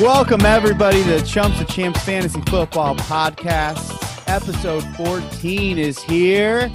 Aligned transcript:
Welcome, 0.00 0.46
everybody, 0.46 1.02
to 1.04 1.10
the 1.20 1.22
Chumps 1.26 1.60
of 1.60 1.68
Champs 1.68 2.02
Fantasy 2.04 2.40
Football 2.42 2.96
Podcast. 2.96 4.24
Episode 4.26 4.82
14 4.96 5.76
is 5.78 5.98
here. 6.02 6.70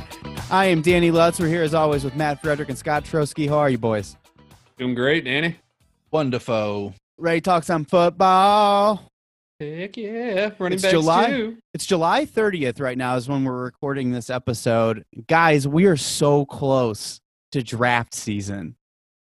I 0.52 0.66
am 0.66 0.84
Danny 0.84 1.10
Lutz. 1.10 1.40
We're 1.40 1.48
here, 1.48 1.64
as 1.64 1.74
always, 1.74 2.04
with 2.04 2.16
Matt 2.16 2.40
Frederick 2.42 2.70
and 2.70 2.78
Scott 2.78 3.04
Trosky. 3.04 3.50
How 3.50 3.58
are 3.58 3.70
you, 3.70 3.80
boys? 3.80 4.16
Doing 4.78 4.94
great, 4.94 5.26
Danny. 5.26 5.56
Wonderful. 6.12 6.94
Ready 7.18 7.42
to 7.42 7.46
talk 7.46 7.64
some 7.64 7.84
football? 7.86 9.12
Heck 9.60 9.98
yeah. 9.98 10.52
Running 10.60 10.76
It's 10.78 10.88
July. 10.88 11.28
too. 11.28 11.58
It's 11.74 11.88
July 11.88 12.26
30th 12.28 12.80
right 12.80 12.98
now, 12.98 13.16
is 13.16 13.28
when 13.28 13.44
we're 13.44 13.64
recording 13.64 14.12
this 14.12 14.30
episode. 14.30 15.04
Guys, 15.28 15.68
we 15.68 15.86
are 15.86 15.98
so 15.98 16.46
close 16.46 17.20
to 17.54 17.64
draft 17.64 18.14
season. 18.14 18.76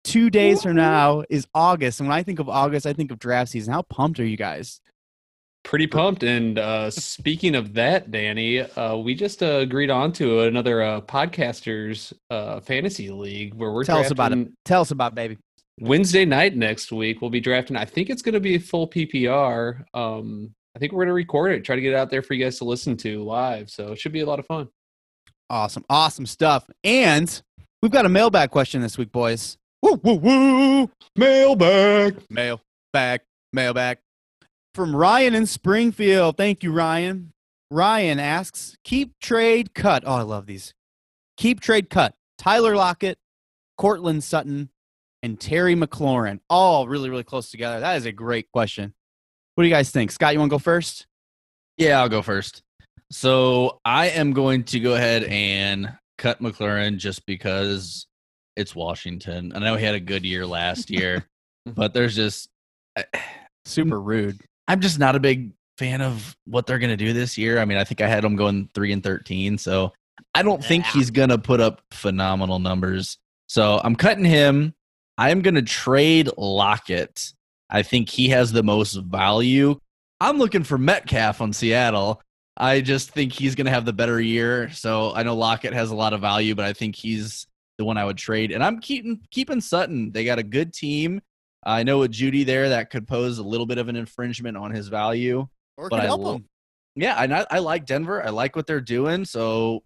Two 0.04 0.28
days 0.28 0.62
from 0.62 0.76
now 0.76 1.24
is 1.30 1.46
August. 1.54 1.98
And 1.98 2.08
when 2.08 2.16
I 2.16 2.22
think 2.22 2.38
of 2.38 2.48
August, 2.48 2.86
I 2.86 2.92
think 2.92 3.10
of 3.10 3.18
draft 3.18 3.50
season. 3.50 3.72
How 3.72 3.82
pumped 3.82 4.20
are 4.20 4.24
you 4.24 4.36
guys? 4.36 4.80
Pretty 5.64 5.86
pumped. 5.86 6.22
And 6.22 6.58
uh, 6.58 6.90
speaking 6.90 7.54
of 7.54 7.72
that, 7.72 8.10
Danny, 8.10 8.60
uh, 8.60 8.96
we 8.96 9.14
just 9.14 9.42
uh, 9.42 9.60
agreed 9.60 9.88
on 9.88 10.12
to 10.12 10.42
another 10.42 10.82
uh, 10.82 11.00
podcasters 11.00 12.12
uh, 12.30 12.60
fantasy 12.60 13.10
league 13.10 13.54
where 13.54 13.72
we're 13.72 13.84
Tell 13.84 13.98
us 13.98 14.10
about 14.10 14.32
it. 14.32 14.48
Tell 14.66 14.82
us 14.82 14.90
about 14.90 15.12
it, 15.12 15.14
baby. 15.14 15.38
Wednesday 15.80 16.26
night 16.26 16.54
next 16.54 16.92
week. 16.92 17.22
We'll 17.22 17.30
be 17.30 17.40
drafting. 17.40 17.76
I 17.76 17.86
think 17.86 18.10
it's 18.10 18.20
going 18.20 18.34
to 18.34 18.40
be 18.40 18.56
a 18.56 18.60
full 18.60 18.88
PPR. 18.88 19.84
Um, 19.94 20.54
I 20.76 20.78
think 20.78 20.92
we're 20.92 21.04
going 21.04 21.08
to 21.08 21.14
record 21.14 21.52
it, 21.52 21.64
try 21.64 21.76
to 21.76 21.82
get 21.82 21.92
it 21.92 21.96
out 21.96 22.10
there 22.10 22.22
for 22.22 22.34
you 22.34 22.44
guys 22.44 22.58
to 22.58 22.64
listen 22.64 22.96
to 22.98 23.22
live. 23.22 23.70
So 23.70 23.92
it 23.92 23.98
should 23.98 24.12
be 24.12 24.20
a 24.20 24.26
lot 24.26 24.38
of 24.38 24.46
fun. 24.46 24.68
Awesome. 25.48 25.84
Awesome 25.88 26.26
stuff. 26.26 26.68
And 26.82 27.42
we've 27.80 27.92
got 27.92 28.06
a 28.06 28.08
mailbag 28.08 28.50
question 28.50 28.82
this 28.82 28.98
week, 28.98 29.12
boys. 29.12 29.56
Woo, 29.84 30.00
woo, 30.02 30.14
woo. 30.14 30.90
Mailbag. 31.14 32.16
Mailbag. 32.30 33.20
Mailbag. 33.52 33.98
From 34.74 34.96
Ryan 34.96 35.34
in 35.34 35.44
Springfield. 35.44 36.38
Thank 36.38 36.62
you, 36.62 36.72
Ryan. 36.72 37.34
Ryan 37.70 38.18
asks, 38.18 38.78
keep 38.82 39.12
trade 39.20 39.74
cut. 39.74 40.02
Oh, 40.06 40.14
I 40.14 40.22
love 40.22 40.46
these. 40.46 40.72
Keep 41.36 41.60
trade 41.60 41.90
cut. 41.90 42.14
Tyler 42.38 42.74
Lockett, 42.74 43.18
Courtland 43.76 44.24
Sutton, 44.24 44.70
and 45.22 45.38
Terry 45.38 45.76
McLaurin. 45.76 46.40
All 46.48 46.88
really, 46.88 47.10
really 47.10 47.22
close 47.22 47.50
together. 47.50 47.80
That 47.80 47.98
is 47.98 48.06
a 48.06 48.12
great 48.12 48.50
question. 48.52 48.94
What 49.54 49.64
do 49.64 49.68
you 49.68 49.74
guys 49.74 49.90
think? 49.90 50.12
Scott, 50.12 50.32
you 50.32 50.38
want 50.38 50.48
to 50.48 50.54
go 50.54 50.60
first? 50.60 51.06
Yeah, 51.76 52.00
I'll 52.00 52.08
go 52.08 52.22
first. 52.22 52.62
So 53.10 53.80
I 53.84 54.08
am 54.08 54.32
going 54.32 54.64
to 54.64 54.80
go 54.80 54.94
ahead 54.94 55.24
and 55.24 55.92
cut 56.16 56.40
McLaurin 56.40 56.96
just 56.96 57.26
because 57.26 58.06
it's 58.56 58.74
Washington. 58.74 59.52
I 59.54 59.58
know 59.58 59.76
he 59.76 59.84
had 59.84 59.94
a 59.94 60.00
good 60.00 60.24
year 60.24 60.46
last 60.46 60.90
year, 60.90 61.26
but 61.66 61.94
there's 61.94 62.14
just 62.14 62.48
Super 63.64 64.00
rude. 64.00 64.40
I'm 64.68 64.80
just 64.80 64.98
not 64.98 65.16
a 65.16 65.20
big 65.20 65.52
fan 65.78 66.00
of 66.00 66.36
what 66.44 66.66
they're 66.66 66.78
going 66.78 66.96
to 66.96 66.96
do 66.96 67.12
this 67.12 67.36
year. 67.36 67.58
I 67.58 67.64
mean, 67.64 67.78
I 67.78 67.84
think 67.84 68.00
I 68.00 68.08
had 68.08 68.24
him 68.24 68.36
going 68.36 68.68
3 68.74 68.92
and 68.92 69.02
13, 69.02 69.58
so 69.58 69.92
I 70.34 70.42
don't 70.42 70.62
think 70.62 70.84
he's 70.86 71.10
going 71.10 71.30
to 71.30 71.38
put 71.38 71.60
up 71.60 71.82
phenomenal 71.90 72.58
numbers. 72.58 73.18
So 73.48 73.80
I'm 73.82 73.96
cutting 73.96 74.24
him. 74.24 74.74
I'm 75.16 75.42
going 75.42 75.54
to 75.54 75.62
trade 75.62 76.30
Lockett. 76.36 77.32
I 77.70 77.82
think 77.82 78.08
he 78.08 78.28
has 78.28 78.52
the 78.52 78.62
most 78.62 78.94
value. 78.94 79.78
I'm 80.20 80.38
looking 80.38 80.64
for 80.64 80.78
Metcalf 80.78 81.40
on 81.40 81.52
Seattle. 81.52 82.20
I 82.56 82.80
just 82.80 83.10
think 83.10 83.32
he's 83.32 83.54
going 83.54 83.66
to 83.66 83.72
have 83.72 83.84
the 83.84 83.92
better 83.92 84.20
year. 84.20 84.70
So 84.70 85.12
I 85.14 85.22
know 85.22 85.34
Lockett 85.34 85.72
has 85.72 85.90
a 85.90 85.96
lot 85.96 86.12
of 86.12 86.20
value, 86.20 86.54
but 86.54 86.64
I 86.64 86.72
think 86.72 86.94
he's 86.94 87.46
the 87.78 87.84
one 87.84 87.96
I 87.96 88.04
would 88.04 88.18
trade. 88.18 88.52
And 88.52 88.62
I'm 88.62 88.80
keeping 88.80 89.20
keeping 89.30 89.60
Sutton. 89.60 90.12
They 90.12 90.24
got 90.24 90.38
a 90.38 90.42
good 90.42 90.72
team. 90.72 91.20
I 91.64 91.82
know 91.82 92.00
with 92.00 92.12
Jeudy 92.12 92.44
there, 92.44 92.68
that 92.68 92.90
could 92.90 93.08
pose 93.08 93.38
a 93.38 93.42
little 93.42 93.66
bit 93.66 93.78
of 93.78 93.88
an 93.88 93.96
infringement 93.96 94.56
on 94.56 94.70
his 94.70 94.88
value. 94.88 95.46
Or 95.76 95.88
But 95.88 95.96
could 95.96 96.04
I 96.04 96.06
help 96.06 96.20
lo- 96.20 96.34
him. 96.36 96.44
Yeah, 96.96 97.16
and 97.20 97.34
I, 97.34 97.46
I 97.50 97.58
like 97.58 97.86
Denver. 97.86 98.24
I 98.24 98.30
like 98.30 98.54
what 98.54 98.66
they're 98.66 98.80
doing. 98.80 99.24
So 99.24 99.82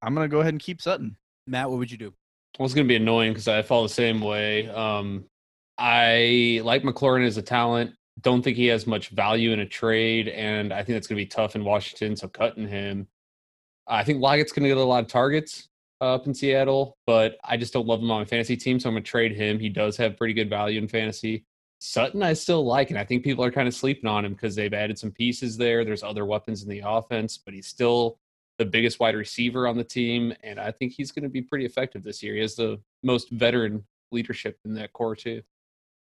I'm 0.00 0.14
going 0.14 0.24
to 0.24 0.30
go 0.30 0.40
ahead 0.40 0.54
and 0.54 0.60
keep 0.60 0.80
Sutton. 0.80 1.16
Matt, 1.46 1.68
what 1.68 1.78
would 1.78 1.90
you 1.90 1.98
do? 1.98 2.14
Well, 2.58 2.64
it's 2.64 2.74
going 2.74 2.86
to 2.86 2.88
be 2.88 2.96
annoying 2.96 3.32
because 3.32 3.48
I 3.48 3.60
fall 3.62 3.82
the 3.82 3.88
same 3.88 4.20
way. 4.20 4.68
Um, 4.68 5.26
I 5.76 6.60
like 6.64 6.82
McLaurin 6.82 7.26
as 7.26 7.36
a 7.36 7.42
talent. 7.42 7.92
Don't 8.22 8.40
think 8.40 8.56
he 8.56 8.66
has 8.66 8.86
much 8.86 9.10
value 9.10 9.52
in 9.52 9.60
a 9.60 9.66
trade, 9.66 10.28
and 10.28 10.72
I 10.72 10.76
think 10.76 10.96
that's 10.96 11.06
going 11.06 11.18
to 11.18 11.22
be 11.22 11.26
tough 11.26 11.54
in 11.54 11.64
Washington. 11.64 12.16
So 12.16 12.28
cutting 12.28 12.66
him, 12.66 13.08
I 13.86 14.04
think 14.04 14.22
Lockett's 14.22 14.52
going 14.52 14.62
to 14.62 14.70
get 14.70 14.78
a 14.78 14.82
lot 14.82 15.04
of 15.04 15.10
targets 15.10 15.68
up 16.00 16.26
in 16.26 16.34
Seattle, 16.34 16.96
but 17.06 17.36
I 17.44 17.56
just 17.56 17.72
don't 17.72 17.86
love 17.86 18.00
him 18.00 18.10
on 18.10 18.20
my 18.20 18.24
fantasy 18.24 18.56
team, 18.56 18.78
so 18.78 18.88
I'm 18.88 18.94
going 18.94 19.04
to 19.04 19.10
trade 19.10 19.32
him. 19.32 19.58
He 19.58 19.68
does 19.68 19.96
have 19.96 20.16
pretty 20.16 20.34
good 20.34 20.50
value 20.50 20.78
in 20.78 20.88
fantasy. 20.88 21.44
Sutton, 21.80 22.22
I 22.22 22.32
still 22.32 22.64
like, 22.64 22.90
and 22.90 22.98
I 22.98 23.04
think 23.04 23.22
people 23.22 23.44
are 23.44 23.50
kind 23.50 23.68
of 23.68 23.74
sleeping 23.74 24.08
on 24.08 24.24
him 24.24 24.32
because 24.32 24.54
they've 24.54 24.72
added 24.72 24.98
some 24.98 25.10
pieces 25.10 25.56
there. 25.56 25.84
There's 25.84 26.02
other 26.02 26.24
weapons 26.24 26.62
in 26.62 26.68
the 26.68 26.82
offense, 26.84 27.38
but 27.38 27.54
he's 27.54 27.66
still 27.66 28.18
the 28.58 28.64
biggest 28.64 28.98
wide 28.98 29.14
receiver 29.14 29.68
on 29.68 29.76
the 29.76 29.84
team, 29.84 30.32
and 30.42 30.58
I 30.58 30.70
think 30.70 30.92
he's 30.92 31.12
going 31.12 31.24
to 31.24 31.28
be 31.28 31.42
pretty 31.42 31.66
effective 31.66 32.02
this 32.02 32.22
year. 32.22 32.34
He 32.34 32.40
has 32.40 32.54
the 32.54 32.80
most 33.02 33.30
veteran 33.30 33.84
leadership 34.12 34.58
in 34.64 34.74
that 34.74 34.92
core 34.92 35.16
too. 35.16 35.42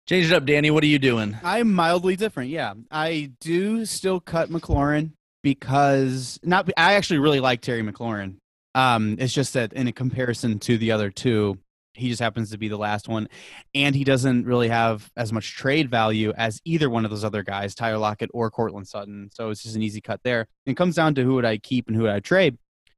Change 0.07 0.31
it 0.31 0.33
up, 0.33 0.45
Danny. 0.45 0.71
What 0.71 0.83
are 0.83 0.87
you 0.87 0.97
doing? 0.97 1.37
I'm 1.43 1.71
mildly 1.71 2.15
different. 2.15 2.49
Yeah, 2.49 2.73
I 2.89 3.31
do 3.39 3.85
still 3.85 4.19
cut 4.19 4.49
McLaurin 4.49 5.11
because 5.43 6.39
not. 6.41 6.67
I 6.77 6.93
actually 6.93 7.19
really 7.19 7.39
like 7.39 7.61
Terry 7.61 7.83
McLaurin. 7.83 8.37
Um, 8.75 9.15
it's 9.19 9.33
just 9.33 9.53
that 9.53 9.73
in 9.73 9.87
a 9.87 9.91
comparison 9.91 10.59
to 10.59 10.77
the 10.77 10.91
other 10.91 11.09
two, 11.09 11.57
he 11.93 12.09
just 12.09 12.21
happens 12.21 12.51
to 12.51 12.57
be 12.57 12.67
the 12.67 12.77
last 12.77 13.07
one, 13.07 13.27
and 13.75 13.95
he 13.95 14.03
doesn't 14.03 14.45
really 14.45 14.69
have 14.69 15.09
as 15.17 15.33
much 15.33 15.55
trade 15.55 15.89
value 15.89 16.31
as 16.37 16.61
either 16.63 16.89
one 16.89 17.03
of 17.03 17.11
those 17.11 17.23
other 17.23 17.43
guys, 17.43 17.75
Tyler 17.75 17.97
Lockett 17.97 18.29
or 18.33 18.49
Courtland 18.49 18.87
Sutton. 18.87 19.29
So 19.33 19.49
it's 19.49 19.63
just 19.63 19.75
an 19.75 19.81
easy 19.81 20.01
cut 20.01 20.21
there. 20.23 20.47
It 20.65 20.77
comes 20.77 20.95
down 20.95 21.15
to 21.15 21.23
who 21.23 21.35
would 21.35 21.45
I 21.45 21.57
keep 21.57 21.87
and 21.87 21.95
who 21.95 22.03
would 22.03 22.11
I 22.11 22.19
trade. 22.19 22.57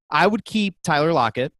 I 0.10 0.28
would 0.28 0.46
keep 0.46 0.76
Tyler 0.84 1.14
Lockett. 1.14 1.54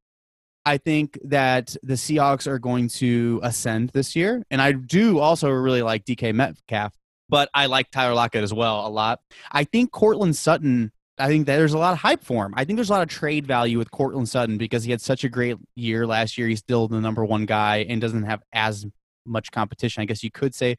I 0.66 0.78
think 0.78 1.18
that 1.24 1.76
the 1.82 1.96
Seahawks 1.96 2.46
are 2.46 2.60
going 2.60 2.88
to 2.90 3.40
ascend 3.44 3.90
this 3.90 4.16
year. 4.16 4.44
And 4.52 4.62
I 4.62 4.74
do 4.74 5.20
also 5.20 5.50
really 5.50 5.82
like 5.82 6.06
DK 6.06 6.36
Metcalf, 6.36 6.94
but 7.30 7.50
I 7.54 7.66
like 7.66 7.90
Tyler 7.90 8.14
Lockett 8.14 8.44
as 8.44 8.54
well 8.54 8.86
a 8.86 8.90
lot. 8.90 9.22
I 9.52 9.64
think 9.64 9.92
Courtland 9.92 10.36
Sutton, 10.36 10.92
I 11.22 11.28
think 11.28 11.46
that 11.46 11.58
there's 11.58 11.74
a 11.74 11.78
lot 11.78 11.94
of 11.94 12.00
hype 12.00 12.24
for 12.24 12.46
him. 12.46 12.54
I 12.58 12.66
think 12.66 12.78
there's 12.78 12.90
a 12.90 12.94
lot 12.94 13.04
of 13.04 13.10
trade 13.10 13.46
value 13.46 13.78
with 13.78 13.92
Courtland 13.92 14.28
Sutton 14.28 14.58
because 14.58 14.84
he 14.84 14.92
had 14.92 15.02
such 15.02 15.24
a 15.24 15.30
great 15.30 15.58
year 15.76 16.08
last 16.08 16.38
year. 16.38 16.48
He's 16.48 16.60
still 16.60 16.88
the 16.88 17.00
number 17.00 17.24
one 17.24 17.46
guy 17.46 17.86
and 17.88 18.02
doesn't 18.02 18.24
have 18.24 18.42
as 18.54 18.86
much 19.26 19.52
competition. 19.52 20.02
I 20.02 20.06
guess 20.06 20.24
you 20.24 20.32
could 20.32 20.56
say. 20.56 20.76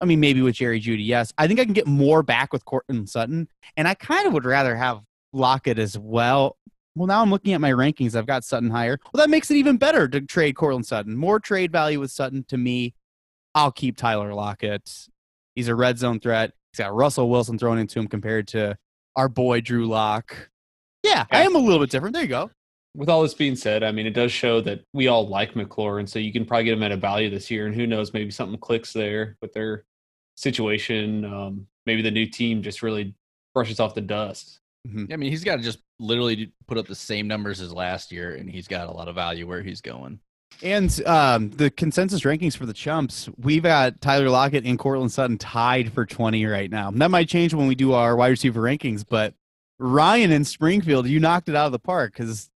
I 0.00 0.04
mean, 0.04 0.18
maybe 0.18 0.42
with 0.42 0.56
Jerry 0.56 0.80
Jeudy, 0.80 1.06
yes. 1.06 1.32
I 1.38 1.46
think 1.46 1.60
I 1.60 1.64
can 1.64 1.74
get 1.74 1.86
more 1.86 2.24
back 2.24 2.52
with 2.52 2.64
Courtland 2.64 3.08
Sutton. 3.08 3.48
And 3.76 3.86
I 3.86 3.94
kind 3.94 4.26
of 4.26 4.32
would 4.32 4.44
rather 4.44 4.74
have 4.74 5.00
Lockett 5.32 5.78
as 5.78 5.96
well. 5.96 6.56
Well, 6.96 7.06
now 7.06 7.22
I'm 7.22 7.30
looking 7.30 7.52
at 7.52 7.60
my 7.60 7.70
rankings. 7.70 8.16
I've 8.16 8.26
got 8.26 8.44
Sutton 8.44 8.68
higher. 8.68 8.98
Well, 9.12 9.22
that 9.22 9.30
makes 9.30 9.50
it 9.50 9.56
even 9.56 9.76
better 9.76 10.08
to 10.08 10.20
trade 10.20 10.56
Courtland 10.56 10.86
Sutton. 10.86 11.16
More 11.16 11.38
trade 11.38 11.70
value 11.70 12.00
with 12.00 12.10
Sutton 12.10 12.44
to 12.48 12.58
me. 12.58 12.94
I'll 13.54 13.70
keep 13.70 13.96
Tyler 13.96 14.34
Lockett. 14.34 15.08
He's 15.54 15.68
a 15.68 15.74
red 15.74 15.98
zone 15.98 16.18
threat. 16.18 16.52
He's 16.72 16.78
got 16.78 16.94
Russell 16.94 17.30
Wilson 17.30 17.58
thrown 17.58 17.78
into 17.78 17.98
him 17.98 18.08
compared 18.08 18.48
to 18.48 18.76
our 19.16 19.28
boy 19.28 19.60
Drew 19.60 19.86
Lock. 19.86 20.50
Yeah, 21.02 21.24
I 21.30 21.42
am 21.42 21.54
a 21.54 21.58
little 21.58 21.80
bit 21.80 21.90
different. 21.90 22.14
There 22.14 22.22
you 22.22 22.28
go. 22.28 22.50
With 22.94 23.08
all 23.08 23.22
this 23.22 23.34
being 23.34 23.56
said, 23.56 23.82
I 23.82 23.90
mean, 23.90 24.06
it 24.06 24.14
does 24.14 24.32
show 24.32 24.60
that 24.60 24.84
we 24.92 25.08
all 25.08 25.26
like 25.26 25.54
McLaurin, 25.54 26.08
so 26.08 26.18
you 26.18 26.32
can 26.32 26.44
probably 26.44 26.64
get 26.64 26.74
him 26.74 26.82
at 26.82 26.92
a 26.92 26.96
value 26.96 27.30
this 27.30 27.50
year. 27.50 27.66
And 27.66 27.74
who 27.74 27.86
knows, 27.86 28.12
maybe 28.12 28.30
something 28.30 28.58
clicks 28.58 28.92
there 28.92 29.36
with 29.40 29.52
their 29.52 29.84
situation. 30.36 31.24
Um, 31.24 31.66
maybe 31.86 32.02
the 32.02 32.10
new 32.10 32.26
team 32.26 32.62
just 32.62 32.82
really 32.82 33.14
brushes 33.54 33.80
off 33.80 33.94
the 33.94 34.00
dust. 34.00 34.60
I 35.12 35.16
mean, 35.16 35.30
he's 35.30 35.44
got 35.44 35.56
to 35.56 35.62
just 35.62 35.78
literally 36.00 36.52
put 36.66 36.76
up 36.76 36.86
the 36.86 36.94
same 36.94 37.28
numbers 37.28 37.60
as 37.60 37.72
last 37.72 38.12
year, 38.12 38.34
and 38.34 38.50
he's 38.50 38.68
got 38.68 38.88
a 38.88 38.92
lot 38.92 39.08
of 39.08 39.14
value 39.14 39.46
where 39.46 39.62
he's 39.62 39.80
going. 39.80 40.18
And 40.62 41.06
um, 41.06 41.50
the 41.50 41.70
consensus 41.70 42.22
rankings 42.22 42.56
for 42.56 42.66
the 42.66 42.72
chumps, 42.72 43.28
we've 43.38 43.62
got 43.62 44.00
Tyler 44.00 44.30
Lockett 44.30 44.64
and 44.64 44.78
Courtland 44.78 45.12
Sutton 45.12 45.38
tied 45.38 45.92
for 45.92 46.06
20 46.06 46.44
right 46.46 46.70
now. 46.70 46.90
That 46.90 47.10
might 47.10 47.28
change 47.28 47.52
when 47.52 47.66
we 47.66 47.74
do 47.74 47.92
our 47.92 48.14
wide 48.16 48.28
receiver 48.28 48.60
rankings, 48.60 49.04
but 49.08 49.34
Ryan 49.78 50.30
in 50.30 50.44
Springfield, 50.44 51.08
you 51.08 51.18
knocked 51.18 51.48
it 51.48 51.56
out 51.56 51.66
of 51.66 51.72
the 51.72 51.78
park 51.78 52.12
because 52.12 52.50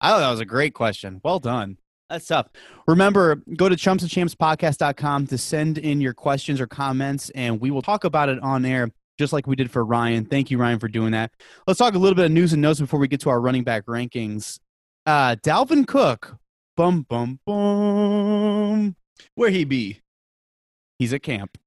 I 0.00 0.10
thought 0.10 0.20
that 0.20 0.30
was 0.30 0.40
a 0.40 0.44
great 0.44 0.74
question. 0.74 1.20
Well 1.22 1.38
done. 1.38 1.78
That's 2.10 2.26
tough. 2.26 2.48
Remember, 2.86 3.36
go 3.56 3.68
to 3.68 3.76
chumpsandchampspodcast.com 3.76 5.26
to 5.28 5.38
send 5.38 5.78
in 5.78 6.00
your 6.00 6.12
questions 6.12 6.60
or 6.60 6.66
comments, 6.66 7.30
and 7.30 7.60
we 7.60 7.70
will 7.70 7.82
talk 7.82 8.04
about 8.04 8.28
it 8.28 8.38
on 8.40 8.64
air, 8.64 8.90
just 9.18 9.32
like 9.32 9.46
we 9.46 9.56
did 9.56 9.70
for 9.70 9.84
Ryan. 9.84 10.24
Thank 10.26 10.50
you, 10.50 10.58
Ryan, 10.58 10.78
for 10.78 10.88
doing 10.88 11.12
that. 11.12 11.32
Let's 11.66 11.78
talk 11.78 11.94
a 11.94 11.98
little 11.98 12.14
bit 12.14 12.26
of 12.26 12.32
news 12.32 12.52
and 12.52 12.60
notes 12.60 12.80
before 12.80 13.00
we 13.00 13.08
get 13.08 13.20
to 13.20 13.30
our 13.30 13.40
running 13.40 13.64
back 13.64 13.86
rankings. 13.86 14.58
Uh, 15.06 15.36
Dalvin 15.36 15.86
Cook, 15.86 16.36
bum, 16.76 17.02
bum, 17.08 17.38
bum. 17.46 18.96
Where 19.34 19.50
he 19.50 19.64
be? 19.64 20.00
He's 20.98 21.12
at 21.12 21.22
camp. 21.22 21.58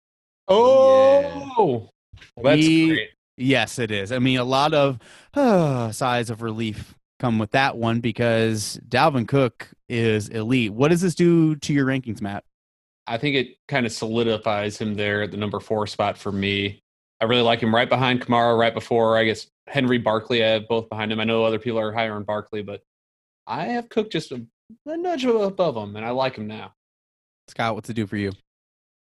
Oh, 0.47 1.89
well, 2.35 2.43
that's 2.43 2.61
He- 2.61 2.87
great. 2.87 3.09
Yes, 3.39 3.77
it 3.77 3.91
is. 3.91 4.11
I 4.11 4.17
mean, 4.19 4.39
a 4.39 4.43
lot 4.43 4.73
of 4.73 4.97
uh, 5.33 5.91
sighs 5.91 6.29
of 6.29 6.41
relief 6.41 6.95
come 7.19 7.37
with 7.37 7.51
that 7.51 7.77
one 7.77 7.99
because 7.99 8.79
Dalvin 8.87 9.27
Cook 9.27 9.69
is 9.89 10.29
elite. 10.29 10.73
What 10.73 10.89
does 10.89 11.01
this 11.01 11.13
do 11.15 11.55
to 11.57 11.73
your 11.73 11.85
rankings, 11.85 12.21
Matt? 12.21 12.43
I 13.05 13.17
think 13.17 13.35
it 13.35 13.57
kind 13.67 13.85
of 13.85 13.91
solidifies 13.91 14.77
him 14.77 14.95
there 14.95 15.21
at 15.23 15.31
the 15.31 15.37
number 15.37 15.59
four 15.59 15.87
spot 15.87 16.17
for 16.17 16.31
me. 16.31 16.81
I 17.21 17.25
really 17.25 17.41
like 17.41 17.59
him 17.61 17.73
right 17.73 17.87
behind 17.87 18.21
Kamara, 18.21 18.57
right 18.57 18.73
before 18.73 19.17
I 19.17 19.23
guess 19.23 19.47
Henry 19.67 19.97
Barkley. 19.97 20.43
I 20.43 20.49
have 20.49 20.67
both 20.67 20.89
behind 20.89 21.11
him. 21.11 21.19
I 21.19 21.23
know 21.23 21.43
other 21.43 21.59
people 21.59 21.79
are 21.79 21.91
higher 21.93 22.13
on 22.15 22.23
Barkley, 22.23 22.63
but 22.63 22.81
I 23.45 23.65
have 23.65 23.89
Cook 23.89 24.11
just 24.11 24.31
a, 24.31 24.43
a 24.85 24.97
nudge 24.97 25.25
above 25.25 25.75
him, 25.75 25.95
and 25.95 26.05
I 26.05 26.11
like 26.11 26.35
him 26.35 26.47
now. 26.47 26.73
Scott, 27.47 27.75
what's 27.75 27.89
it 27.89 27.93
do 27.93 28.07
for 28.07 28.17
you? 28.17 28.31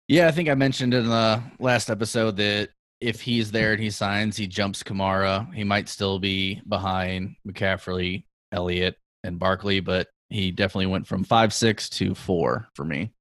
Yeah, 0.08 0.28
I 0.28 0.30
think 0.30 0.48
I 0.48 0.54
mentioned 0.54 0.94
in 0.94 1.08
the 1.08 1.42
last 1.58 1.90
episode 1.90 2.36
that 2.36 2.70
if 3.00 3.20
he's 3.20 3.50
there 3.50 3.72
and 3.72 3.82
he 3.82 3.90
signs, 3.90 4.36
he 4.36 4.46
jumps 4.46 4.82
Kamara. 4.82 5.52
He 5.54 5.64
might 5.64 5.88
still 5.88 6.18
be 6.18 6.60
behind 6.68 7.36
McCaffrey, 7.46 8.24
Elliott, 8.52 8.96
and 9.24 9.38
Barkley, 9.38 9.80
but 9.80 10.08
he 10.30 10.50
definitely 10.50 10.86
went 10.86 11.06
from 11.06 11.24
five 11.24 11.52
six 11.52 11.88
to 11.90 12.14
four 12.14 12.68
for 12.74 12.84
me. 12.84 13.12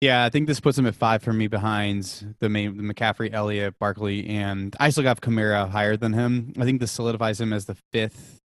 Yeah, 0.00 0.24
I 0.24 0.30
think 0.30 0.46
this 0.46 0.60
puts 0.60 0.78
him 0.78 0.86
at 0.86 0.94
five 0.94 1.22
for 1.22 1.32
me 1.32 1.46
behind 1.46 2.34
the 2.40 2.48
main 2.48 2.76
the 2.76 2.82
McCaffrey, 2.82 3.32
Elliott, 3.32 3.78
Barkley, 3.78 4.26
and 4.26 4.74
I 4.80 4.90
still 4.90 5.02
got 5.02 5.20
Kamara 5.20 5.68
higher 5.68 5.96
than 5.96 6.12
him. 6.12 6.54
I 6.58 6.64
think 6.64 6.80
this 6.80 6.92
solidifies 6.92 7.40
him 7.40 7.52
as 7.52 7.66
the 7.66 7.76
fifth. 7.92 8.39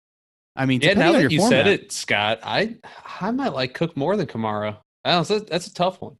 I 0.55 0.65
mean, 0.65 0.81
Yeah, 0.81 0.93
now 0.93 1.11
that 1.13 1.21
your 1.21 1.29
you 1.31 1.41
said 1.47 1.67
it, 1.67 1.91
Scott, 1.91 2.39
I 2.43 2.75
I 3.19 3.31
might 3.31 3.53
like 3.53 3.73
Cook 3.73 3.95
more 3.97 4.15
than 4.15 4.27
Kamara. 4.27 4.77
I 5.03 5.11
don't 5.11 5.29
know, 5.29 5.37
that's, 5.39 5.49
that's 5.49 5.67
a 5.67 5.73
tough 5.73 6.01
one. 6.01 6.15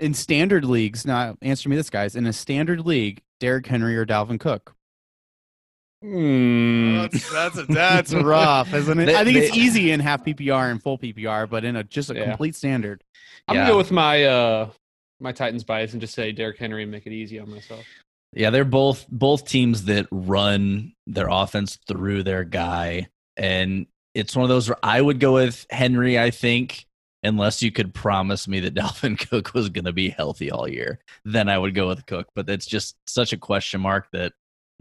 in 0.00 0.14
standard 0.14 0.64
leagues, 0.64 1.04
now 1.06 1.36
answer 1.42 1.68
me 1.68 1.76
this, 1.76 1.90
guys. 1.90 2.16
In 2.16 2.26
a 2.26 2.32
standard 2.32 2.84
league, 2.86 3.20
Derrick 3.40 3.66
Henry 3.66 3.96
or 3.96 4.06
Dalvin 4.06 4.40
Cook. 4.40 4.74
Hmm. 6.02 7.06
that's 7.32 7.66
that's 7.66 8.14
rough, 8.14 8.72
isn't 8.72 9.00
it? 9.00 9.06
They- 9.06 9.16
I 9.16 9.24
think 9.24 9.36
it's 9.36 9.56
easy 9.56 9.90
in 9.90 9.98
half 10.00 10.24
PPR 10.24 10.70
and 10.70 10.80
full 10.82 10.96
PPR, 10.96 11.50
but 11.50 11.64
in 11.64 11.74
a 11.76 11.82
just 11.82 12.10
a 12.10 12.14
Yeah. 12.14 12.24
complete 12.26 12.54
standard. 12.54 13.02
I'm 13.48 13.56
Yeah. 13.56 13.62
gonna 13.62 13.72
go 13.72 13.78
with 13.78 13.90
my 13.90 14.24
uh 14.24 14.70
my 15.20 15.32
Titans 15.32 15.64
bias 15.64 15.92
and 15.92 16.00
just 16.00 16.14
say 16.14 16.30
Derrick 16.30 16.58
Henry 16.58 16.82
and 16.84 16.92
make 16.92 17.06
it 17.06 17.12
easy 17.12 17.40
on 17.40 17.50
myself. 17.50 17.84
Yeah, 18.32 18.50
they're 18.50 18.64
both 18.64 19.06
both 19.08 19.48
teams 19.48 19.86
that 19.86 20.06
run 20.12 20.92
their 21.08 21.28
offense 21.28 21.78
through 21.88 22.22
their 22.22 22.44
guy, 22.44 23.08
and 23.38 23.86
it's 24.14 24.34
one 24.36 24.42
of 24.42 24.48
those 24.48 24.68
where 24.68 24.78
I 24.82 25.00
would 25.00 25.20
go 25.20 25.34
with 25.34 25.66
Henry. 25.70 26.18
I 26.18 26.30
think 26.30 26.86
unless 27.22 27.62
you 27.62 27.70
could 27.72 27.94
promise 27.94 28.46
me 28.48 28.60
that 28.60 28.74
Dalvin 28.74 29.18
Cook 29.18 29.54
was 29.54 29.68
going 29.68 29.84
to 29.84 29.92
be 29.92 30.08
healthy 30.10 30.50
all 30.50 30.68
year, 30.68 30.98
then 31.24 31.48
I 31.48 31.58
would 31.58 31.74
go 31.74 31.88
with 31.88 32.04
Cook. 32.06 32.26
But 32.34 32.48
it's 32.48 32.66
just 32.66 32.96
such 33.06 33.32
a 33.32 33.36
question 33.36 33.80
mark 33.80 34.08
that 34.12 34.32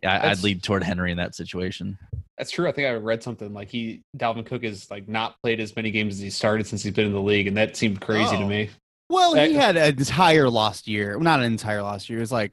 I, 0.06 0.30
I'd 0.32 0.44
lead 0.44 0.62
toward 0.64 0.84
Henry 0.84 1.12
in 1.12 1.18
that 1.18 1.36
situation. 1.36 1.98
That's 2.38 2.52
true. 2.52 2.68
I 2.68 2.72
think 2.72 2.88
I 2.88 2.94
read 2.94 3.24
something 3.24 3.54
like 3.54 3.70
he 3.70 4.04
Dalvin 4.16 4.46
Cook 4.46 4.64
has 4.64 4.90
like 4.92 5.08
not 5.08 5.42
played 5.42 5.60
as 5.60 5.76
many 5.76 5.90
games 5.92 6.16
as 6.16 6.20
he 6.22 6.30
started 6.30 6.68
since 6.68 6.84
he's 6.84 6.94
been 6.94 7.08
in 7.08 7.14
the 7.14 7.22
league, 7.22 7.48
and 7.48 7.58
that 7.58 7.76
seemed 7.76 8.00
crazy 8.02 8.38
to 8.38 8.44
Oh. 8.44 8.48
me. 8.48 8.70
Well, 9.10 9.34
he 9.36 9.56
Uh, 9.58 9.62
had 9.62 9.78
an 9.78 9.98
entire 9.98 10.50
lost 10.50 10.88
year. 10.88 11.12
Well, 11.18 11.24
Not 11.24 11.40
an 11.40 11.46
entire 11.46 11.82
lost 11.82 12.10
year. 12.10 12.20
It 12.20 12.22
was 12.22 12.32
like 12.32 12.52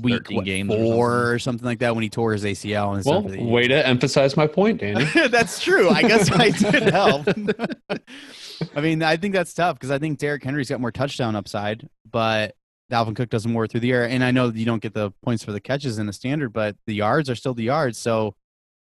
week 0.00 0.14
13 0.28 0.36
what, 0.36 0.44
games 0.44 0.70
or 0.72 0.76
four 0.76 1.10
something. 1.10 1.34
or 1.34 1.38
something 1.38 1.66
like 1.66 1.78
that 1.80 1.94
when 1.94 2.02
he 2.02 2.08
tore 2.10 2.32
his 2.32 2.44
ACL 2.44 2.94
and 2.96 3.04
Well, 3.04 3.28
stuff. 3.28 3.36
way 3.40 3.68
to 3.68 3.86
emphasize 3.86 4.36
my 4.36 4.46
point, 4.46 4.80
Danny. 4.80 5.04
that's 5.28 5.60
true. 5.60 5.90
I 5.90 6.02
guess 6.02 6.30
I 6.30 6.50
did 6.70 6.82
help. 6.84 7.26
I 8.76 8.80
mean, 8.80 9.02
I 9.02 9.16
think 9.16 9.34
that's 9.34 9.52
tough 9.54 9.76
because 9.76 9.90
I 9.90 9.98
think 9.98 10.18
Derrick 10.18 10.44
Henry's 10.44 10.68
got 10.68 10.80
more 10.80 10.92
touchdown 10.92 11.34
upside, 11.36 11.88
but 12.10 12.54
Dalvin 12.90 13.16
Cook 13.16 13.30
does 13.30 13.46
more 13.46 13.66
through 13.66 13.80
the 13.80 13.92
air. 13.92 14.08
And 14.08 14.22
I 14.22 14.30
know 14.30 14.50
that 14.50 14.58
you 14.58 14.66
don't 14.66 14.82
get 14.82 14.94
the 14.94 15.10
points 15.22 15.42
for 15.44 15.52
the 15.52 15.60
catches 15.60 15.98
in 15.98 16.06
the 16.06 16.12
standard, 16.12 16.52
but 16.52 16.76
the 16.86 16.94
yards 16.94 17.28
are 17.28 17.34
still 17.34 17.54
the 17.54 17.64
yards. 17.64 17.98
So 17.98 18.34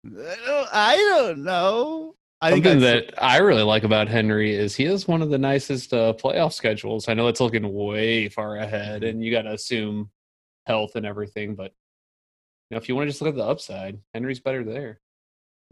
I 0.06 0.96
don't, 0.96 1.44
know. 1.44 2.14
I 2.40 2.50
think 2.52 2.64
Something 2.66 2.82
that 2.82 3.14
I 3.22 3.38
really 3.38 3.62
like 3.62 3.84
about 3.84 4.06
Henry 4.08 4.54
is 4.54 4.76
he 4.76 4.84
has 4.84 5.08
one 5.08 5.22
of 5.22 5.30
the 5.30 5.38
nicest 5.38 5.94
uh, 5.94 6.12
playoff 6.12 6.52
schedules. 6.52 7.08
I 7.08 7.14
know 7.14 7.28
it's 7.28 7.40
looking 7.40 7.72
way 7.72 8.28
far 8.28 8.56
ahead, 8.58 9.02
and 9.02 9.24
you 9.24 9.30
got 9.30 9.42
to 9.42 9.52
assume 9.52 10.10
health 10.66 10.96
and 10.96 11.06
everything. 11.06 11.54
But 11.54 11.72
you 12.70 12.74
know, 12.74 12.78
if 12.78 12.88
you 12.88 12.96
want 12.96 13.06
to 13.06 13.10
just 13.10 13.22
look 13.22 13.30
at 13.30 13.36
the 13.36 13.44
upside, 13.44 13.98
Henry's 14.12 14.40
better 14.40 14.64
there. 14.64 15.00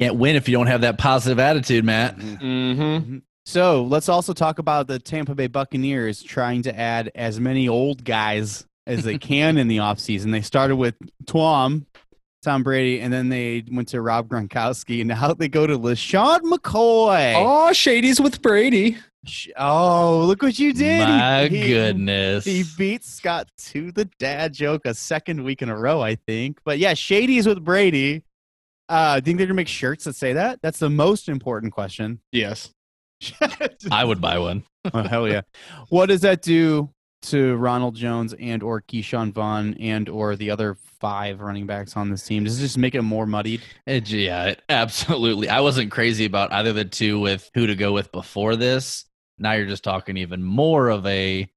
Can't 0.01 0.17
win 0.17 0.37
if 0.37 0.49
you 0.49 0.57
don't 0.57 0.67
have 0.67 0.81
that 0.83 0.99
positive 0.99 1.39
attitude, 1.39 1.85
Matt. 1.85 2.17
Mm-hmm. 2.17 3.19
So 3.45 3.83
let's 3.83 4.09
also 4.09 4.33
talk 4.33 4.59
about 4.59 4.87
the 4.87 4.99
Tampa 4.99 5.35
Bay 5.35 5.49
Buccaneers 5.49 6.23
trying 6.23 6.63
to 6.63 6.79
add 6.79 7.11
as 7.15 7.41
many 7.41 7.69
old 7.69 8.05
guys 8.05 8.67
as 8.87 9.05
they 9.05 9.19
can 9.19 9.59
in 9.59 9.69
the 9.69 9.79
offseason. 9.79 10.33
They 10.33 10.43
started 10.43 10.77
with 10.77 10.95
Twom, 11.25 11.87
Tom 12.43 12.63
Brady, 12.63 13.01
and 13.01 13.13
then 13.13 13.29
they 13.29 13.65
went 13.71 13.89
to 13.89 14.01
Rob 14.01 14.29
Gronkowski, 14.29 15.01
and 15.01 15.09
now 15.09 15.35
they 15.35 15.49
go 15.49 15.67
to 15.67 15.79
LeSean 15.79 16.41
McCoy. 16.41 17.35
Oh, 17.37 17.73
Shady's 17.73 18.21
with 18.21 18.41
Brady. 18.43 18.97
Sh- 19.25 19.49
Oh, 19.57 20.25
look 20.27 20.43
what 20.43 20.59
you 20.59 20.73
did. 20.73 21.01
He- 21.01 21.13
My 21.13 21.47
he, 21.49 21.69
goodness. 21.69 22.45
He 22.45 22.65
beat 22.77 23.05
Scott 23.05 23.49
to 23.59 23.93
the 23.93 24.07
dad 24.19 24.53
joke 24.53 24.83
a 24.85 24.95
second 24.95 25.43
week 25.45 25.63
in 25.63 25.69
a 25.69 25.79
row, 25.79 26.01
I 26.01 26.17
think. 26.17 26.59
But 26.65 26.79
yeah, 26.79 26.95
Shady's 26.95 27.47
with 27.47 27.63
Brady. 27.65 28.25
Uh, 28.89 29.15
do 29.15 29.19
you 29.19 29.25
think 29.25 29.39
they're 29.39 29.47
gonna 29.47 29.55
make 29.55 29.69
shirts 29.69 30.05
that 30.05 30.17
say 30.17 30.33
that? 30.35 30.61
That's 30.63 30.79
the 30.79 30.91
most 30.91 31.29
important 31.29 31.73
question. 31.73 32.21
Yes. 32.33 32.71
I 33.91 34.05
would 34.05 34.21
buy 34.21 34.39
one. 34.39 34.65
oh 34.93 35.03
hell 35.05 35.29
yeah! 35.29 35.43
What 35.89 36.07
does 36.07 36.23
that 36.23 36.43
do 36.43 36.91
to 37.23 37.55
Ronald 37.55 37.95
Jones 37.95 38.35
and 38.35 38.65
or 38.65 38.81
Ke'Shawn 38.83 39.33
Vaughn 39.33 39.75
and 39.75 40.09
or 40.09 40.35
the 40.35 40.51
other 40.51 40.75
five 41.01 41.41
running 41.41 41.65
backs 41.67 41.97
on 41.97 42.11
this 42.11 42.27
team? 42.27 42.43
Does 42.43 42.59
it 42.59 42.63
just 42.63 42.77
make 42.77 42.97
it 42.97 43.03
more 43.03 43.25
muddied? 43.25 43.63
It, 43.87 44.11
yeah, 44.11 44.47
it, 44.47 44.63
absolutely. 44.69 45.49
I 45.49 45.61
wasn't 45.61 45.93
crazy 45.93 46.25
about 46.25 46.53
either 46.53 46.71
of 46.71 46.77
the 46.77 46.85
two 46.85 47.21
with 47.21 47.49
who 47.55 47.69
to 47.69 47.77
go 47.77 47.93
with 47.93 48.11
before 48.11 48.57
this. 48.57 49.05
Now 49.39 49.53
you're 49.53 49.67
just 49.67 49.85
talking 49.85 50.17
even 50.17 50.43
more 50.43 50.89
of 50.89 51.07
a. 51.07 51.49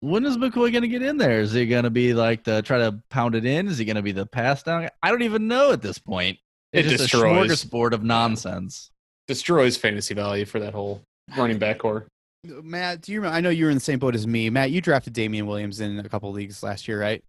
When 0.00 0.24
is 0.24 0.36
McCoy 0.36 0.70
going 0.70 0.82
to 0.82 0.88
get 0.88 1.02
in 1.02 1.16
there? 1.16 1.40
Is 1.40 1.52
he 1.52 1.66
going 1.66 1.82
to 1.82 1.90
be 1.90 2.14
like 2.14 2.44
the 2.44 2.62
try 2.62 2.78
to 2.78 3.00
pound 3.10 3.34
it 3.34 3.44
in? 3.44 3.66
Is 3.66 3.78
he 3.78 3.84
going 3.84 3.96
to 3.96 4.02
be 4.02 4.12
the 4.12 4.26
pass 4.26 4.62
down? 4.62 4.88
I 5.02 5.10
don't 5.10 5.22
even 5.22 5.48
know 5.48 5.72
at 5.72 5.82
this 5.82 5.98
point. 5.98 6.38
It 6.72 6.80
It's 6.80 6.90
just 6.90 7.10
destroys. 7.10 7.50
a 7.50 7.66
smorgasbord 7.66 7.92
of 7.92 8.04
nonsense. 8.04 8.90
Destroys 9.26 9.76
fantasy 9.76 10.14
value 10.14 10.44
for 10.44 10.60
that 10.60 10.72
whole 10.74 11.02
running 11.36 11.58
back 11.58 11.78
core. 11.78 12.06
Matt, 12.44 13.02
do 13.02 13.12
you 13.12 13.18
remember? 13.18 13.36
I 13.36 13.40
know 13.40 13.50
you 13.50 13.64
were 13.64 13.70
in 13.70 13.76
the 13.76 13.80
same 13.80 13.98
boat 13.98 14.14
as 14.14 14.26
me. 14.26 14.48
Matt, 14.50 14.70
you 14.70 14.80
drafted 14.80 15.12
Damien 15.12 15.46
Williams 15.46 15.80
in 15.80 15.98
a 15.98 16.08
couple 16.08 16.30
leagues 16.30 16.62
last 16.62 16.86
year, 16.86 17.00
right? 17.00 17.22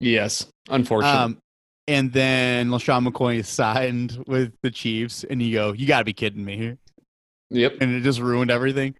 Yes, 0.00 0.46
unfortunately. 0.68 1.18
Um, 1.18 1.38
and 1.88 2.12
then 2.12 2.68
LeSean 2.68 3.08
McCoy 3.08 3.44
signed 3.44 4.22
with 4.26 4.52
the 4.62 4.70
Chiefs, 4.70 5.24
and 5.24 5.42
you 5.42 5.54
go, 5.54 5.72
"You 5.72 5.86
got 5.86 6.00
to 6.00 6.04
be 6.04 6.12
kidding 6.12 6.44
me!" 6.44 6.76
yep. 7.50 7.76
and 7.80 7.94
it 7.94 8.00
just 8.02 8.20
ruined 8.20 8.50
everything. 8.50 8.94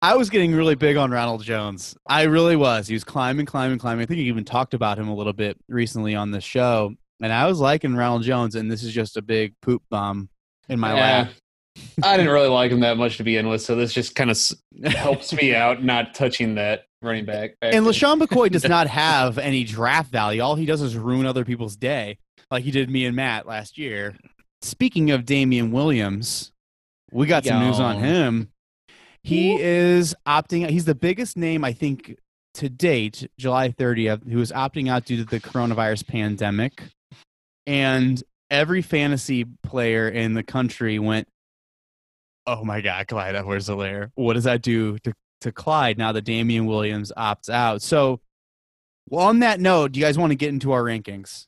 I 0.00 0.14
was 0.16 0.30
getting 0.30 0.54
really 0.54 0.76
big 0.76 0.96
on 0.96 1.10
Ronald 1.10 1.42
Jones. 1.42 1.96
I 2.06 2.22
really 2.24 2.54
was. 2.56 2.86
He 2.86 2.94
was 2.94 3.02
climbing, 3.04 3.46
climbing, 3.46 3.78
climbing. 3.78 4.02
I 4.02 4.06
think 4.06 4.18
you 4.18 4.26
even 4.26 4.44
talked 4.44 4.74
about 4.74 4.98
him 4.98 5.08
a 5.08 5.14
little 5.14 5.32
bit 5.32 5.56
recently 5.68 6.14
on 6.14 6.30
the 6.30 6.40
show. 6.40 6.94
And 7.20 7.32
I 7.32 7.46
was 7.46 7.58
liking 7.58 7.96
Ronald 7.96 8.22
Jones, 8.22 8.54
and 8.54 8.70
this 8.70 8.84
is 8.84 8.92
just 8.92 9.16
a 9.16 9.22
big 9.22 9.54
poop 9.60 9.82
bomb 9.90 10.28
in 10.68 10.78
my 10.78 10.94
Yeah. 10.94 11.00
lap. 11.00 11.30
I 12.02 12.16
didn't 12.16 12.32
really 12.32 12.48
like 12.48 12.70
him 12.70 12.80
that 12.80 12.96
much 12.96 13.16
to 13.18 13.24
begin 13.24 13.48
with, 13.48 13.62
so 13.62 13.74
this 13.76 13.92
just 13.92 14.14
kind 14.14 14.30
of 14.30 14.38
helps 14.84 15.32
me 15.32 15.54
out 15.54 15.82
not 15.82 16.14
touching 16.14 16.54
that 16.56 16.84
running 17.02 17.24
back. 17.24 17.54
And 17.62 17.84
LeSean 17.86 18.20
McCoy 18.20 18.50
does 18.50 18.68
not 18.68 18.86
have 18.88 19.38
any 19.38 19.64
draft 19.64 20.10
value. 20.10 20.40
All 20.42 20.54
he 20.56 20.66
does 20.66 20.80
is 20.82 20.96
ruin 20.96 21.26
other 21.26 21.44
people's 21.44 21.76
day, 21.76 22.18
like 22.50 22.62
he 22.64 22.70
did 22.70 22.88
me 22.90 23.04
and 23.04 23.14
Matt 23.16 23.46
last 23.46 23.78
year. 23.78 24.16
Speaking 24.62 25.10
of 25.12 25.24
Damien 25.24 25.70
Williams, 25.72 26.52
we 27.12 27.26
got 27.26 27.44
some 27.44 27.64
news 27.64 27.78
on 27.80 27.96
him. 27.98 28.48
He 29.28 29.60
is 29.60 30.14
opting 30.26 30.64
out. 30.64 30.70
He's 30.70 30.84
the 30.84 30.94
biggest 30.94 31.36
name, 31.36 31.64
I 31.64 31.72
think, 31.72 32.16
to 32.54 32.68
date, 32.68 33.28
July 33.38 33.70
30th, 33.70 34.30
who 34.30 34.40
is 34.40 34.52
opting 34.52 34.90
out 34.90 35.04
due 35.04 35.18
to 35.18 35.24
the 35.24 35.40
coronavirus 35.40 36.06
pandemic. 36.06 36.82
And 37.66 38.22
every 38.50 38.82
fantasy 38.82 39.44
player 39.62 40.08
in 40.08 40.34
the 40.34 40.42
country 40.42 40.98
went, 40.98 41.28
Oh 42.46 42.64
my 42.64 42.80
God, 42.80 43.06
Clyde 43.08 43.34
Edwards 43.34 43.68
Helaire. 43.68 44.10
What 44.14 44.32
does 44.32 44.44
that 44.44 44.62
do 44.62 44.98
to 45.00 45.12
to 45.40 45.52
Clyde 45.52 45.98
now 45.98 46.12
that 46.12 46.22
Damien 46.22 46.66
Williams 46.66 47.12
opts 47.16 47.48
out. 47.48 47.82
So, 47.82 48.20
well, 49.08 49.26
on 49.26 49.40
that 49.40 49.60
note, 49.60 49.92
do 49.92 50.00
you 50.00 50.06
guys 50.06 50.18
want 50.18 50.30
to 50.30 50.36
get 50.36 50.50
into 50.50 50.72
our 50.72 50.82
rankings? 50.82 51.46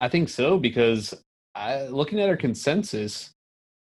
I 0.00 0.08
think 0.08 0.28
so 0.28 0.58
because 0.58 1.14
I, 1.54 1.86
looking 1.86 2.20
at 2.20 2.28
our 2.28 2.36
consensus, 2.36 3.32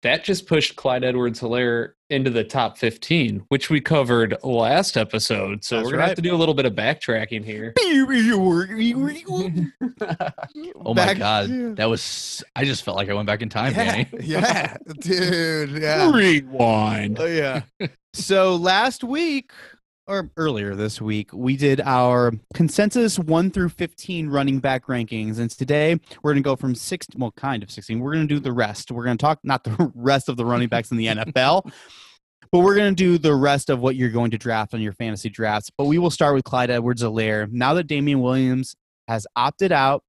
that 0.03 0.25
just 0.25 0.47
pushed 0.47 0.77
Clyde 0.77 1.05
Edwards 1.05 1.41
Helaire 1.41 1.93
into 2.11 2.31
the 2.31 2.45
top 2.45 2.79
15, 2.79 3.45
which 3.49 3.69
we 3.71 3.81
covered 3.81 4.37
last 4.45 4.97
episode. 4.97 5.65
So 5.65 5.77
That's 5.77 5.87
we're 5.87 5.93
going 5.93 6.03
to 6.03 6.07
have 6.09 6.17
to 6.17 6.23
do 6.23 6.35
a 6.35 6.37
little 6.37 6.55
bit 6.55 6.65
of 6.67 6.75
backtracking 6.75 7.45
here. 7.45 7.73
Oh 10.79 10.95
my 10.95 10.95
Back- 10.95 11.19
god, 11.19 11.77
that 11.77 11.89
was. 11.89 12.45
I 12.55 12.65
just 12.65 12.85
felt 12.85 12.97
like 12.97 13.09
I 13.11 13.15
went 13.15 13.27
back 13.27 13.43
in 13.43 13.49
time, 13.49 13.73
yeah, 13.75 13.85
Danny. 13.85 14.09
yeah, 14.21 14.77
dude, 15.01 15.71
yeah, 15.83 16.11
Rewind. 16.13 17.19
oh 17.19 17.27
yeah. 17.27 17.63
so 18.13 18.55
last 18.57 19.03
week 19.03 19.51
or 20.07 20.31
earlier 20.37 20.75
this 20.75 21.01
week, 21.01 21.33
we 21.33 21.57
did 21.57 21.81
our 21.81 22.33
consensus 22.55 23.19
one 23.19 23.51
through 23.51 23.71
fifteen 23.71 24.29
running 24.29 24.59
back 24.59 24.87
rankings, 24.87 25.39
and 25.39 25.51
today 25.51 25.99
we're 26.23 26.33
going 26.33 26.43
to 26.43 26.47
go 26.47 26.57
from 26.57 26.75
six, 26.75 27.07
well, 27.17 27.33
kind 27.33 27.63
of 27.63 27.71
sixteen. 27.71 28.01
We're 28.01 28.15
going 28.15 28.29
to 28.29 28.35
do 28.35 28.41
the 28.41 28.53
rest. 28.53 28.91
We're 28.91 29.05
going 29.05 29.19
to 29.19 29.23
talk 29.23 29.41
not 29.43 29.65
the 29.65 29.93
rest 29.95 30.29
of 30.29 30.37
the 30.37 30.45
running 30.45 30.69
backs 30.69 30.91
in 30.91 30.97
the 30.97 31.07
NFL. 31.07 31.71
But 32.53 32.61
we're 32.61 32.77
going 32.77 32.95
to 32.95 32.97
do 32.97 33.19
the 33.19 33.35
rest 33.35 33.71
of 33.71 33.81
what 33.81 33.97
you're 33.97 34.09
going 34.09 34.31
to 34.31 34.39
draft 34.39 34.73
on 34.73 34.81
your 34.81 34.93
fantasy 34.93 35.29
drafts. 35.29 35.69
But 35.77 35.87
we 35.87 35.99
will 35.99 36.13
start 36.13 36.33
with 36.33 36.45
Clyde 36.45 36.71
Edwards 36.71 37.03
Helaire. 37.03 37.51
Now 37.51 37.75
that 37.75 37.89
Damien 37.89 38.21
Williams 38.21 38.77
has 39.09 39.27
opted 39.35 39.73
out, 39.73 40.05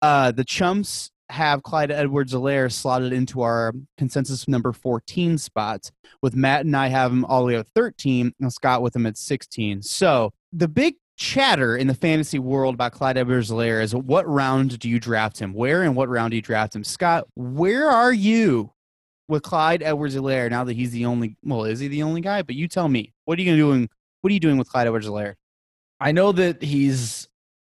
uh, 0.00 0.30
the 0.30 0.44
Chumps 0.44 1.10
have 1.34 1.62
Clyde 1.62 1.90
Edwards 1.90 2.32
Helaire 2.32 2.72
slotted 2.72 3.12
into 3.12 3.42
our 3.42 3.72
consensus 3.98 4.48
number 4.48 4.72
14 4.72 5.36
spots, 5.36 5.92
with 6.22 6.34
Matt 6.34 6.64
and 6.64 6.76
I 6.76 6.88
have 6.88 7.10
him 7.10 7.24
all 7.24 7.40
the 7.40 7.46
way 7.46 7.56
at 7.56 7.66
13, 7.74 8.32
and 8.40 8.52
Scott 8.52 8.82
with 8.82 8.94
him 8.94 9.04
at 9.06 9.18
16. 9.18 9.82
So 9.82 10.32
the 10.52 10.68
big 10.68 10.94
chatter 11.16 11.76
in 11.76 11.86
the 11.86 11.94
fantasy 11.94 12.38
world 12.38 12.74
about 12.74 12.92
Clyde 12.92 13.18
Edwards 13.18 13.50
Helaire 13.50 13.82
is 13.82 13.94
what 13.94 14.28
round 14.28 14.78
do 14.78 14.88
you 14.88 14.98
draft 14.98 15.38
him? 15.38 15.52
Where 15.52 15.82
and 15.82 15.94
what 15.94 16.08
round 16.08 16.30
do 16.30 16.36
you 16.36 16.42
draft 16.42 16.74
him? 16.74 16.84
Scott, 16.84 17.26
where 17.34 17.90
are 17.90 18.12
you 18.12 18.72
with 19.28 19.42
Clyde 19.42 19.82
Edwards 19.82 20.14
Helaire 20.14 20.50
now 20.50 20.64
that 20.64 20.74
he's 20.74 20.92
the 20.92 21.06
only 21.06 21.36
well, 21.42 21.64
is 21.64 21.80
he 21.80 21.88
the 21.88 22.02
only 22.02 22.20
guy? 22.20 22.42
But 22.42 22.54
you 22.54 22.68
tell 22.68 22.88
me, 22.88 23.12
what 23.24 23.38
are 23.38 23.42
you 23.42 23.56
doing? 23.56 23.88
What 24.20 24.30
are 24.30 24.34
you 24.34 24.40
doing 24.40 24.58
with 24.58 24.68
Clyde 24.68 24.86
Edwards 24.86 25.06
Helaire? 25.06 25.34
I 26.00 26.12
know 26.12 26.32
that 26.32 26.62
he's 26.62 27.28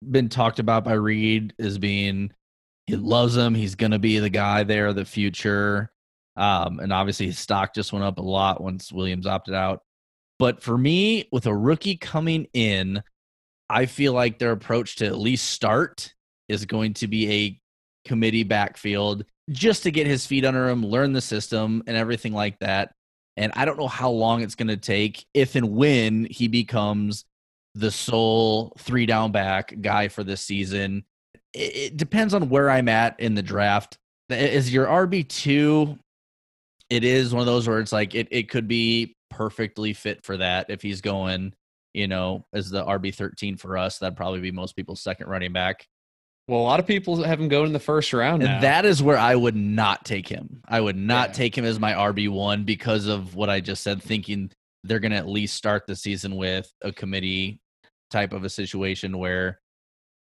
been 0.09 0.29
talked 0.29 0.59
about 0.59 0.83
by 0.83 0.93
Reid 0.93 1.53
as 1.59 1.77
being 1.77 2.31
he 2.87 2.95
loves 2.95 3.35
him. 3.35 3.53
He's 3.53 3.75
going 3.75 3.91
to 3.91 3.99
be 3.99 4.19
the 4.19 4.29
guy 4.29 4.63
there, 4.63 4.93
the 4.93 5.05
future. 5.05 5.91
Um, 6.37 6.79
and 6.79 6.93
obviously, 6.93 7.27
his 7.27 7.37
stock 7.37 7.75
just 7.75 7.91
went 7.91 8.05
up 8.05 8.17
a 8.17 8.23
lot 8.23 8.63
once 8.63 8.91
Williams 8.91 9.27
opted 9.27 9.53
out. 9.53 9.81
But 10.39 10.61
for 10.61 10.77
me, 10.77 11.27
with 11.31 11.47
a 11.47 11.55
rookie 11.55 11.97
coming 11.97 12.47
in, 12.53 13.03
I 13.69 13.85
feel 13.87 14.13
like 14.13 14.39
their 14.39 14.51
approach 14.51 14.97
to 14.97 15.05
at 15.05 15.17
least 15.17 15.49
start 15.49 16.13
is 16.47 16.65
going 16.65 16.93
to 16.95 17.07
be 17.07 17.31
a 17.31 17.61
committee 18.07 18.43
backfield 18.43 19.25
just 19.49 19.83
to 19.83 19.91
get 19.91 20.07
his 20.07 20.25
feet 20.25 20.45
under 20.45 20.69
him, 20.69 20.85
learn 20.85 21.11
the 21.11 21.21
system, 21.21 21.83
and 21.87 21.97
everything 21.97 22.33
like 22.33 22.57
that. 22.59 22.93
And 23.35 23.51
I 23.55 23.65
don't 23.65 23.77
know 23.77 23.87
how 23.87 24.09
long 24.09 24.41
it's 24.41 24.55
going 24.55 24.69
to 24.69 24.77
take 24.77 25.25
if 25.33 25.55
and 25.55 25.71
when 25.75 26.25
he 26.25 26.47
becomes 26.47 27.25
the 27.75 27.91
sole 27.91 28.73
three 28.79 29.05
down 29.05 29.31
back 29.31 29.73
guy 29.81 30.07
for 30.07 30.23
this 30.23 30.41
season 30.41 31.03
it, 31.53 31.75
it 31.75 31.97
depends 31.97 32.33
on 32.33 32.49
where 32.49 32.69
I'm 32.69 32.89
at 32.89 33.19
in 33.19 33.35
the 33.35 33.41
draft. 33.41 33.97
Is 34.29 34.71
your 34.73 34.85
RB 34.85 35.27
two? 35.27 35.97
It 36.89 37.03
is 37.03 37.33
one 37.33 37.41
of 37.41 37.45
those 37.45 37.67
where 37.67 37.79
it's 37.79 37.91
like 37.91 38.15
it, 38.15 38.27
it 38.31 38.49
could 38.49 38.67
be 38.67 39.15
perfectly 39.29 39.93
fit 39.93 40.23
for 40.23 40.37
that 40.37 40.69
if 40.69 40.81
he's 40.81 41.01
going, 41.01 41.53
you 41.93 42.07
know, 42.07 42.45
as 42.53 42.69
the 42.69 42.83
RB 42.83 43.13
thirteen 43.13 43.57
for 43.57 43.77
us. 43.77 43.99
That'd 43.99 44.17
probably 44.17 44.39
be 44.39 44.51
most 44.51 44.75
people's 44.75 45.01
second 45.01 45.27
running 45.27 45.53
back. 45.53 45.85
Well, 46.47 46.61
a 46.61 46.63
lot 46.63 46.79
of 46.79 46.87
people 46.87 47.21
have 47.23 47.41
him 47.41 47.49
going 47.49 47.67
in 47.67 47.73
the 47.73 47.79
first 47.79 48.13
round. 48.13 48.41
Now. 48.41 48.55
And 48.55 48.63
that 48.63 48.85
is 48.85 49.03
where 49.03 49.17
I 49.17 49.35
would 49.35 49.55
not 49.55 50.05
take 50.05 50.29
him. 50.29 50.61
I 50.67 50.79
would 50.79 50.95
not 50.95 51.29
yeah. 51.29 51.33
take 51.33 51.57
him 51.57 51.65
as 51.65 51.77
my 51.77 51.91
RB 51.91 52.29
one 52.29 52.63
because 52.63 53.07
of 53.07 53.35
what 53.35 53.49
I 53.49 53.59
just 53.59 53.83
said. 53.83 54.01
Thinking 54.01 54.51
they're 54.83 54.99
going 54.99 55.11
to 55.11 55.17
at 55.17 55.27
least 55.27 55.55
start 55.55 55.85
the 55.87 55.95
season 55.95 56.37
with 56.37 56.71
a 56.81 56.93
committee 56.93 57.59
type 58.11 58.31
of 58.31 58.45
a 58.45 58.49
situation 58.49 59.17
where 59.17 59.59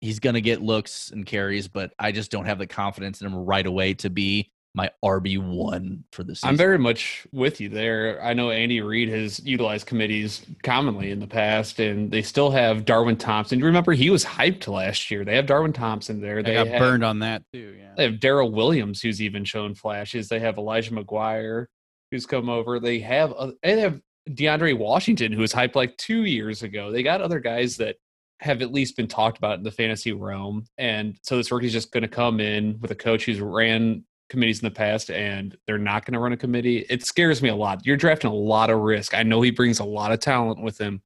he's 0.00 0.18
going 0.18 0.34
to 0.34 0.40
get 0.40 0.62
looks 0.62 1.10
and 1.10 1.26
carries, 1.26 1.68
but 1.68 1.92
I 1.98 2.12
just 2.12 2.30
don't 2.30 2.46
have 2.46 2.58
the 2.58 2.66
confidence 2.66 3.20
in 3.20 3.26
him 3.26 3.34
right 3.34 3.66
away 3.66 3.94
to 3.94 4.10
be 4.10 4.50
my 4.74 4.88
RB1 5.04 6.04
for 6.12 6.22
the 6.22 6.34
season. 6.34 6.48
I'm 6.48 6.56
very 6.56 6.78
much 6.78 7.26
with 7.32 7.60
you 7.60 7.68
there. 7.68 8.22
I 8.22 8.34
know 8.34 8.50
Andy 8.50 8.80
Reid 8.80 9.08
has 9.08 9.44
utilized 9.44 9.86
committees 9.86 10.46
commonly 10.62 11.10
in 11.10 11.18
the 11.18 11.26
past, 11.26 11.80
and 11.80 12.10
they 12.10 12.22
still 12.22 12.50
have 12.52 12.84
Darwin 12.84 13.16
Thompson. 13.16 13.58
You 13.58 13.64
remember 13.64 13.92
he 13.92 14.10
was 14.10 14.24
hyped 14.24 14.68
last 14.68 15.10
year. 15.10 15.24
They 15.24 15.34
have 15.34 15.46
Darwin 15.46 15.72
Thompson 15.72 16.20
there. 16.20 16.42
They, 16.42 16.50
they 16.50 16.54
got 16.54 16.68
have, 16.68 16.78
burned 16.78 17.04
on 17.04 17.18
that 17.20 17.42
too. 17.52 17.76
Yeah. 17.78 17.94
They 17.96 18.04
have 18.04 18.20
Darrel 18.20 18.52
Williams, 18.52 19.00
who's 19.00 19.20
even 19.20 19.44
shown 19.44 19.74
flashes. 19.74 20.28
They 20.28 20.38
have 20.38 20.56
Elijah 20.56 20.92
McGuire, 20.92 21.66
who's 22.12 22.26
come 22.26 22.48
over. 22.48 22.78
They 22.78 23.00
have 23.00 23.34
they 23.62 23.80
have 23.80 24.00
DeAndre 24.28 24.78
Washington, 24.78 25.32
who 25.32 25.40
was 25.40 25.52
hyped 25.52 25.74
like 25.74 25.96
two 25.96 26.24
years 26.24 26.62
ago. 26.62 26.92
They 26.92 27.02
got 27.02 27.20
other 27.20 27.40
guys 27.40 27.76
that 27.78 27.96
have 28.40 28.62
at 28.62 28.72
least 28.72 28.96
been 28.96 29.06
talked 29.06 29.38
about 29.38 29.58
in 29.58 29.62
the 29.62 29.70
fantasy 29.70 30.12
realm. 30.12 30.64
And 30.78 31.18
so 31.22 31.36
this 31.36 31.52
rookie's 31.52 31.72
just 31.72 31.92
going 31.92 32.02
to 32.02 32.08
come 32.08 32.40
in 32.40 32.78
with 32.80 32.90
a 32.90 32.96
coach 32.96 33.26
who's 33.26 33.40
ran 33.40 34.04
committees 34.30 34.60
in 34.60 34.64
the 34.64 34.74
past 34.74 35.10
and 35.10 35.56
they're 35.66 35.76
not 35.76 36.06
going 36.06 36.14
to 36.14 36.20
run 36.20 36.32
a 36.32 36.36
committee. 36.36 36.86
It 36.88 37.04
scares 37.04 37.42
me 37.42 37.48
a 37.48 37.56
lot. 37.56 37.84
You're 37.84 37.96
drafting 37.96 38.30
a 38.30 38.34
lot 38.34 38.70
of 38.70 38.78
risk. 38.78 39.14
I 39.14 39.22
know 39.22 39.42
he 39.42 39.50
brings 39.50 39.80
a 39.80 39.84
lot 39.84 40.12
of 40.12 40.20
talent 40.20 40.62
with 40.62 40.78
him. 40.78 41.02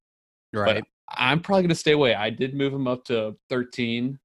Right. 0.52 0.84
I'm 1.10 1.40
probably 1.40 1.62
going 1.62 1.70
to 1.70 1.74
stay 1.74 1.92
away. 1.92 2.14
I 2.14 2.30
did 2.30 2.54
move 2.54 2.72
him 2.72 2.86
up 2.86 3.04
to 3.06 3.36
13 3.50 4.18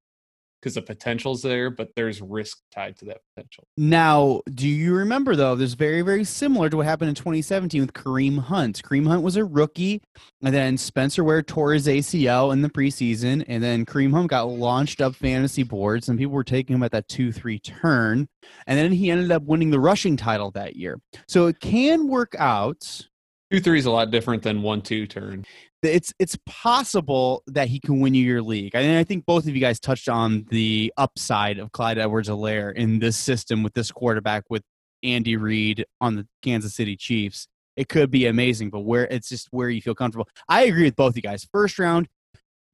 because 0.61 0.75
the 0.75 0.81
potential's 0.81 1.41
there, 1.41 1.69
but 1.69 1.89
there's 1.95 2.21
risk 2.21 2.59
tied 2.71 2.97
to 2.97 3.05
that 3.05 3.21
potential. 3.33 3.65
Now, 3.77 4.41
do 4.53 4.67
you 4.67 4.93
remember 4.93 5.35
though? 5.35 5.55
This 5.55 5.69
is 5.69 5.73
very 5.75 6.01
very 6.01 6.23
similar 6.23 6.69
to 6.69 6.77
what 6.77 6.85
happened 6.85 7.09
in 7.09 7.15
2017 7.15 7.81
with 7.81 7.93
Kareem 7.93 8.39
Hunt. 8.39 8.81
Kareem 8.83 9.07
Hunt 9.07 9.23
was 9.23 9.35
a 9.35 9.45
rookie, 9.45 10.01
and 10.43 10.53
then 10.53 10.77
Spencer 10.77 11.23
Ware 11.23 11.41
tore 11.41 11.73
his 11.73 11.87
ACL 11.87 12.53
in 12.53 12.61
the 12.61 12.69
preseason, 12.69 13.43
and 13.47 13.63
then 13.63 13.85
Kareem 13.85 14.11
Hunt 14.11 14.29
got 14.29 14.49
launched 14.49 15.01
up 15.01 15.15
fantasy 15.15 15.63
boards, 15.63 16.09
and 16.09 16.17
people 16.17 16.33
were 16.33 16.43
taking 16.43 16.75
him 16.75 16.83
at 16.83 16.91
that 16.91 17.07
two 17.07 17.31
three 17.31 17.59
turn, 17.59 18.27
and 18.67 18.77
then 18.77 18.91
he 18.91 19.11
ended 19.11 19.31
up 19.31 19.43
winning 19.43 19.71
the 19.71 19.79
rushing 19.79 20.17
title 20.17 20.51
that 20.51 20.75
year. 20.75 20.99
So 21.27 21.47
it 21.47 21.59
can 21.59 22.07
work 22.07 22.35
out. 22.37 23.07
Two 23.51 23.59
three 23.59 23.79
is 23.79 23.85
a 23.85 23.91
lot 23.91 24.11
different 24.11 24.43
than 24.43 24.61
one 24.61 24.81
two 24.81 25.07
turn 25.07 25.45
it's 25.83 26.13
it's 26.19 26.37
possible 26.45 27.43
that 27.47 27.67
he 27.67 27.79
can 27.79 27.99
win 27.99 28.13
you 28.13 28.23
your 28.23 28.41
league. 28.41 28.75
I 28.75 28.81
mean, 28.81 28.97
I 28.97 29.03
think 29.03 29.25
both 29.25 29.47
of 29.47 29.55
you 29.55 29.61
guys 29.61 29.79
touched 29.79 30.09
on 30.09 30.45
the 30.49 30.93
upside 30.97 31.59
of 31.59 31.71
Clyde 31.71 31.97
Edwards-Helaire 31.97 32.73
in 32.75 32.99
this 32.99 33.17
system 33.17 33.63
with 33.63 33.73
this 33.73 33.91
quarterback 33.91 34.43
with 34.49 34.63
Andy 35.03 35.37
Reid 35.37 35.85
on 36.01 36.15
the 36.15 36.27
Kansas 36.41 36.75
City 36.75 36.97
Chiefs. 36.97 37.47
It 37.77 37.87
could 37.87 38.11
be 38.11 38.25
amazing, 38.25 38.71
but 38.71 38.81
where 38.81 39.05
it's 39.07 39.29
just 39.29 39.47
where 39.51 39.69
you 39.69 39.81
feel 39.81 39.95
comfortable. 39.95 40.27
I 40.49 40.63
agree 40.63 40.83
with 40.83 40.97
both 40.97 41.11
of 41.11 41.15
you 41.15 41.21
guys. 41.21 41.47
First 41.53 41.79
round, 41.79 42.09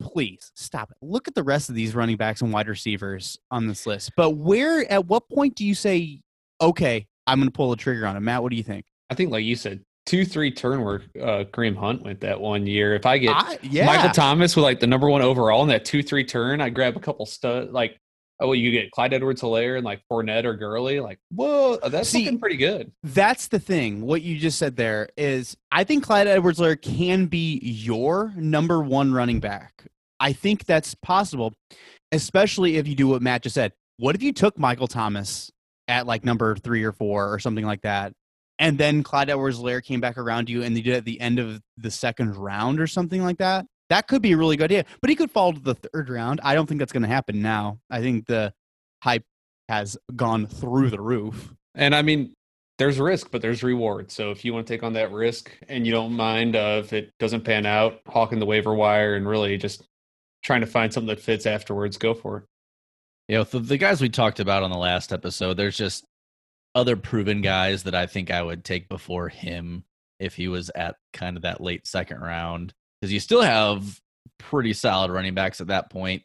please 0.01 0.51
stop 0.55 0.89
it. 0.89 0.98
Look 1.01 1.27
at 1.27 1.36
the 1.36 1.44
rest 1.44 1.70
of 1.70 1.75
these 1.75 1.94
running 1.94 2.17
backs 2.17 2.41
and 2.41 2.51
wide 2.51 2.67
receivers 2.67 3.38
on 3.51 3.67
this 3.67 3.86
list. 3.86 4.12
But 4.17 4.32
where 4.32 4.91
at 4.91 5.05
what 5.05 5.29
point 5.29 5.55
do 5.55 5.63
you 5.63 5.75
say, 5.75 6.22
okay, 6.60 7.05
I'm 7.27 7.38
going 7.38 7.50
to 7.50 7.53
pull 7.53 7.70
the 7.70 7.75
trigger 7.75 8.08
on 8.08 8.17
it? 8.17 8.22
Matt, 8.22 8.41
what 8.41 8.50
do 8.50 8.55
you 8.55 8.63
think? 8.63 8.86
I 9.12 9.13
think, 9.13 9.32
like 9.32 9.46
you 9.46 9.55
said, 9.55 9.84
two 10.05 10.25
three 10.25 10.51
turn 10.51 10.83
where 10.83 11.01
uh, 11.19 11.43
Kareem 11.45 11.75
Hunt 11.75 12.03
went 12.03 12.21
that 12.21 12.39
one 12.39 12.67
year. 12.67 12.95
If 12.95 13.05
I 13.05 13.17
get 13.17 13.35
I, 13.35 13.57
yeah. 13.62 13.85
Michael 13.85 14.12
Thomas 14.12 14.55
with 14.55 14.63
like 14.63 14.79
the 14.79 14.88
number 14.88 15.09
one 15.09 15.21
overall 15.21 15.63
in 15.63 15.69
that 15.69 15.85
two 15.85 16.03
three 16.03 16.24
turn, 16.24 16.62
I 16.62 16.69
grab 16.69 16.95
a 16.95 17.00
couple 17.00 17.25
stud 17.25 17.71
like 17.71 18.00
oh 18.39 18.51
you 18.51 18.71
get 18.71 18.91
Clyde 18.91 19.13
Edwards 19.13 19.41
Helaire 19.41 19.77
and 19.77 19.85
like 19.85 20.01
Fournette 20.12 20.45
or 20.45 20.53
Gurley, 20.55 21.00
like 21.00 21.19
whoa, 21.29 21.77
that's 21.89 22.09
See, 22.09 22.25
looking 22.25 22.39
pretty 22.39 22.57
good. 22.57 22.91
That's 23.03 23.47
the 23.47 23.59
thing. 23.59 24.01
What 24.01 24.21
you 24.21 24.38
just 24.38 24.59
said 24.59 24.75
there 24.75 25.09
is 25.17 25.55
I 25.71 25.83
think 25.83 26.03
Clyde 26.03 26.27
Edwards 26.27 26.59
Helaire 26.59 26.81
can 26.81 27.25
be 27.25 27.59
your 27.63 28.33
number 28.35 28.81
one 28.81 29.13
running 29.13 29.39
back. 29.39 29.85
I 30.19 30.33
think 30.33 30.65
that's 30.65 30.95
possible, 30.95 31.53
especially 32.12 32.77
if 32.77 32.88
you 32.88 32.95
do 32.95 33.07
what 33.07 33.21
Matt 33.21 33.43
just 33.43 33.55
said. 33.55 33.74
What 33.97 34.15
if 34.15 34.24
you 34.24 34.33
took 34.33 34.57
Michael 34.57 34.88
Thomas 34.88 35.51
at 35.88 36.05
like 36.05 36.25
number 36.25 36.55
three 36.55 36.83
or 36.83 36.91
four 36.91 37.33
or 37.33 37.39
something 37.39 37.65
like 37.65 37.81
that? 37.81 38.13
And 38.59 38.77
then 38.77 39.03
Clyde 39.03 39.29
Edwards 39.29 39.59
Lair 39.59 39.81
came 39.81 40.00
back 40.00 40.17
around 40.17 40.50
you 40.50 40.63
and 40.63 40.75
they 40.75 40.81
did 40.81 40.93
it 40.93 40.97
at 40.97 41.05
the 41.05 41.19
end 41.19 41.39
of 41.39 41.62
the 41.77 41.91
second 41.91 42.35
round 42.35 42.79
or 42.79 42.88
something 42.88 43.24
like 43.24 43.38
that, 43.38 43.65
that 43.89 44.07
could 44.07 44.21
be 44.21 44.31
a 44.31 44.38
really 44.38 44.57
good 44.57 44.65
idea. 44.65 44.85
But 45.01 45.09
he 45.09 45.15
could 45.15 45.31
fall 45.31 45.53
to 45.53 45.59
the 45.59 45.75
third 45.75 46.09
round. 46.09 46.39
I 46.43 46.55
don't 46.55 46.65
think 46.67 46.79
that's 46.79 46.93
going 46.93 47.03
to 47.03 47.09
happen 47.09 47.41
now. 47.41 47.79
I 47.89 48.01
think 48.01 48.25
the 48.25 48.53
hype 49.03 49.25
has 49.69 49.97
gone 50.15 50.47
through 50.47 50.89
the 50.89 51.01
roof. 51.01 51.53
And 51.74 51.93
I 51.93 52.01
mean, 52.01 52.33
there's 52.77 53.00
risk, 53.00 53.31
but 53.31 53.41
there's 53.41 53.63
reward. 53.63 54.12
So 54.12 54.31
if 54.31 54.43
you 54.43 54.53
want 54.53 54.67
to 54.67 54.74
take 54.74 54.83
on 54.83 54.93
that 54.93 55.12
risk 55.12 55.51
and 55.67 55.85
you 55.85 55.91
don't 55.91 56.13
mind 56.13 56.55
uh, 56.55 56.81
if 56.83 56.93
it 56.93 57.12
doesn't 57.19 57.43
pan 57.43 57.65
out, 57.65 58.01
hawking 58.07 58.39
the 58.39 58.45
waiver 58.45 58.74
wire 58.74 59.15
and 59.15 59.27
really 59.27 59.57
just 59.57 59.85
trying 60.43 60.62
to 60.62 60.67
find 60.67 60.93
something 60.93 61.07
that 61.07 61.21
fits 61.21 61.45
afterwards, 61.45 61.97
go 61.97 62.13
for 62.13 62.38
it. 62.38 62.43
You 63.27 63.38
know, 63.38 63.43
the 63.43 63.77
guys 63.77 64.01
we 64.01 64.09
talked 64.09 64.39
about 64.39 64.62
on 64.62 64.71
the 64.71 64.77
last 64.77 65.12
episode, 65.12 65.55
there's 65.57 65.77
just 65.77 66.05
other 66.75 66.98
proven 66.98 67.41
guys 67.41 67.84
that 67.84 67.96
I 67.96 68.05
think 68.05 68.29
I 68.29 68.44
would 68.44 68.63
take 68.63 68.89
before 68.89 69.29
him 69.29 69.86
if 70.20 70.36
he 70.36 70.48
was 70.48 70.70
at 70.75 70.98
kind 71.13 71.38
of 71.38 71.44
that 71.44 71.62
late 71.62 71.88
second 71.88 72.20
round 72.20 72.74
because 73.00 73.12
you 73.12 73.20
still 73.20 73.41
have 73.41 74.00
pretty 74.38 74.74
solid 74.74 75.12
running 75.12 75.34
backs 75.34 75.62
at 75.62 75.67
that 75.67 75.89
point. 75.89 76.24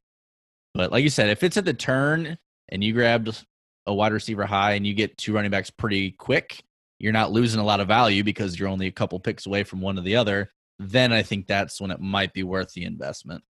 But 0.75 0.93
like 0.93 1.03
you 1.03 1.11
said, 1.11 1.31
if 1.31 1.43
it's 1.43 1.57
at 1.57 1.65
the 1.65 1.75
turn 1.75 2.37
and 2.69 2.85
you 2.85 2.93
grabbed 2.93 3.45
a 3.87 3.95
wide 3.95 4.13
receiver 4.13 4.45
high 4.45 4.73
and 4.73 4.87
you 4.87 4.95
get 4.95 5.17
two 5.17 5.33
running 5.33 5.51
backs 5.51 5.71
pretty 5.71 6.13
quick, 6.13 6.63
you're 6.99 7.13
not 7.13 7.33
losing 7.33 7.61
a 7.61 7.65
lot 7.65 7.81
of 7.81 7.89
value 7.89 8.23
because 8.23 8.59
you're 8.59 8.69
only 8.69 8.87
a 8.87 8.93
couple 8.93 9.19
picks 9.19 9.47
away 9.47 9.65
from 9.65 9.81
one 9.81 9.99
or 9.99 10.03
the 10.03 10.17
other. 10.17 10.51
Then 10.79 11.13
I 11.13 11.23
think 11.23 11.47
that's 11.47 11.81
when 11.81 11.91
it 11.91 12.01
might 12.01 12.33
be 12.33 12.43
worth 12.43 12.73
the 12.73 12.85
investment. 12.85 13.43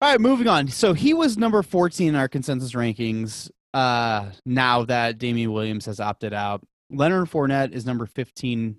All 0.00 0.10
right, 0.10 0.20
moving 0.20 0.48
on. 0.48 0.68
So 0.68 0.94
he 0.94 1.14
was 1.14 1.36
number 1.36 1.62
14 1.62 2.08
in 2.08 2.14
our 2.14 2.28
consensus 2.28 2.72
rankings 2.72 3.50
uh, 3.74 4.30
now 4.44 4.84
that 4.84 5.18
Damien 5.18 5.52
Williams 5.52 5.86
has 5.86 6.00
opted 6.00 6.32
out. 6.32 6.62
Leonard 6.90 7.30
Fournette 7.30 7.72
is 7.72 7.86
number 7.86 8.06
15, 8.06 8.76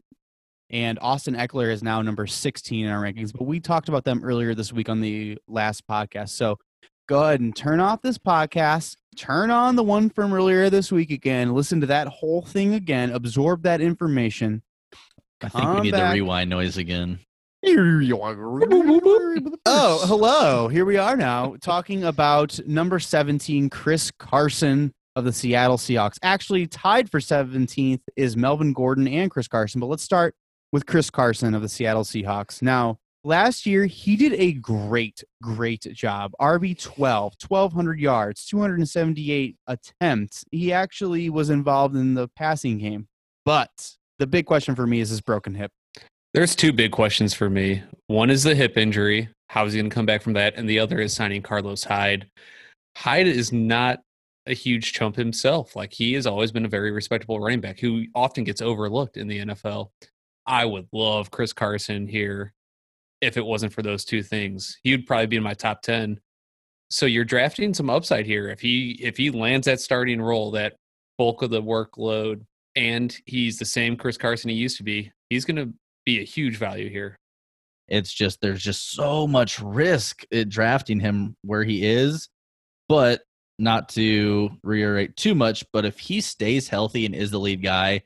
and 0.69 0.99
Austin 1.01 1.35
Ekeler 1.35 1.71
is 1.71 1.81
now 1.81 2.01
number 2.01 2.27
16 2.27 2.85
in 2.85 2.91
our 2.91 3.01
rankings. 3.01 3.33
But 3.33 3.45
we 3.45 3.59
talked 3.59 3.89
about 3.89 4.03
them 4.03 4.23
earlier 4.23 4.53
this 4.53 4.71
week 4.71 4.89
on 4.89 5.01
the 5.01 5.37
last 5.47 5.87
podcast. 5.87 6.29
So 6.29 6.59
go 7.07 7.23
ahead 7.23 7.39
and 7.39 7.55
turn 7.55 7.79
off 7.79 8.01
this 8.01 8.17
podcast, 8.17 8.97
turn 9.17 9.51
on 9.51 9.75
the 9.75 9.83
one 9.83 10.09
from 10.09 10.33
earlier 10.33 10.69
this 10.69 10.91
week 10.91 11.11
again, 11.11 11.53
listen 11.53 11.81
to 11.81 11.87
that 11.87 12.07
whole 12.07 12.41
thing 12.41 12.75
again, 12.75 13.11
absorb 13.11 13.63
that 13.63 13.81
information. 13.81 14.61
I 15.41 15.49
think 15.49 15.73
we 15.73 15.81
need 15.81 15.91
back. 15.91 16.11
the 16.11 16.21
rewind 16.21 16.49
noise 16.49 16.77
again. 16.77 17.19
Oh, 19.65 20.05
hello. 20.05 20.67
Here 20.67 20.83
we 20.83 20.97
are 20.97 21.15
now 21.15 21.55
talking 21.61 22.03
about 22.03 22.59
number 22.67 22.99
17, 22.99 23.69
Chris 23.69 24.11
Carson 24.19 24.93
of 25.15 25.23
the 25.23 25.31
Seattle 25.31 25.77
Seahawks. 25.77 26.17
Actually, 26.21 26.67
tied 26.67 27.09
for 27.09 27.21
17th 27.21 28.01
is 28.17 28.35
Melvin 28.35 28.73
Gordon 28.73 29.07
and 29.07 29.31
Chris 29.31 29.47
Carson. 29.47 29.79
But 29.79 29.87
let's 29.87 30.03
start 30.03 30.35
with 30.73 30.85
Chris 30.85 31.09
Carson 31.09 31.55
of 31.55 31.61
the 31.61 31.69
Seattle 31.69 32.03
Seahawks. 32.03 32.61
Now, 32.61 32.97
last 33.23 33.65
year, 33.65 33.85
he 33.85 34.17
did 34.17 34.33
a 34.33 34.51
great, 34.53 35.23
great 35.41 35.87
job. 35.93 36.33
RB 36.41 36.77
12, 36.77 37.33
1,200 37.47 37.97
yards, 37.97 38.45
278 38.45 39.55
attempts. 39.67 40.43
He 40.51 40.73
actually 40.73 41.29
was 41.29 41.49
involved 41.49 41.95
in 41.95 42.13
the 42.13 42.27
passing 42.35 42.77
game. 42.77 43.07
But 43.45 43.95
the 44.19 44.27
big 44.27 44.45
question 44.45 44.75
for 44.75 44.85
me 44.85 44.99
is 44.99 45.09
his 45.09 45.21
broken 45.21 45.55
hip. 45.55 45.71
There's 46.33 46.55
two 46.55 46.73
big 46.73 46.91
questions 46.91 47.35
for 47.35 47.47
me. 47.47 47.83
One 48.07 48.31
is 48.31 48.41
the 48.41 48.55
hip 48.55 48.75
injury. 48.75 49.29
How 49.49 49.65
is 49.65 49.73
he 49.73 49.79
going 49.79 49.91
to 49.91 49.93
come 49.93 50.07
back 50.07 50.23
from 50.23 50.33
that? 50.33 50.55
And 50.55 50.67
the 50.67 50.79
other 50.79 50.99
is 50.99 51.13
signing 51.13 51.43
Carlos 51.43 51.83
Hyde. 51.83 52.27
Hyde 52.97 53.27
is 53.27 53.53
not 53.53 53.99
a 54.47 54.53
huge 54.53 54.93
chump 54.93 55.15
himself. 55.15 55.75
Like 55.75 55.93
he 55.93 56.13
has 56.13 56.25
always 56.25 56.51
been 56.51 56.65
a 56.65 56.69
very 56.69 56.91
respectable 56.91 57.39
running 57.39 57.61
back 57.61 57.79
who 57.79 58.05
often 58.15 58.43
gets 58.43 58.61
overlooked 58.61 59.17
in 59.17 59.27
the 59.27 59.39
NFL. 59.39 59.89
I 60.47 60.65
would 60.65 60.87
love 60.91 61.29
Chris 61.29 61.53
Carson 61.53 62.07
here 62.07 62.53
if 63.21 63.37
it 63.37 63.45
wasn't 63.45 63.73
for 63.73 63.83
those 63.83 64.03
two 64.03 64.23
things. 64.23 64.79
He 64.83 64.91
would 64.91 65.05
probably 65.05 65.27
be 65.27 65.37
in 65.37 65.43
my 65.43 65.53
top 65.53 65.83
10. 65.83 66.19
So 66.89 67.05
you're 67.05 67.25
drafting 67.25 67.75
some 67.75 67.91
upside 67.91 68.25
here. 68.25 68.49
If 68.49 68.59
he 68.59 68.99
if 69.01 69.17
he 69.17 69.29
lands 69.29 69.65
that 69.65 69.79
starting 69.79 70.21
role, 70.21 70.49
that 70.51 70.77
bulk 71.17 71.43
of 71.43 71.51
the 71.51 71.61
workload, 71.61 72.41
and 72.75 73.15
he's 73.25 73.57
the 73.57 73.65
same 73.65 73.95
Chris 73.95 74.17
Carson 74.17 74.49
he 74.49 74.55
used 74.55 74.77
to 74.77 74.83
be, 74.83 75.11
he's 75.29 75.45
going 75.45 75.55
to 75.57 75.73
be 76.05 76.19
a 76.19 76.23
huge 76.23 76.57
value 76.57 76.89
here. 76.89 77.17
It's 77.87 78.13
just 78.13 78.41
there's 78.41 78.63
just 78.63 78.91
so 78.91 79.27
much 79.27 79.59
risk 79.59 80.23
at 80.31 80.49
drafting 80.49 80.99
him 80.99 81.35
where 81.43 81.63
he 81.63 81.85
is, 81.85 82.29
but 82.87 83.21
not 83.59 83.89
to 83.89 84.51
reiterate 84.63 85.15
too 85.15 85.35
much. 85.35 85.63
But 85.73 85.85
if 85.85 85.99
he 85.99 86.21
stays 86.21 86.67
healthy 86.67 87.05
and 87.05 87.13
is 87.13 87.31
the 87.31 87.39
lead 87.39 87.61
guy, 87.61 88.03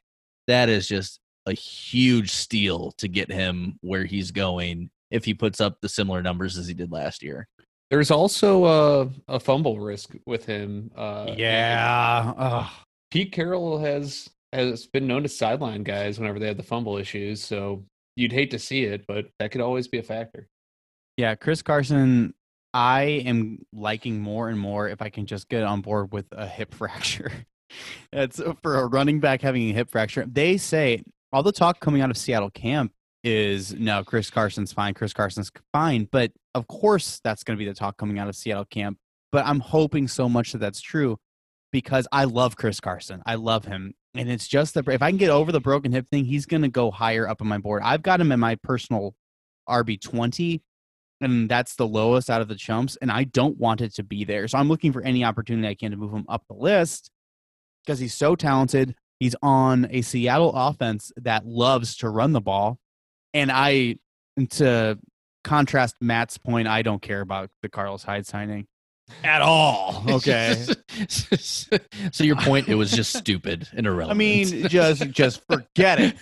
that 0.48 0.70
is 0.70 0.88
just 0.88 1.20
a 1.46 1.54
huge 1.54 2.32
steal 2.32 2.92
to 2.98 3.08
get 3.08 3.32
him 3.32 3.78
where 3.82 4.04
he's 4.04 4.32
going 4.32 4.90
if 5.12 5.24
he 5.24 5.34
puts 5.34 5.62
up 5.62 5.78
the 5.82 5.90
similar 5.90 6.22
numbers 6.22 6.58
as 6.58 6.68
he 6.68 6.74
did 6.74 6.92
last 6.92 7.24
year. 7.24 7.48
There's 7.90 8.12
also 8.12 8.66
a, 8.66 9.10
a 9.30 9.40
fumble 9.40 9.80
risk 9.80 10.10
with 10.26 10.46
him. 10.46 10.92
Uh, 10.96 11.34
Yeah. 11.38 12.68
Pete 13.12 13.32
Carroll 13.32 13.80
has 13.80 14.30
has 14.54 14.88
been 14.88 15.08
known 15.08 15.24
to 15.24 15.30
sideline 15.30 15.84
guys 15.84 16.20
whenever 16.20 16.40
they 16.40 16.48
have 16.48 16.58
the 16.58 16.64
fumble 16.64 16.98
issues. 16.98 17.44
So 17.44 17.84
you'd 18.16 18.32
hate 18.32 18.52
to 18.52 18.60
see 18.60 18.84
it, 18.86 19.06
but 19.08 19.28
that 19.40 19.52
could 19.52 19.62
always 19.62 19.88
be 19.88 19.98
a 19.98 20.04
factor. 20.04 20.48
Yeah, 21.18 21.36
Chris 21.36 21.62
Carson, 21.62 22.34
I 22.74 23.02
am 23.26 23.66
liking 23.74 24.20
more 24.20 24.50
and 24.50 24.60
more 24.60 24.88
if 24.88 25.02
I 25.02 25.10
can 25.10 25.26
just 25.26 25.50
get 25.50 25.64
on 25.64 25.82
board 25.82 26.12
with 26.12 26.26
a 26.32 26.48
hip 26.48 26.74
fracture. 26.74 27.32
That's 28.12 28.40
uh, 28.40 28.54
for 28.62 28.78
a 28.78 28.86
running 28.86 29.20
back 29.20 29.42
having 29.42 29.70
a 29.70 29.74
hip 29.74 29.90
fracture. 29.90 30.26
They 30.26 30.58
say 30.58 31.04
all 31.34 31.44
the 31.44 31.52
talk 31.52 31.80
coming 31.80 32.02
out 32.02 32.10
of 32.10 32.18
Seattle 32.18 32.50
camp 32.50 32.94
is 33.24 33.74
no, 33.74 34.04
Chris 34.04 34.30
Carson's 34.30 34.72
fine. 34.72 34.94
Chris 34.94 35.14
Carson's 35.14 35.52
fine. 35.74 36.08
But 36.12 36.32
of 36.56 36.68
course, 36.68 37.20
that's 37.24 37.44
going 37.44 37.58
to 37.58 37.60
be 37.64 37.70
the 37.70 37.76
talk 37.76 37.98
coming 37.98 38.20
out 38.20 38.30
of 38.30 38.36
Seattle 38.36 38.66
camp. 38.66 38.98
But 39.32 39.46
I'm 39.46 39.60
hoping 39.60 40.08
so 40.08 40.30
much 40.30 40.54
that 40.54 40.60
that's 40.60 40.80
true 40.80 41.18
because 41.72 42.08
I 42.12 42.24
love 42.24 42.56
Chris 42.56 42.80
Carson. 42.80 43.22
I 43.26 43.36
love 43.36 43.66
him. 43.66 43.94
And 44.18 44.30
it's 44.30 44.48
just 44.48 44.74
that 44.74 44.88
if 44.88 45.02
I 45.02 45.12
can 45.12 45.18
get 45.18 45.30
over 45.30 45.52
the 45.52 45.62
broken 45.62 45.92
hip 45.92 46.08
thing, 46.10 46.26
he's 46.26 46.46
going 46.46 46.64
to 46.64 46.68
go 46.68 46.92
higher 46.92 47.28
up 47.28 47.42
on 47.42 47.48
my 47.48 47.58
board. 47.60 47.84
I've 47.86 48.02
got 48.02 48.20
him 48.20 48.32
in 48.32 48.40
my 48.40 48.56
personal 48.56 49.16
RB20 49.70 50.62
and 51.22 51.50
that's 51.50 51.76
the 51.76 51.88
lowest 51.88 52.30
out 52.30 52.42
of 52.42 52.48
the 52.48 52.56
chumps 52.56 52.96
and 53.02 53.12
i 53.12 53.24
don't 53.24 53.58
want 53.58 53.82
it 53.82 53.94
to 53.96 54.04
be 54.04 54.24
there. 54.24 54.48
So 54.48 54.58
i'm 54.58 54.70
looking 54.70 54.94
for 54.94 55.02
any 55.02 55.24
opportunity 55.24 55.68
i 55.68 55.76
can 55.76 55.92
to 55.92 55.98
move 55.98 56.14
him 56.14 56.26
up 56.30 56.44
the 56.48 56.56
list 56.56 57.12
because 57.86 58.00
he's 58.00 58.14
so 58.14 58.36
talented. 58.36 58.96
He's 59.20 59.36
on 59.42 59.88
a 59.90 60.02
seattle 60.02 60.52
offense 60.54 61.12
that 61.18 61.46
loves 61.46 61.98
to 61.98 62.10
run 62.10 62.34
the 62.34 62.42
ball 62.42 62.78
and 63.34 63.52
i 63.52 63.98
to 64.52 65.00
contrast 65.44 65.96
matt's 66.02 66.38
point 66.38 66.68
i 66.68 66.82
don't 66.82 67.02
care 67.02 67.22
about 67.22 67.50
the 67.62 67.70
carlos 67.70 68.04
hyde 68.04 68.28
signing 68.28 68.68
at 69.24 69.42
all 69.42 70.04
okay 70.10 70.66
so 72.12 72.24
your 72.24 72.36
point, 72.36 72.68
it 72.68 72.76
was 72.76 72.92
just 72.92 73.16
stupid 73.16 73.68
and 73.74 73.86
irrelevant. 73.86 74.12
I 74.12 74.18
mean, 74.18 74.68
just 74.68 75.10
just 75.12 75.42
forget 75.48 76.00
it. 76.00 76.16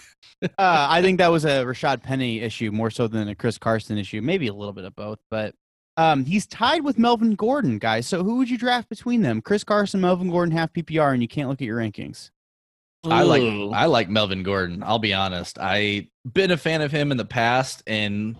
Uh, 0.43 0.49
I 0.57 1.01
think 1.01 1.19
that 1.19 1.31
was 1.31 1.45
a 1.45 1.63
Rashaad 1.63 2.03
Penny 2.03 2.41
issue 2.41 2.71
more 2.71 2.91
so 2.91 3.07
than 3.07 3.29
a 3.29 3.35
Chris 3.35 3.57
Carson 3.57 3.97
issue. 3.97 4.21
Maybe 4.21 4.47
a 4.47 4.53
little 4.53 4.73
bit 4.73 4.83
of 4.83 4.95
both, 4.95 5.19
but 5.29 5.55
um, 5.97 6.25
he's 6.25 6.45
tied 6.45 6.83
with 6.83 6.99
Melvin 6.99 7.35
Gordon, 7.35 7.79
guys. 7.79 8.05
So 8.05 8.23
who 8.23 8.37
would 8.37 8.49
you 8.49 8.57
draft 8.57 8.89
between 8.89 9.21
them? 9.21 9.41
Chris 9.41 9.63
Carson, 9.63 10.01
Melvin 10.01 10.29
Gordon, 10.29 10.55
half 10.55 10.73
PPR, 10.73 11.13
and 11.13 11.21
you 11.21 11.27
can't 11.27 11.47
look 11.47 11.61
at 11.61 11.65
your 11.65 11.79
rankings. 11.79 12.31
I 13.05 13.21
like 13.21 13.43
I 13.73 13.85
like 13.85 14.09
Melvin 14.09 14.43
Gordon. 14.43 14.83
I'll 14.83 14.99
be 14.99 15.13
honest. 15.13 15.57
I 15.59 16.09
been 16.31 16.51
a 16.51 16.57
fan 16.57 16.81
of 16.81 16.91
him 16.91 17.11
in 17.11 17.17
the 17.17 17.25
past, 17.25 17.83
and 17.87 18.35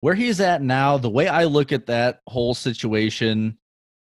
where 0.00 0.14
he's 0.14 0.40
at 0.40 0.62
now, 0.62 0.96
the 0.96 1.10
way 1.10 1.28
I 1.28 1.44
look 1.44 1.70
at 1.70 1.86
that 1.86 2.20
whole 2.26 2.54
situation 2.54 3.58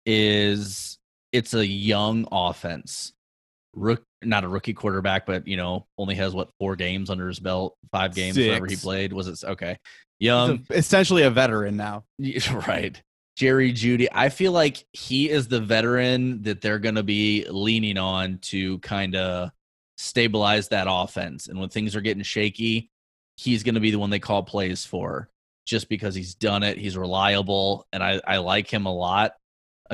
is 0.05 0.97
it's 1.31 1.53
a 1.53 1.65
young 1.65 2.27
offense. 2.31 3.13
Rook, 3.75 4.03
not 4.23 4.43
a 4.43 4.47
rookie 4.47 4.73
quarterback, 4.73 5.25
but 5.25 5.47
you 5.47 5.57
know, 5.57 5.87
only 5.97 6.15
has 6.15 6.33
what 6.33 6.51
four 6.59 6.75
games 6.75 7.09
under 7.09 7.27
his 7.27 7.39
belt, 7.39 7.75
five 7.91 8.13
games, 8.13 8.37
whatever 8.37 8.67
he 8.67 8.75
played. 8.75 9.13
Was 9.13 9.27
it 9.27 9.43
okay? 9.43 9.77
Young, 10.19 10.65
a- 10.69 10.77
essentially 10.77 11.23
a 11.23 11.29
veteran 11.31 11.75
now. 11.75 12.03
Right. 12.67 13.01
Jerry 13.35 13.73
Jeudy. 13.73 14.07
I 14.11 14.29
feel 14.29 14.51
like 14.51 14.85
he 14.93 15.27
is 15.29 15.47
the 15.47 15.59
veteran 15.59 16.43
that 16.43 16.61
they're 16.61 16.77
going 16.77 16.95
to 16.95 17.03
be 17.03 17.45
leaning 17.49 17.97
on 17.97 18.37
to 18.43 18.77
kind 18.79 19.15
of 19.15 19.49
stabilize 19.97 20.67
that 20.67 20.85
offense. 20.87 21.47
And 21.47 21.59
when 21.59 21.69
things 21.69 21.95
are 21.95 22.01
getting 22.01 22.21
shaky, 22.21 22.91
he's 23.37 23.63
going 23.63 23.73
to 23.75 23.81
be 23.81 23.89
the 23.89 23.97
one 23.97 24.11
they 24.11 24.19
call 24.19 24.43
plays 24.43 24.85
for 24.85 25.29
just 25.65 25.89
because 25.89 26.13
he's 26.13 26.35
done 26.35 26.61
it. 26.61 26.77
He's 26.77 26.97
reliable, 26.97 27.87
and 27.91 28.03
I, 28.03 28.21
I 28.27 28.37
like 28.37 28.71
him 28.71 28.85
a 28.85 28.93
lot. 28.93 29.33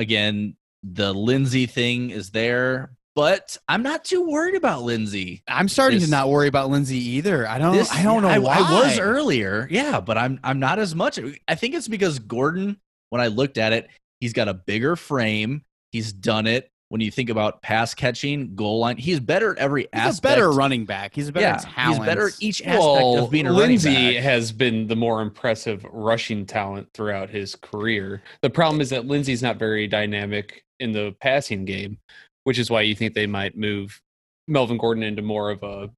Again, 0.00 0.56
the 0.82 1.12
Lindsay 1.12 1.66
thing 1.66 2.08
is 2.08 2.30
there, 2.30 2.92
but 3.14 3.58
I'm 3.68 3.82
not 3.82 4.02
too 4.02 4.26
worried 4.26 4.54
about 4.54 4.82
Lindsay. 4.82 5.42
I'm 5.46 5.68
starting 5.68 5.98
This- 5.98 6.08
to 6.08 6.10
not 6.10 6.30
worry 6.30 6.48
about 6.48 6.70
Lindsay 6.70 6.96
either. 6.96 7.46
I 7.46 7.58
don't. 7.58 7.76
This- 7.76 7.92
I 7.92 8.02
don't 8.02 8.22
know 8.22 8.28
I, 8.28 8.38
why. 8.38 8.56
I 8.56 8.80
was 8.86 8.98
earlier, 8.98 9.68
yeah, 9.70 10.00
but 10.00 10.16
I'm 10.16 10.40
I'm 10.42 10.58
not 10.58 10.78
as 10.78 10.94
much. 10.94 11.18
I 11.46 11.54
think 11.54 11.74
it's 11.74 11.86
because 11.86 12.18
Gordon, 12.18 12.78
when 13.10 13.20
I 13.20 13.26
looked 13.26 13.58
at 13.58 13.74
it, 13.74 13.90
he's 14.20 14.32
got 14.32 14.48
a 14.48 14.54
bigger 14.54 14.96
frame. 14.96 15.64
He's 15.92 16.14
done 16.14 16.46
it. 16.46 16.70
When 16.90 17.00
you 17.00 17.12
think 17.12 17.30
about 17.30 17.62
pass 17.62 17.94
catching, 17.94 18.56
goal 18.56 18.80
line, 18.80 18.96
he's 18.96 19.20
better 19.20 19.52
at 19.52 19.58
every 19.58 19.82
He's 19.82 19.88
aspect. 19.92 20.32
a 20.32 20.36
better 20.36 20.50
running 20.50 20.84
back. 20.84 21.14
He's 21.14 21.28
a 21.28 21.32
better 21.32 21.46
yeah, 21.46 21.56
talent. 21.58 21.98
he's 21.98 22.06
better 22.06 22.26
at 22.26 22.34
each 22.40 22.60
aspect 22.62 22.80
Well, 22.80 23.24
of 23.26 23.30
being 23.30 23.46
a 23.46 23.52
Lindsay 23.52 23.90
running 23.94 24.14
back. 24.14 24.22
has 24.24 24.50
been 24.50 24.88
the 24.88 24.96
more 24.96 25.22
impressive 25.22 25.86
rushing 25.92 26.44
talent 26.44 26.88
throughout 26.92 27.30
his 27.30 27.54
career. 27.54 28.22
The 28.42 28.50
problem 28.50 28.80
is 28.80 28.90
that 28.90 29.06
Lindsay's 29.06 29.40
not 29.40 29.56
very 29.56 29.86
dynamic 29.86 30.64
in 30.80 30.90
the 30.90 31.14
passing 31.20 31.64
game, 31.64 31.96
which 32.42 32.58
is 32.58 32.70
why 32.70 32.80
you 32.82 32.96
think 32.96 33.14
they 33.14 33.26
might 33.26 33.56
move 33.56 34.00
Melvin 34.48 34.76
Gordon 34.76 35.04
into 35.04 35.22
more 35.22 35.50
of 35.52 35.62
a 35.62 35.90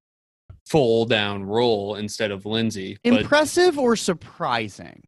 full 0.66 1.06
down 1.06 1.42
role 1.42 1.94
instead 1.94 2.30
of 2.30 2.44
Lindsay. 2.44 2.98
But 3.02 3.14
Impressive 3.22 3.78
or 3.78 3.96
surprising? 3.96 5.02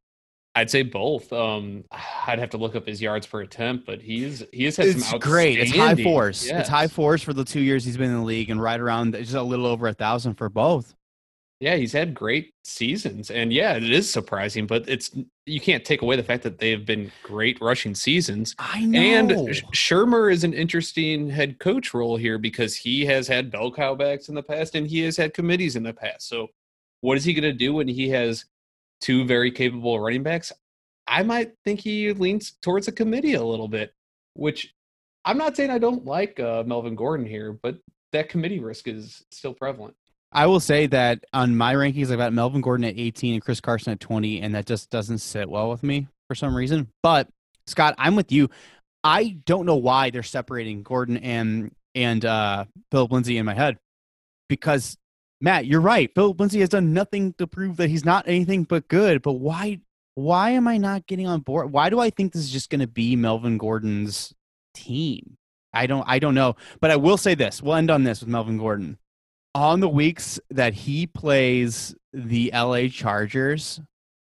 I'd 0.54 0.70
say 0.70 0.82
both. 0.82 1.32
Um, 1.32 1.84
I'd 2.26 2.38
have 2.38 2.50
to 2.50 2.58
look 2.58 2.76
up 2.76 2.86
his 2.86 3.00
yards 3.02 3.26
per 3.26 3.40
attempt, 3.40 3.86
but 3.86 4.00
he's 4.00 4.44
he 4.52 4.64
has 4.64 4.76
had 4.76 4.86
It's 4.86 5.06
some 5.06 5.18
great. 5.18 5.58
It's 5.58 5.72
high 5.72 5.96
force. 5.96 6.46
Yes. 6.46 6.60
It's 6.60 6.68
high 6.68 6.88
force 6.88 7.22
for 7.22 7.32
the 7.32 7.44
two 7.44 7.60
years 7.60 7.84
he's 7.84 7.96
been 7.96 8.10
in 8.10 8.18
the 8.18 8.24
league, 8.24 8.50
and 8.50 8.60
right 8.60 8.80
around 8.80 9.14
just 9.14 9.34
a 9.34 9.42
little 9.42 9.66
over 9.66 9.88
a 9.88 9.94
thousand 9.94 10.34
for 10.34 10.48
both. 10.48 10.94
Yeah, 11.60 11.76
he's 11.76 11.92
had 11.92 12.14
great 12.14 12.52
seasons, 12.64 13.30
and 13.30 13.52
yeah, 13.52 13.74
it 13.74 13.90
is 13.90 14.10
surprising, 14.10 14.66
but 14.66 14.88
it's 14.88 15.12
you 15.46 15.60
can't 15.60 15.84
take 15.84 16.02
away 16.02 16.16
the 16.16 16.22
fact 16.22 16.42
that 16.42 16.58
they 16.58 16.70
have 16.70 16.84
been 16.84 17.10
great 17.22 17.60
rushing 17.60 17.94
seasons. 17.94 18.54
I 18.58 18.84
know. 18.84 18.98
And 19.00 19.56
Sh- 19.56 19.62
Shurmur 19.72 20.32
is 20.32 20.44
an 20.44 20.52
interesting 20.52 21.30
head 21.30 21.58
coach 21.60 21.94
role 21.94 22.16
here 22.16 22.38
because 22.38 22.76
he 22.76 23.06
has 23.06 23.28
had 23.28 23.50
bell 23.50 23.70
cow 23.70 23.94
backs 23.94 24.28
in 24.28 24.34
the 24.34 24.42
past 24.42 24.74
and 24.74 24.86
he 24.86 25.00
has 25.00 25.16
had 25.16 25.32
committees 25.32 25.76
in 25.76 25.84
the 25.84 25.92
past. 25.92 26.28
So, 26.28 26.48
what 27.02 27.16
is 27.16 27.24
he 27.24 27.32
going 27.32 27.44
to 27.44 27.52
do 27.52 27.72
when 27.74 27.88
he 27.88 28.08
has 28.10 28.44
two 29.04 29.24
very 29.24 29.50
capable 29.50 30.00
running 30.00 30.22
backs? 30.22 30.50
I 31.06 31.22
might 31.22 31.52
think 31.64 31.80
he 31.80 32.12
leans 32.12 32.56
towards 32.62 32.88
a 32.88 32.92
committee 32.92 33.34
a 33.34 33.42
little 33.42 33.68
bit, 33.68 33.92
which 34.32 34.72
I'm 35.24 35.36
not 35.36 35.56
saying 35.56 35.70
I 35.70 35.78
don't 35.78 36.06
like 36.06 36.40
uh, 36.40 36.64
Melvin 36.66 36.94
Gordon 36.94 37.26
here, 37.26 37.52
but 37.52 37.76
that 38.12 38.30
committee 38.30 38.60
risk 38.60 38.88
is 38.88 39.22
still 39.30 39.52
prevalent. 39.52 39.94
I 40.32 40.46
will 40.46 40.60
say 40.60 40.86
that 40.86 41.22
on 41.32 41.54
my 41.54 41.74
rankings, 41.74 42.10
I've 42.10 42.18
got 42.18 42.32
Melvin 42.32 42.62
Gordon 42.62 42.84
at 42.84 42.98
18 42.98 43.34
and 43.34 43.44
Chris 43.44 43.60
Carson 43.60 43.92
at 43.92 44.00
20, 44.00 44.40
and 44.40 44.54
that 44.54 44.66
just 44.66 44.90
doesn't 44.90 45.18
sit 45.18 45.48
well 45.48 45.68
with 45.70 45.82
me 45.82 46.08
for 46.28 46.34
some 46.34 46.56
reason. 46.56 46.88
But 47.02 47.28
Scott, 47.66 47.94
I'm 47.98 48.16
with 48.16 48.32
you. 48.32 48.48
I 49.04 49.36
don't 49.44 49.66
know 49.66 49.76
why 49.76 50.10
they're 50.10 50.22
separating 50.22 50.82
Gordon 50.82 51.18
and 51.18 51.72
and 51.94 52.24
uh, 52.24 52.64
Phillip 52.90 53.12
Lindsay 53.12 53.36
in 53.36 53.44
my 53.44 53.54
head 53.54 53.76
because 54.48 54.96
Matt, 55.44 55.66
you're 55.66 55.82
right. 55.82 56.10
Phillip 56.14 56.40
Lindsay 56.40 56.60
has 56.60 56.70
done 56.70 56.94
nothing 56.94 57.34
to 57.34 57.46
prove 57.46 57.76
that 57.76 57.90
he's 57.90 58.02
not 58.02 58.26
anything 58.26 58.64
but 58.64 58.88
good. 58.88 59.20
But 59.20 59.34
why 59.34 59.80
why 60.14 60.50
am 60.50 60.66
I 60.66 60.78
not 60.78 61.06
getting 61.06 61.26
on 61.26 61.40
board? 61.40 61.70
Why 61.70 61.90
do 61.90 62.00
I 62.00 62.08
think 62.08 62.32
this 62.32 62.40
is 62.40 62.50
just 62.50 62.70
going 62.70 62.80
to 62.80 62.86
be 62.86 63.14
Melvin 63.14 63.58
Gordon's 63.58 64.32
team? 64.72 65.36
I 65.74 65.86
don't 65.86 66.04
I 66.08 66.18
don't 66.18 66.34
know. 66.34 66.56
But 66.80 66.92
I 66.92 66.96
will 66.96 67.18
say 67.18 67.34
this. 67.34 67.62
We'll 67.62 67.74
end 67.74 67.90
on 67.90 68.04
this 68.04 68.20
with 68.20 68.30
Melvin 68.30 68.56
Gordon. 68.56 68.96
On 69.54 69.80
the 69.80 69.88
weeks 69.88 70.40
that 70.48 70.72
he 70.72 71.06
plays 71.06 71.94
the 72.14 72.50
LA 72.54 72.88
Chargers, 72.88 73.82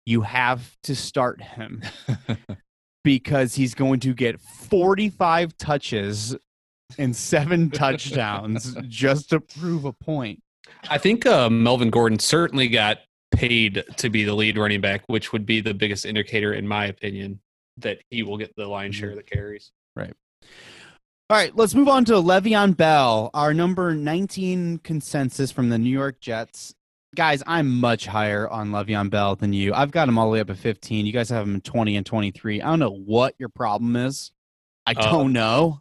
you 0.05 0.21
have 0.21 0.77
to 0.83 0.95
start 0.95 1.41
him 1.41 1.81
because 3.03 3.53
he's 3.53 3.75
going 3.75 3.99
to 3.99 4.13
get 4.13 4.39
45 4.39 5.57
touches 5.57 6.37
and 6.97 7.13
seven 7.13 7.69
touchdowns 7.71 8.77
just 8.87 9.31
to 9.31 9.41
prove 9.41 9.83
a 9.83 9.91
point. 9.91 10.41
I 10.89 10.97
think 10.97 11.25
uh, 11.25 11.49
Melvin 11.49 11.89
Gordon 11.89 12.19
certainly 12.19 12.67
got 12.67 12.99
paid 13.31 13.83
to 13.97 14.09
be 14.09 14.23
the 14.23 14.33
lead 14.33 14.57
running 14.57 14.81
back, 14.81 15.03
which 15.07 15.31
would 15.31 15.45
be 15.45 15.61
the 15.61 15.73
biggest 15.73 16.05
indicator, 16.05 16.53
in 16.53 16.67
my 16.67 16.85
opinion, 16.85 17.39
that 17.77 17.99
he 18.09 18.23
will 18.23 18.37
get 18.37 18.55
the 18.55 18.67
lion's 18.67 18.95
share 18.95 19.11
of 19.11 19.15
the 19.15 19.23
carries. 19.23 19.71
Right. 19.95 20.13
All 21.29 21.37
right, 21.37 21.55
let's 21.55 21.73
move 21.73 21.87
on 21.87 22.03
to 22.05 22.13
Le'Veon 22.13 22.75
Bell, 22.75 23.29
our 23.33 23.53
number 23.53 23.95
19 23.95 24.79
consensus 24.79 25.49
from 25.51 25.69
the 25.69 25.77
New 25.77 25.89
York 25.89 26.19
Jets. 26.19 26.75
Guys, 27.15 27.41
I'm 27.47 27.79
much 27.79 28.05
higher 28.05 28.49
on 28.49 28.71
Le'Veon 28.71 29.09
Bell 29.09 29.35
than 29.37 29.53
you. 29.53 29.73
I've 29.73 29.91
got 29.91 30.09
him 30.09 30.17
all 30.17 30.25
the 30.25 30.31
way 30.33 30.39
up 30.41 30.49
at 30.49 30.57
15. 30.57 31.05
You 31.05 31.13
guys 31.13 31.29
have 31.29 31.47
him 31.47 31.61
20 31.61 31.95
and 31.95 32.05
23. 32.05 32.61
I 32.61 32.69
don't 32.69 32.79
know 32.79 32.91
what 33.05 33.35
your 33.37 33.49
problem 33.49 33.95
is. 33.95 34.31
I 34.85 34.91
Uh, 34.91 35.11
don't 35.11 35.31
know. 35.31 35.80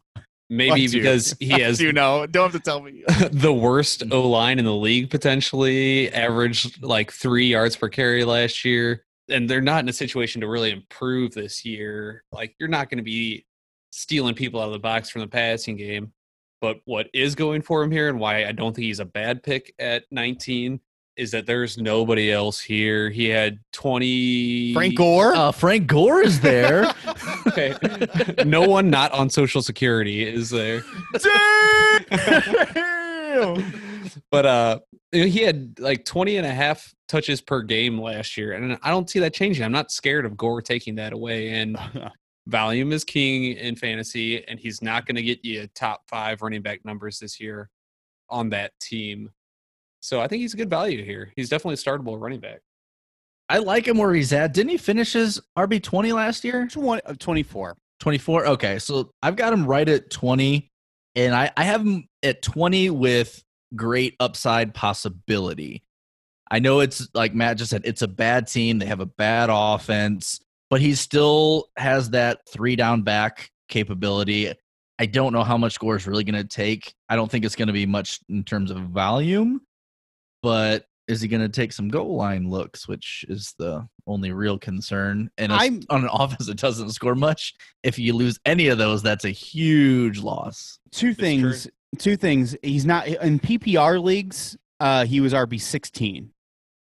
Maybe 0.50 0.88
do 0.88 0.96
you- 0.96 1.02
because 1.02 1.36
he 1.38 1.48
has 1.60 1.80
you 1.80 1.92
know? 1.92 2.26
Don't 2.26 2.52
have 2.52 2.60
to 2.60 2.64
tell 2.64 2.82
me. 2.82 3.04
the 3.30 3.52
worst 3.52 4.02
O 4.10 4.28
line 4.28 4.58
in 4.58 4.64
the 4.64 4.74
league 4.74 5.08
potentially, 5.08 6.12
averaged 6.12 6.82
like 6.82 7.12
three 7.12 7.46
yards 7.46 7.76
per 7.76 7.88
carry 7.88 8.24
last 8.24 8.64
year. 8.64 9.04
And 9.28 9.48
they're 9.48 9.60
not 9.60 9.84
in 9.84 9.88
a 9.88 9.92
situation 9.92 10.40
to 10.40 10.48
really 10.48 10.72
improve 10.72 11.32
this 11.32 11.64
year. 11.64 12.24
Like, 12.32 12.56
you're 12.58 12.68
not 12.68 12.90
going 12.90 12.98
to 12.98 13.04
be 13.04 13.46
stealing 13.92 14.34
people 14.34 14.60
out 14.60 14.66
of 14.66 14.72
the 14.72 14.80
box 14.80 15.08
from 15.08 15.20
the 15.20 15.28
passing 15.28 15.76
game. 15.76 16.12
But 16.60 16.80
what 16.84 17.08
is 17.14 17.36
going 17.36 17.62
for 17.62 17.82
him 17.82 17.92
here, 17.92 18.08
and 18.08 18.18
why 18.18 18.44
I 18.44 18.52
don't 18.52 18.74
think 18.74 18.84
he's 18.84 19.00
a 19.00 19.04
bad 19.04 19.42
pick 19.44 19.72
at 19.78 20.04
19, 20.10 20.80
is 21.20 21.30
that 21.33 21.44
there's 21.44 21.76
nobody 21.76 22.33
else 22.33 22.59
here. 22.61 23.11
He 23.11 23.28
had 23.28 23.61
20. 23.72 24.72
Frank 24.72 24.96
Gore? 24.96 25.35
Uh, 25.35 25.52
Frank 25.52 25.87
Gore 25.87 26.22
is 26.22 26.40
there. 26.40 26.92
Okay. 27.46 27.74
no 28.44 28.61
one 28.62 28.90
not 28.90 29.11
on 29.12 29.28
Social 29.28 29.61
Security 29.62 30.22
is 30.22 30.50
there. 30.50 30.83
but 34.30 34.46
uh 34.46 34.78
he 35.12 35.40
had 35.42 35.78
like 35.78 36.04
20 36.04 36.37
and 36.37 36.46
a 36.46 36.52
half 36.52 36.94
touches 37.09 37.40
per 37.40 37.62
game 37.62 38.00
last 38.00 38.37
year 38.37 38.52
and 38.52 38.78
i 38.83 38.90
don't 38.90 39.11
see 39.11 39.18
that 39.18 39.35
changing 39.35 39.64
i'm 39.64 39.72
not 39.72 39.90
scared 39.90 40.24
of 40.24 40.37
gore 40.37 40.62
taking 40.62 40.94
that 40.94 41.12
away 41.12 41.50
and 41.50 41.76
volume 42.46 42.92
is 42.92 43.04
king 43.04 43.44
in 43.56 43.74
fantasy 43.74 44.46
and 44.46 44.59
he's 44.61 44.83
not 44.83 45.06
going 45.06 45.16
to 45.16 45.22
get 45.22 45.44
you 45.44 45.66
top 45.74 46.02
five 46.09 46.42
running 46.42 46.62
back 46.62 46.85
numbers 46.85 47.18
this 47.18 47.40
year 47.40 47.68
on 48.28 48.50
that 48.50 48.72
team 48.80 49.30
so 50.00 50.20
i 50.20 50.26
think 50.26 50.40
he's 50.40 50.54
a 50.54 50.56
good 50.56 50.70
value 50.70 51.04
here. 51.04 51.32
He's 51.36 51.48
definitely 51.48 51.74
a 51.74 51.76
startable 51.76 52.20
running 52.20 52.40
back. 52.40 52.60
I 53.48 53.58
like 53.58 53.88
him 53.88 53.98
where 53.98 54.14
he's 54.14 54.32
at. 54.32 54.54
Didn't 54.54 54.70
he 54.70 54.76
finish 54.76 55.12
his 55.12 55.40
RB 55.58 55.82
twenty 55.82 56.12
last 56.12 56.44
year? 56.44 56.66
Twen- 56.66 57.00
uh, 57.04 57.14
24. 57.18 57.76
24 58.00 58.46
okay 58.46 58.78
so 58.78 59.10
i've 59.22 59.36
got 59.36 59.52
him 59.52 59.66
right 59.66 59.86
at 59.86 60.10
20 60.10 60.70
and 61.16 61.34
i 61.34 61.50
i 61.58 61.62
have 61.62 61.82
him 61.82 62.08
at 62.22 62.40
20 62.40 62.88
with 62.88 63.44
great 63.76 64.16
upside 64.18 64.74
possibility. 64.74 65.84
I 66.50 66.58
know 66.58 66.80
it's 66.80 67.06
like 67.14 67.34
matt 67.34 67.58
just 67.58 67.70
said 67.70 67.82
it's 67.84 68.02
a 68.02 68.08
bad 68.08 68.46
team. 68.46 68.78
They 68.78 68.86
have 68.86 69.00
a 69.00 69.06
bad 69.06 69.50
offense 69.52 70.40
but 70.70 70.80
he 70.80 70.94
still 70.94 71.68
has 71.76 72.10
that 72.10 72.40
three 72.48 72.76
down 72.76 73.02
back 73.02 73.50
capability. 73.68 74.52
I 74.98 75.06
don't 75.06 75.32
know 75.32 75.42
how 75.42 75.56
much 75.56 75.72
score 75.72 75.96
is 75.96 76.06
really 76.06 76.24
going 76.24 76.40
to 76.40 76.48
take. 76.48 76.94
I 77.08 77.16
don't 77.16 77.30
think 77.30 77.44
it's 77.44 77.56
going 77.56 77.68
to 77.68 77.74
be 77.74 77.86
much 77.86 78.20
in 78.28 78.44
terms 78.44 78.70
of 78.70 78.78
volume 78.78 79.60
but 80.42 80.87
is 81.09 81.20
he 81.20 81.29
going 81.29 81.42
to 81.42 81.48
take 81.48 81.72
some 81.72 81.88
goal 81.88 82.14
line 82.16 82.48
looks 82.48 82.87
which 82.87 83.24
is 83.29 83.55
the 83.59 83.87
only 84.07 84.31
real 84.33 84.59
concern 84.59 85.31
and 85.38 85.53
I'm- 85.53 85.83
on 85.90 86.05
an 86.05 86.11
offense 86.12 86.46
that 86.46 86.59
doesn't 86.59 86.90
score 86.90 87.14
much 87.14 87.55
if 87.83 87.98
you 87.98 88.14
lose 88.14 88.38
any 88.46 88.68
of 88.68 88.79
those 88.79 89.03
that's 89.03 89.24
a 89.24 89.31
huge 89.31 90.20
loss 90.20 90.79
Two 90.92 91.09
That's 91.09 91.20
things. 91.20 91.68
Two 91.98 92.16
things. 92.16 92.57
He's 92.62 92.87
not 92.87 93.07
in 93.09 93.38
PPR 93.40 94.03
leagues. 94.03 94.57
Uh, 94.79 95.05
he 95.05 95.20
was 95.20 95.33
RB 95.33 95.61
16. 95.61 96.31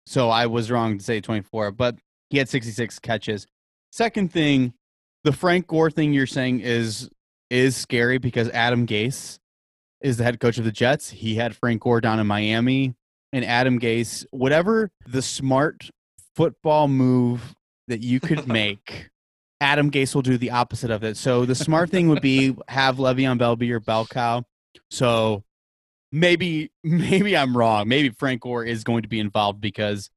So 0.07 0.31
I 0.31 0.47
was 0.47 0.71
wrong 0.71 0.99
to 0.99 1.05
say 1.05 1.21
24, 1.21 1.73
but 1.73 1.97
he 2.31 2.39
had 2.39 2.49
66 2.49 2.99
catches. 3.01 3.47
Second 3.93 4.33
thing, 4.33 4.75
the 5.25 5.33
Frank 5.33 5.67
Gore 5.67 5.91
thing 5.91 6.13
you're 6.13 6.27
saying 6.27 6.61
is 6.61 7.09
is 7.51 7.77
scary 7.77 8.19
because 8.19 8.49
Adam 8.51 8.87
Gase 8.87 9.39
is 10.01 10.17
the 10.17 10.25
head 10.25 10.41
coach 10.41 10.59
of 10.59 10.65
the 10.65 10.73
Jets. 10.73 11.11
He 11.11 11.35
had 11.37 11.57
Frank 11.57 11.83
Gore 11.83 12.01
down 12.01 12.19
in 12.21 12.27
Miami, 12.27 12.95
and 13.35 13.45
Adam 13.45 13.81
Gase, 13.81 14.25
whatever 14.31 14.93
the 15.09 15.21
smart 15.21 15.91
football 16.37 16.87
move 16.87 17.57
that 17.89 18.01
you 18.01 18.21
could 18.21 18.47
make, 18.49 19.11
Adam 19.61 19.91
Gase 19.91 20.15
will 20.15 20.23
do 20.23 20.39
the 20.39 20.53
opposite 20.53 20.93
of 20.93 21.03
it. 21.03 21.17
So 21.17 21.45
the 21.45 21.57
smart 21.57 21.91
thing 21.91 22.09
would 22.09 22.23
be 22.23 22.57
have 22.69 22.97
Le'Veon 22.99 23.37
Bell 23.37 23.57
be 23.57 23.67
your 23.67 23.81
bell 23.81 24.07
cow. 24.07 24.45
So 24.89 25.43
maybe 26.13 26.71
maybe 26.85 27.37
I'm 27.37 27.57
wrong. 27.57 27.89
Maybe 27.89 28.11
Frank 28.11 28.43
Gore 28.43 28.65
is 28.65 28.85
going 28.85 29.03
to 29.03 29.09
be 29.09 29.19
involved 29.19 29.61
because 29.61 30.11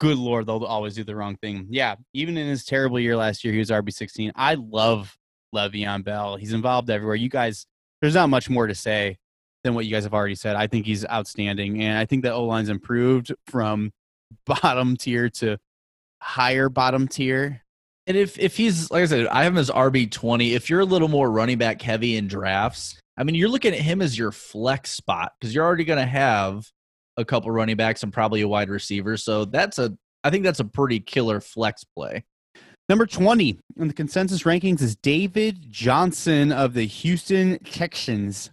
good 0.00 0.16
lord, 0.16 0.46
they'll 0.46 0.64
always 0.64 0.94
do 0.94 1.04
the 1.04 1.14
wrong 1.14 1.36
thing. 1.36 1.66
Yeah, 1.68 1.96
even 2.14 2.38
in 2.38 2.46
his 2.46 2.64
terrible 2.64 2.98
year 2.98 3.14
last 3.14 3.44
year, 3.44 3.52
he 3.52 3.58
was 3.58 3.68
RB 3.68 3.92
sixteen. 3.92 4.32
I 4.36 4.54
love 4.54 5.18
Le'Veon 5.54 6.02
Bell. 6.02 6.36
He's 6.36 6.54
involved 6.54 6.88
everywhere. 6.88 7.16
You 7.16 7.28
guys, 7.28 7.66
there's 8.00 8.14
not 8.14 8.30
much 8.30 8.48
more 8.48 8.66
to 8.66 8.74
say 8.74 9.18
than 9.64 9.74
what 9.74 9.86
you 9.86 9.90
guys 9.90 10.04
have 10.04 10.14
already 10.14 10.34
said. 10.36 10.54
I 10.54 10.66
think 10.66 10.86
he's 10.86 11.04
outstanding, 11.06 11.82
and 11.82 11.98
I 11.98 12.04
think 12.04 12.22
that 12.22 12.32
O 12.32 12.44
line's 12.44 12.68
improved 12.68 13.32
from 13.46 13.90
bottom 14.46 14.96
tier 14.96 15.28
to 15.30 15.58
higher 16.20 16.68
bottom 16.68 17.06
tier. 17.06 17.62
and 18.06 18.16
if 18.16 18.38
if 18.38 18.56
he's 18.56 18.90
like 18.90 19.02
i 19.02 19.06
said 19.06 19.26
i 19.26 19.44
have 19.44 19.52
him 19.52 19.58
as 19.58 19.70
rb20 19.70 20.52
if 20.52 20.70
you're 20.70 20.80
a 20.80 20.84
little 20.84 21.06
more 21.06 21.30
running 21.30 21.58
back 21.58 21.82
heavy 21.82 22.16
in 22.16 22.26
drafts 22.26 22.98
i 23.18 23.22
mean 23.22 23.34
you're 23.34 23.48
looking 23.48 23.74
at 23.74 23.80
him 23.80 24.00
as 24.00 24.16
your 24.18 24.32
flex 24.32 24.90
spot 24.90 25.32
because 25.38 25.54
you're 25.54 25.64
already 25.64 25.84
going 25.84 25.98
to 25.98 26.06
have 26.06 26.66
a 27.18 27.24
couple 27.24 27.50
running 27.50 27.76
backs 27.76 28.02
and 28.02 28.10
probably 28.12 28.40
a 28.40 28.48
wide 28.48 28.70
receiver 28.70 29.18
so 29.18 29.44
that's 29.44 29.78
a 29.78 29.94
i 30.24 30.30
think 30.30 30.44
that's 30.44 30.60
a 30.60 30.64
pretty 30.64 30.98
killer 30.98 31.40
flex 31.40 31.84
play 31.84 32.24
Number 32.88 33.06
20 33.06 33.58
in 33.78 33.88
the 33.88 33.94
consensus 33.94 34.42
rankings 34.42 34.82
is 34.82 34.94
David 34.96 35.70
Johnson 35.70 36.52
of 36.52 36.74
the 36.74 36.84
Houston 36.84 37.58
Texans. 37.60 38.50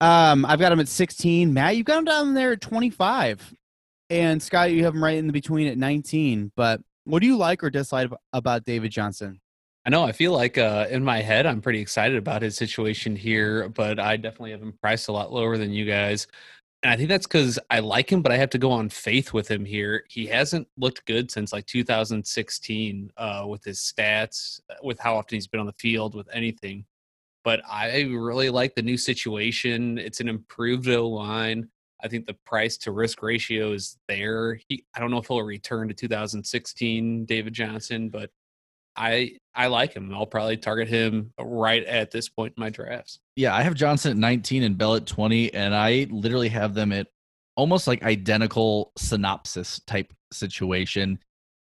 Um, 0.00 0.44
I've 0.44 0.58
got 0.58 0.72
him 0.72 0.80
at 0.80 0.88
16. 0.88 1.52
Matt, 1.52 1.76
you've 1.76 1.86
got 1.86 1.98
him 1.98 2.04
down 2.04 2.34
there 2.34 2.52
at 2.52 2.60
25. 2.60 3.54
And 4.10 4.42
Scott, 4.42 4.70
you 4.70 4.84
have 4.84 4.94
him 4.94 5.02
right 5.02 5.16
in 5.16 5.26
the 5.26 5.32
between 5.32 5.66
at 5.66 5.78
19. 5.78 6.52
But 6.54 6.80
what 7.04 7.20
do 7.20 7.26
you 7.26 7.36
like 7.36 7.64
or 7.64 7.70
dislike 7.70 8.10
about 8.32 8.64
David 8.64 8.92
Johnson? 8.92 9.40
I 9.86 9.90
know. 9.90 10.02
I 10.02 10.12
feel 10.12 10.32
like 10.32 10.58
uh, 10.58 10.86
in 10.90 11.04
my 11.04 11.22
head, 11.22 11.46
I'm 11.46 11.60
pretty 11.60 11.80
excited 11.80 12.16
about 12.16 12.42
his 12.42 12.56
situation 12.56 13.14
here, 13.14 13.68
but 13.68 14.00
I 14.00 14.16
definitely 14.16 14.50
have 14.50 14.62
him 14.62 14.74
priced 14.80 15.08
a 15.08 15.12
lot 15.12 15.32
lower 15.32 15.56
than 15.56 15.72
you 15.72 15.84
guys. 15.84 16.26
And 16.82 16.92
I 16.92 16.96
think 16.96 17.08
that's 17.08 17.26
because 17.26 17.58
I 17.70 17.78
like 17.78 18.10
him, 18.10 18.20
but 18.20 18.32
I 18.32 18.36
have 18.36 18.50
to 18.50 18.58
go 18.58 18.70
on 18.70 18.88
faith 18.88 19.32
with 19.32 19.48
him 19.48 19.64
here. 19.64 20.04
He 20.08 20.26
hasn't 20.26 20.68
looked 20.76 21.06
good 21.06 21.30
since 21.30 21.52
like 21.52 21.66
2016 21.66 23.12
uh, 23.16 23.44
with 23.48 23.64
his 23.64 23.78
stats, 23.78 24.60
with 24.82 24.98
how 24.98 25.16
often 25.16 25.36
he's 25.36 25.46
been 25.46 25.60
on 25.60 25.66
the 25.66 25.72
field, 25.74 26.14
with 26.14 26.28
anything. 26.32 26.84
But 27.46 27.62
I 27.64 28.00
really 28.02 28.50
like 28.50 28.74
the 28.74 28.82
new 28.82 28.96
situation. 28.96 29.98
It's 29.98 30.18
an 30.18 30.28
improved 30.28 30.88
O 30.88 31.08
line. 31.08 31.68
I 32.02 32.08
think 32.08 32.26
the 32.26 32.34
price 32.44 32.76
to 32.78 32.90
risk 32.90 33.22
ratio 33.22 33.72
is 33.72 33.98
there. 34.08 34.58
He, 34.68 34.84
I 34.96 34.98
don't 34.98 35.12
know 35.12 35.18
if 35.18 35.28
he'll 35.28 35.40
return 35.42 35.86
to 35.86 35.94
2016 35.94 37.24
David 37.24 37.52
Johnson, 37.52 38.08
but 38.08 38.30
I 38.96 39.36
I 39.54 39.68
like 39.68 39.94
him. 39.94 40.12
I'll 40.12 40.26
probably 40.26 40.56
target 40.56 40.88
him 40.88 41.32
right 41.38 41.84
at 41.84 42.10
this 42.10 42.28
point 42.28 42.54
in 42.56 42.60
my 42.60 42.70
drafts. 42.70 43.20
yeah 43.36 43.54
i 43.54 43.62
have 43.62 43.74
johnson 43.74 44.10
at 44.10 44.16
19 44.16 44.64
and 44.64 44.76
bell 44.76 44.96
at 44.96 45.06
20 45.06 45.54
and 45.54 45.74
i 45.74 46.06
literally 46.10 46.48
have 46.48 46.74
them 46.74 46.92
at 46.92 47.06
almost 47.56 47.86
like 47.86 48.02
identical 48.02 48.90
synopsis 48.98 49.80
type 49.86 50.12
situation 50.32 51.18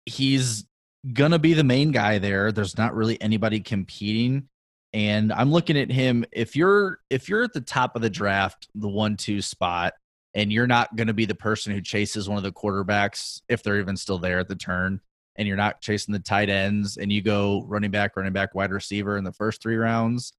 he's 0.06 0.66
gonna 1.14 1.40
be 1.40 1.54
the 1.54 1.64
main 1.64 1.92
guy 1.92 2.20
there 2.20 2.52
there's 2.52 2.78
not 2.78 2.94
really 2.94 3.20
anybody 3.22 3.60
competing 3.60 4.48
and 4.94 5.32
i'm 5.34 5.52
looking 5.52 5.78
at 5.78 5.92
him 5.92 6.26
if 6.32 6.56
you're 6.56 7.00
if 7.10 7.28
you're 7.28 7.44
at 7.44 7.54
the 7.54 7.62
top 7.62 7.96
of 7.96 8.02
the 8.02 8.10
draft 8.10 8.68
the 8.76 8.88
one 8.88 9.16
two 9.18 9.42
spot 9.42 9.94
and 10.36 10.52
you're 10.52 10.68
not 10.68 10.96
gonna 10.96 11.14
be 11.14 11.26
the 11.26 11.36
person 11.36 11.74
who 11.74 11.82
chases 11.82 12.28
one 12.28 12.38
of 12.38 12.44
the 12.44 12.52
quarterbacks 12.52 13.42
if 13.50 13.64
they're 13.64 13.80
even 13.80 13.98
still 13.98 14.18
there 14.18 14.40
at 14.40 14.48
the 14.48 14.56
turn 14.56 15.00
and 15.36 15.48
you're 15.48 15.58
not 15.58 15.82
chasing 15.82 16.14
the 16.14 16.20
tight 16.20 16.50
ends 16.50 16.98
and 16.98 17.12
you 17.12 17.22
go 17.22 17.64
running 17.68 17.92
back 17.92 18.16
running 18.16 18.34
back 18.34 18.54
wide 18.56 18.72
receiver 18.72 19.18
in 19.18 19.24
the 19.24 19.32
first 19.32 19.62
three 19.62 19.78
rounds 19.78 20.34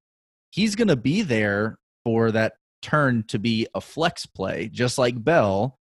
he's 0.50 0.74
gonna 0.74 0.96
be 0.96 1.22
there 1.22 1.78
for 2.04 2.30
that 2.30 2.54
turn 2.82 3.24
to 3.26 3.38
be 3.38 3.66
a 3.74 3.80
flex 3.80 4.26
play 4.26 4.68
just 4.72 4.98
like 4.98 5.22
bell 5.22 5.78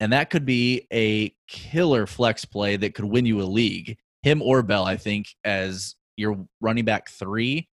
and 0.00 0.14
that 0.14 0.30
could 0.30 0.46
be 0.46 0.86
a 0.92 1.32
killer 1.46 2.06
flex 2.06 2.46
play 2.46 2.76
that 2.76 2.94
could 2.94 3.04
win 3.04 3.26
you 3.26 3.40
a 3.40 3.44
league. 3.44 3.98
Him 4.22 4.42
or 4.42 4.62
Bell, 4.62 4.84
I 4.84 4.96
think, 4.96 5.28
as 5.44 5.94
your 6.16 6.46
running 6.60 6.86
back 6.86 7.10
three 7.10 7.68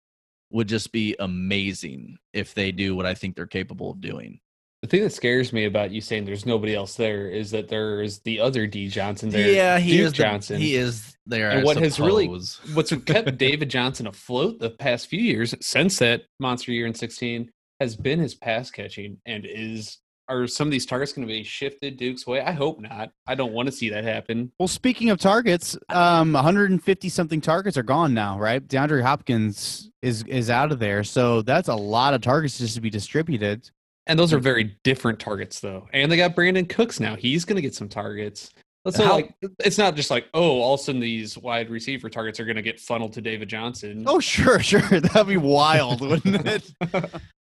would 0.51 0.67
just 0.67 0.91
be 0.91 1.15
amazing 1.19 2.17
if 2.33 2.53
they 2.53 2.71
do 2.71 2.95
what 2.95 3.05
I 3.05 3.13
think 3.13 3.35
they're 3.35 3.45
capable 3.45 3.91
of 3.91 4.01
doing. 4.01 4.39
The 4.83 4.87
thing 4.87 5.01
that 5.03 5.11
scares 5.11 5.51
me 5.51 5.65
about 5.65 5.89
you 5.91 6.01
saying 6.01 6.25
there's 6.25 6.45
nobody 6.45 6.75
else 6.75 6.95
there 6.95 7.27
is 7.29 7.49
that 7.51 7.67
there 7.67 8.01
is 8.01 8.19
the 8.19 8.39
other 8.39 8.67
D 8.67 8.87
Johnson 8.89 9.29
there. 9.29 9.49
yeah, 9.49 9.79
he 9.79 9.97
Duke 9.97 10.05
is. 10.07 10.11
the- 10.11 10.17
Johnson. 10.17 10.57
he 10.61 10.75
is 10.75 11.17
there. 11.25 11.49
And 11.49 11.61
I 11.61 11.63
what 11.63 11.77
has 11.77 11.99
really- 11.99 12.27
What's 12.73 12.93
kept 13.05 13.37
David 13.39 13.69
Johnson 13.69 14.05
afloat 14.07 14.59
the 14.59 14.69
past 14.69 15.07
few 15.07 15.19
years 15.19 15.55
since 15.61 15.97
that 15.99 16.23
monster 16.39 16.71
year 16.71 16.85
in 16.85 16.93
16 16.93 17.49
has 17.79 17.95
been 17.95 18.19
his 18.19 18.35
pass 18.35 18.69
catching 18.69 19.17
and 19.25 19.45
is 19.45 19.97
are 20.29 20.47
some 20.47 20.67
of 20.67 20.71
these 20.71 20.85
targets 20.85 21.13
going 21.13 21.27
to 21.27 21.33
be 21.33 21.43
shifted 21.43 21.97
Duke's 21.97 22.27
way? 22.27 22.41
I 22.41 22.51
hope 22.51 22.79
not. 22.79 23.11
I 23.27 23.35
don't 23.35 23.53
want 23.53 23.67
to 23.67 23.71
see 23.71 23.89
that 23.89 24.03
happen. 24.03 24.51
Well, 24.59 24.67
speaking 24.67 25.09
of 25.09 25.19
targets, 25.19 25.77
um, 25.89 26.33
150 26.33 27.09
something 27.09 27.41
targets 27.41 27.77
are 27.77 27.83
gone 27.83 28.13
now, 28.13 28.39
right? 28.39 28.65
DeAndre 28.65 29.01
Hopkins 29.01 29.89
is 30.01 30.23
is 30.23 30.49
out 30.49 30.71
of 30.71 30.79
there, 30.79 31.03
so 31.03 31.41
that's 31.41 31.69
a 31.69 31.75
lot 31.75 32.13
of 32.13 32.21
targets 32.21 32.57
just 32.57 32.75
to 32.75 32.81
be 32.81 32.89
distributed. 32.89 33.69
And 34.07 34.17
those 34.17 34.31
are 34.31 34.39
very 34.39 34.77
different 34.83 35.19
targets, 35.19 35.59
though. 35.59 35.87
And 35.91 36.09
they 36.09 36.15
got 36.15 36.35
Brandin 36.35 36.69
Cooks 36.69 36.99
now. 36.99 37.15
He's 37.15 37.43
going 37.43 37.57
to 37.57 37.61
get 37.61 37.75
some 37.75 37.89
targets. 37.89 38.53
So, 38.89 39.03
How- 39.03 39.11
like, 39.13 39.33
it's 39.59 39.77
not 39.77 39.95
just 39.95 40.09
like, 40.09 40.27
oh, 40.33 40.61
all 40.61 40.75
of 40.75 40.79
a 40.79 40.83
sudden 40.83 41.01
these 41.01 41.37
wide 41.37 41.69
receiver 41.69 42.09
targets 42.09 42.39
are 42.39 42.45
going 42.45 42.55
to 42.55 42.61
get 42.61 42.79
funneled 42.79 43.13
to 43.13 43.21
David 43.21 43.49
Johnson. 43.49 44.05
Oh, 44.07 44.19
sure, 44.19 44.59
sure, 44.59 44.81
that'd 44.99 45.27
be 45.27 45.37
wild, 45.37 46.01
wouldn't 46.01 46.45
it? 46.47 46.71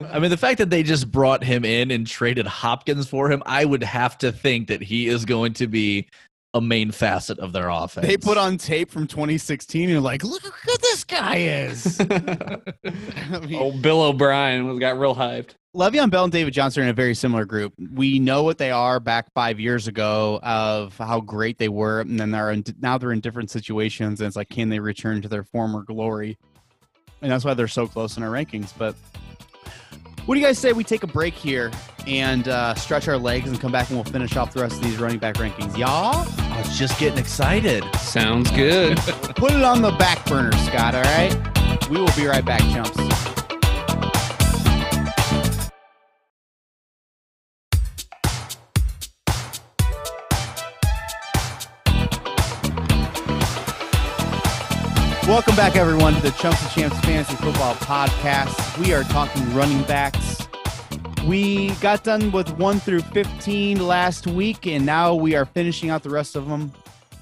I 0.01 0.19
mean, 0.19 0.31
the 0.31 0.37
fact 0.37 0.57
that 0.59 0.69
they 0.69 0.83
just 0.83 1.11
brought 1.11 1.43
him 1.43 1.65
in 1.65 1.91
and 1.91 2.05
traded 2.07 2.47
Hopkins 2.47 3.07
for 3.07 3.31
him, 3.31 3.43
I 3.45 3.65
would 3.65 3.83
have 3.83 4.17
to 4.19 4.31
think 4.31 4.67
that 4.69 4.81
he 4.81 5.07
is 5.07 5.25
going 5.25 5.53
to 5.53 5.67
be 5.67 6.07
a 6.53 6.61
main 6.61 6.91
facet 6.91 7.37
of 7.39 7.53
their 7.53 7.69
offense. 7.69 8.07
They 8.07 8.17
put 8.17 8.37
on 8.37 8.57
tape 8.57 8.89
from 8.89 9.07
2016 9.07 9.83
and 9.83 9.91
you're 9.91 10.01
like, 10.01 10.23
look 10.23 10.43
how 10.43 10.51
good 10.65 10.81
this 10.81 11.03
guy 11.03 11.35
is. 11.37 11.99
I 12.09 13.39
mean, 13.39 13.55
oh, 13.55 13.71
Bill 13.71 14.01
O'Brien 14.01 14.67
was 14.67 14.79
got 14.79 14.97
real 14.99 15.15
hyped. 15.15 15.55
Le'Veon 15.75 16.09
Bell 16.09 16.23
and 16.23 16.33
David 16.33 16.51
Johnson 16.51 16.81
are 16.81 16.85
in 16.85 16.89
a 16.89 16.93
very 16.93 17.13
similar 17.13 17.45
group. 17.45 17.73
We 17.93 18.17
know 18.17 18.41
what 18.41 18.57
they 18.57 18.71
are 18.71 18.99
back 18.99 19.31
five 19.33 19.59
years 19.59 19.87
ago 19.87 20.39
of 20.41 20.97
how 20.97 21.21
great 21.21 21.59
they 21.59 21.69
were, 21.69 22.01
and 22.01 22.19
then 22.19 22.31
they're 22.31 22.49
in, 22.49 22.63
now 22.79 22.97
they're 22.97 23.11
in 23.11 23.19
different 23.19 23.51
situations, 23.51 24.19
and 24.19 24.25
it's 24.27 24.35
like, 24.35 24.49
can 24.49 24.69
they 24.69 24.79
return 24.79 25.21
to 25.21 25.27
their 25.27 25.43
former 25.43 25.83
glory? 25.83 26.39
And 27.21 27.31
that's 27.31 27.45
why 27.45 27.53
they're 27.53 27.67
so 27.67 27.85
close 27.85 28.17
in 28.17 28.23
our 28.23 28.31
rankings. 28.31 28.73
But 28.75 28.95
what 30.29 30.35
do 30.35 30.41
you 30.41 30.45
guys 30.45 30.59
say 30.59 30.73
we 30.73 30.83
take 30.83 31.01
a 31.01 31.07
break 31.07 31.33
here 31.33 31.71
and 32.05 32.49
uh, 32.49 32.75
stretch 32.75 33.07
our 33.07 33.17
legs 33.17 33.49
and 33.49 33.59
come 33.59 33.71
back 33.71 33.89
and 33.89 33.97
we'll 33.97 34.03
finish 34.03 34.37
off 34.37 34.53
the 34.53 34.61
rest 34.61 34.75
of 34.75 34.83
these 34.83 34.99
running 34.99 35.17
back 35.17 35.37
rankings, 35.37 35.75
y'all? 35.75 36.23
I 36.37 36.61
was 36.61 36.77
just 36.77 36.99
getting 36.99 37.17
excited. 37.17 37.83
Sounds 37.95 38.51
good. 38.51 38.97
Put 39.35 39.53
it 39.53 39.63
on 39.63 39.81
the 39.81 39.89
back 39.89 40.23
burner, 40.27 40.55
Scott. 40.57 40.93
All 40.93 41.01
right. 41.01 41.89
We 41.89 41.97
will 41.97 42.15
be 42.15 42.27
right 42.27 42.45
back, 42.45 42.61
chumps. 42.71 43.38
Welcome 55.29 55.55
back, 55.55 55.75
everyone, 55.75 56.15
to 56.15 56.21
the 56.23 56.31
Chumps 56.31 56.59
and 56.63 56.71
Champs 56.71 56.99
Fantasy 57.05 57.35
Football 57.35 57.75
Podcast. 57.75 58.79
We 58.79 58.93
are 58.95 59.03
talking 59.03 59.53
running 59.53 59.83
backs. 59.83 60.47
We 61.23 61.69
got 61.75 62.03
done 62.03 62.31
with 62.31 62.49
1 62.57 62.79
through 62.79 63.01
15 63.01 63.85
last 63.85 64.25
week, 64.25 64.65
and 64.65 64.87
now 64.87 65.13
we 65.13 65.35
are 65.35 65.45
finishing 65.45 65.91
out 65.91 66.01
the 66.01 66.09
rest 66.09 66.35
of 66.35 66.47
them. 66.47 66.73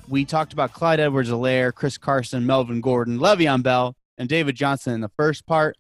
We 0.08 0.24
talked 0.24 0.54
about 0.54 0.72
Clyde 0.72 1.02
Edwards 1.02 1.30
Helaire, 1.30 1.74
Chris 1.74 1.98
Carson, 1.98 2.46
Melvin 2.46 2.80
Gordon, 2.80 3.20
Le'Veon 3.20 3.62
Bell, 3.62 3.94
and 4.18 4.30
David 4.30 4.56
Johnson 4.56 4.94
in 4.94 5.02
the 5.02 5.12
first 5.18 5.46
part. 5.46 5.76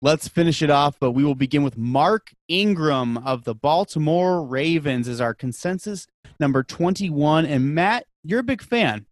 Let's 0.00 0.28
finish 0.28 0.62
it 0.62 0.70
off, 0.70 0.96
but 1.00 1.10
we 1.10 1.24
will 1.24 1.34
begin 1.34 1.64
with 1.64 1.76
Mark 1.76 2.30
Ingram 2.46 3.18
of 3.18 3.42
the 3.42 3.54
Baltimore 3.56 4.44
Ravens 4.44 5.08
as 5.08 5.20
our 5.20 5.34
consensus 5.34 6.06
number 6.38 6.62
21. 6.62 7.46
And 7.46 7.74
Matt, 7.74 8.06
you're 8.22 8.40
a 8.40 8.44
big 8.44 8.62
fan. 8.62 9.05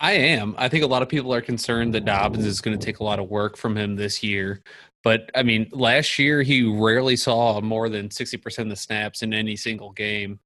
I 0.00 0.12
am. 0.12 0.54
I 0.58 0.68
think 0.68 0.84
a 0.84 0.88
lot 0.88 1.02
of 1.02 1.08
people 1.08 1.32
are 1.32 1.40
concerned 1.40 1.94
that 1.94 2.04
Dobbins 2.04 2.44
is 2.44 2.60
going 2.60 2.78
to 2.78 2.84
take 2.84 2.98
a 2.98 3.04
lot 3.04 3.18
of 3.18 3.28
work 3.28 3.56
from 3.56 3.76
him 3.76 3.96
this 3.96 4.22
year. 4.22 4.60
But 5.02 5.30
I 5.34 5.42
mean, 5.42 5.68
last 5.70 6.18
year 6.18 6.42
he 6.42 6.62
rarely 6.64 7.16
saw 7.16 7.60
more 7.60 7.88
than 7.88 8.08
60% 8.08 8.58
of 8.58 8.68
the 8.70 8.76
snaps 8.76 9.22
in 9.22 9.32
any 9.32 9.54
single 9.54 9.92
game. 9.92 10.40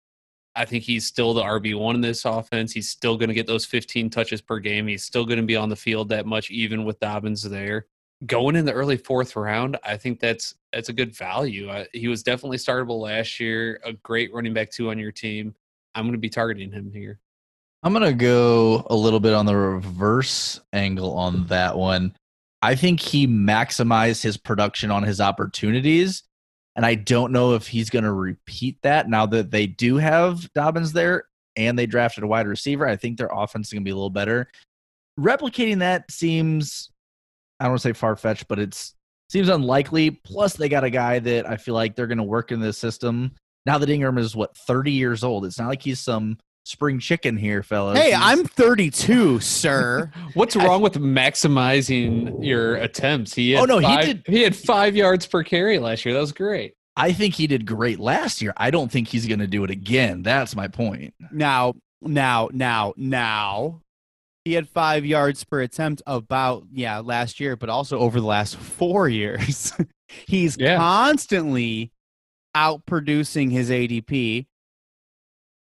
I 0.54 0.64
think 0.64 0.82
he's 0.82 1.06
still 1.06 1.34
the 1.34 1.42
RB1 1.42 1.94
in 1.94 2.00
this 2.00 2.24
offense. 2.24 2.72
He's 2.72 2.88
still 2.88 3.16
going 3.16 3.28
to 3.28 3.34
get 3.34 3.46
those 3.46 3.64
15 3.64 4.10
touches 4.10 4.40
per 4.40 4.58
game. 4.58 4.88
He's 4.88 5.04
still 5.04 5.24
going 5.24 5.38
to 5.38 5.46
be 5.46 5.54
on 5.54 5.68
the 5.68 5.76
field 5.76 6.08
that 6.08 6.26
much, 6.26 6.50
even 6.50 6.84
with 6.84 6.98
Dobbins 6.98 7.42
there. 7.42 7.86
Going 8.26 8.56
in 8.56 8.64
the 8.64 8.72
early 8.72 8.96
fourth 8.96 9.36
round, 9.36 9.78
I 9.84 9.96
think 9.96 10.18
that's 10.18 10.56
that's 10.72 10.88
a 10.88 10.92
good 10.92 11.14
value. 11.14 11.70
I, 11.70 11.86
he 11.92 12.08
was 12.08 12.24
definitely 12.24 12.56
startable 12.56 13.00
last 13.00 13.38
year. 13.38 13.80
A 13.84 13.92
great 13.92 14.34
running 14.34 14.52
back 14.52 14.70
two 14.70 14.90
on 14.90 14.98
your 14.98 15.12
team. 15.12 15.54
I'm 15.94 16.04
going 16.04 16.12
to 16.12 16.18
be 16.18 16.28
targeting 16.28 16.72
him 16.72 16.90
here. 16.92 17.20
I'm 17.82 17.92
going 17.92 18.04
to 18.04 18.12
go 18.12 18.86
a 18.90 18.96
little 18.96 19.20
bit 19.20 19.34
on 19.34 19.46
the 19.46 19.56
reverse 19.56 20.60
angle 20.72 21.16
on 21.16 21.46
that 21.46 21.76
one. 21.76 22.14
I 22.60 22.74
think 22.74 22.98
he 22.98 23.26
maximized 23.26 24.22
his 24.22 24.36
production 24.36 24.90
on 24.90 25.04
his 25.04 25.20
opportunities. 25.20 26.24
And 26.74 26.84
I 26.84 26.96
don't 26.96 27.32
know 27.32 27.54
if 27.54 27.66
he's 27.66 27.90
going 27.90 28.04
to 28.04 28.12
repeat 28.12 28.78
that 28.82 29.08
now 29.08 29.26
that 29.26 29.50
they 29.50 29.66
do 29.66 29.96
have 29.96 30.52
Dobbins 30.52 30.92
there 30.92 31.24
and 31.56 31.78
they 31.78 31.86
drafted 31.86 32.24
a 32.24 32.26
wide 32.26 32.46
receiver. 32.46 32.86
I 32.86 32.96
think 32.96 33.16
their 33.16 33.30
offense 33.32 33.68
is 33.68 33.72
going 33.72 33.82
to 33.82 33.88
be 33.88 33.92
a 33.92 33.96
little 33.96 34.10
better. 34.10 34.48
Replicating 35.18 35.78
that 35.80 36.10
seems, 36.10 36.90
I 37.58 37.64
don't 37.64 37.72
want 37.72 37.82
to 37.82 37.88
say 37.88 37.92
far 37.92 38.16
fetched, 38.16 38.48
but 38.48 38.58
it's 38.58 38.94
seems 39.28 39.48
unlikely. 39.48 40.10
Plus, 40.10 40.54
they 40.54 40.68
got 40.68 40.84
a 40.84 40.90
guy 40.90 41.18
that 41.18 41.48
I 41.48 41.56
feel 41.56 41.74
like 41.74 41.94
they're 41.94 42.06
going 42.06 42.18
to 42.18 42.24
work 42.24 42.52
in 42.52 42.60
the 42.60 42.72
system. 42.72 43.32
Now 43.66 43.78
that 43.78 43.90
Ingram 43.90 44.18
is 44.18 44.34
what 44.34 44.56
30 44.56 44.92
years 44.92 45.22
old, 45.22 45.44
it's 45.44 45.58
not 45.58 45.68
like 45.68 45.82
he's 45.82 46.00
some 46.00 46.38
spring 46.68 46.98
chicken 46.98 47.36
here, 47.36 47.62
fellas. 47.62 47.98
Hey, 47.98 48.08
He's- 48.10 48.20
I'm 48.22 48.44
32, 48.44 49.40
sir. 49.40 50.10
What's 50.34 50.54
wrong 50.54 50.82
with 50.82 50.94
maximizing 50.94 52.44
your 52.44 52.76
attempts? 52.76 53.34
He 53.34 53.52
had 53.52 53.62
Oh, 53.62 53.64
no, 53.64 53.78
he 53.78 53.96
did- 54.06 54.22
He 54.26 54.42
had 54.42 54.54
five 54.54 54.94
yards 54.94 55.26
per 55.26 55.42
carry 55.42 55.78
last 55.78 56.04
year. 56.04 56.14
That 56.14 56.20
was 56.20 56.32
great. 56.32 56.74
I 56.96 57.12
think 57.12 57.34
he 57.34 57.46
did 57.46 57.64
great 57.64 57.98
last 58.00 58.42
year. 58.42 58.52
I 58.56 58.70
don't 58.70 58.90
think 58.90 59.08
he's 59.08 59.26
going 59.26 59.38
to 59.38 59.46
do 59.46 59.62
it 59.64 59.70
again. 59.70 60.22
That's 60.22 60.54
my 60.56 60.66
point. 60.68 61.14
Now, 61.30 61.74
now, 62.02 62.48
now, 62.52 62.92
now, 62.96 63.82
he 64.44 64.54
had 64.54 64.68
five 64.68 65.06
yards 65.06 65.44
per 65.44 65.60
attempt 65.60 66.02
about, 66.06 66.64
yeah, 66.72 66.98
last 66.98 67.38
year, 67.38 67.54
but 67.56 67.68
also 67.68 67.98
over 68.00 68.20
the 68.20 68.26
last 68.26 68.56
four 68.56 69.08
years. 69.08 69.72
He's 70.26 70.56
Yeah. 70.58 70.76
constantly 70.76 71.92
outproducing 72.56 73.52
his 73.52 73.70
ADP. 73.70 74.46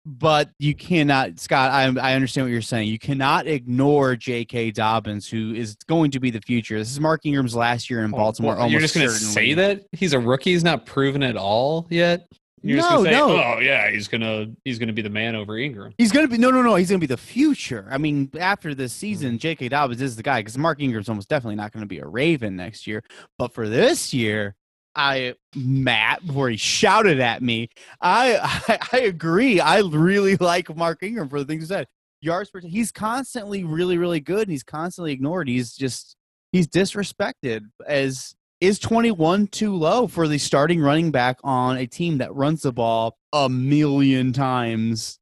But 0.06 0.52
you 0.60 0.76
cannot, 0.76 1.40
Scott. 1.40 1.72
I, 1.72 1.86
I 2.00 2.14
understand 2.14 2.46
what 2.46 2.52
you're 2.52 2.62
saying. 2.62 2.90
You 2.90 3.00
cannot 3.00 3.48
ignore 3.48 4.16
J.K. 4.16 4.72
Dobbins, 4.72 5.28
who 5.28 5.56
is 5.56 5.76
going 5.88 6.12
to 6.12 6.20
be 6.20 6.30
the 6.30 6.42
future. 6.42 6.78
This 6.78 6.92
is 6.92 7.00
Mark 7.00 7.26
Ingram's 7.26 7.56
last 7.56 7.90
year 7.90 8.04
in 8.04 8.14
oh, 8.14 8.18
Baltimore. 8.18 8.56
Oh, 8.56 8.60
Well, 8.60 8.70
You're 8.70 8.82
just 8.82 8.94
going 8.94 9.08
to 9.08 9.14
say 9.14 9.56
that 9.56 9.86
he's 9.94 10.14
a 10.14 10.20
rookie. 10.20 10.52
He's 10.52 10.64
not 10.64 10.86
proven 10.86 11.24
at 11.24 11.36
all 11.36 11.88
yet. 11.90 12.28
You're 12.66 12.78
just 12.78 12.90
No, 12.90 12.98
gonna 12.98 13.10
say, 13.10 13.12
no. 13.12 13.30
Oh 13.30 13.60
yeah, 13.60 13.92
he's 13.92 14.08
gonna 14.08 14.48
he's 14.64 14.80
gonna 14.80 14.92
be 14.92 15.04
the 15.04 15.10
man 15.10 15.36
over 15.36 15.56
Ingram. 15.56 15.94
He's 16.00 16.12
gonna 16.12 16.28
be 16.28 16.40
no, 16.40 16.50
no, 16.50 16.64
no. 16.64 16.74
He's 16.74 16.90
gonna 16.90 16.98
be 16.98 17.06
the 17.06 17.16
future. 17.16 17.88
I 17.92 18.00
mean, 18.00 18.32
after 18.40 18.74
this 18.74 18.92
hmm. 18.92 19.02
season, 19.02 19.38
J.K. 19.38 19.70
Dobbins 19.70 20.02
is 20.02 20.16
the 20.16 20.24
guy 20.24 20.40
because 20.40 20.58
Mark 20.58 20.82
Ingram's 20.82 21.08
almost 21.08 21.30
definitely 21.30 21.58
not 21.58 21.72
gonna 21.72 21.86
be 21.86 22.00
a 22.00 22.08
Raven 22.08 22.56
next 22.56 22.88
year. 22.88 23.04
But 23.38 23.54
for 23.54 23.70
this 23.70 24.16
year, 24.16 24.56
I 24.96 25.36
Matt 25.56 26.26
before 26.26 26.50
he 26.50 26.58
shouted 26.58 27.20
at 27.20 27.42
me, 27.42 27.70
I 28.02 28.38
I, 28.68 28.80
I 28.94 29.00
agree. 29.02 29.60
I 29.60 29.80
really 29.80 30.36
like 30.38 30.76
Mark 30.76 31.04
Ingram 31.04 31.30
for 31.30 31.40
the 31.40 31.46
things 31.46 31.64
he 31.64 31.68
said. 31.68 31.88
Yards 32.22 32.50
per 32.50 32.60
he's 32.62 32.92
constantly 32.92 33.64
really 33.64 33.98
really 33.98 34.20
good 34.20 34.44
and 34.44 34.52
he's 34.52 34.64
constantly 34.64 35.12
ignored. 35.12 35.48
He's 35.48 35.76
just 35.76 36.16
he's 36.52 36.68
disrespected 36.68 37.62
as 37.88 38.36
is 38.62 38.80
21 38.80 39.48
too 39.48 39.76
low 39.76 40.08
for 40.08 40.28
the 40.28 40.38
starting 40.38 40.82
running 40.82 41.12
back 41.12 41.38
on 41.44 41.78
a 41.78 41.86
team 41.86 42.18
that 42.20 42.34
runs 42.34 42.62
the 42.62 42.72
ball 42.72 43.18
a 43.34 43.50
million 43.50 44.32
times 44.32 45.20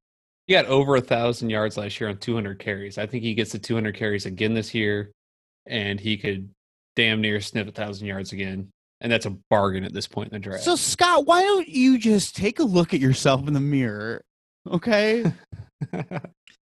He 0.48 0.54
got 0.54 0.66
over 0.68 0.96
a 0.96 1.02
thousand 1.02 1.50
yards 1.50 1.78
last 1.78 2.00
year 2.00 2.10
on 2.10 2.18
200 2.18 2.60
carries. 2.60 2.98
I 2.98 3.08
think 3.08 3.24
he 3.24 3.34
gets 3.34 3.52
the 3.52 3.60
200 3.60 3.96
carries 3.96 4.26
again 4.26 4.54
this 4.54 4.74
year, 4.74 5.12
and 5.66 6.00
he 6.00 6.18
could 6.18 6.50
damn 6.96 7.22
near 7.22 7.42
sniff 7.42 7.68
a 7.68 7.72
thousand 7.72 8.08
yards 8.08 8.34
again. 8.34 8.70
And 9.04 9.12
that's 9.12 9.26
a 9.26 9.38
bargain 9.50 9.84
at 9.84 9.94
this 9.94 10.08
point 10.08 10.32
in 10.32 10.34
the 10.34 10.40
draft. 10.40 10.64
So 10.64 10.76
Scott, 10.76 11.26
why 11.28 11.42
don't 11.42 11.68
you 11.68 12.00
just 12.00 12.36
take 12.36 12.60
a 12.60 12.64
look 12.64 12.94
at 12.94 13.00
yourself 13.02 13.48
in 13.48 13.54
the 13.54 13.60
mirror? 13.60 14.24
Okay, 14.72 15.24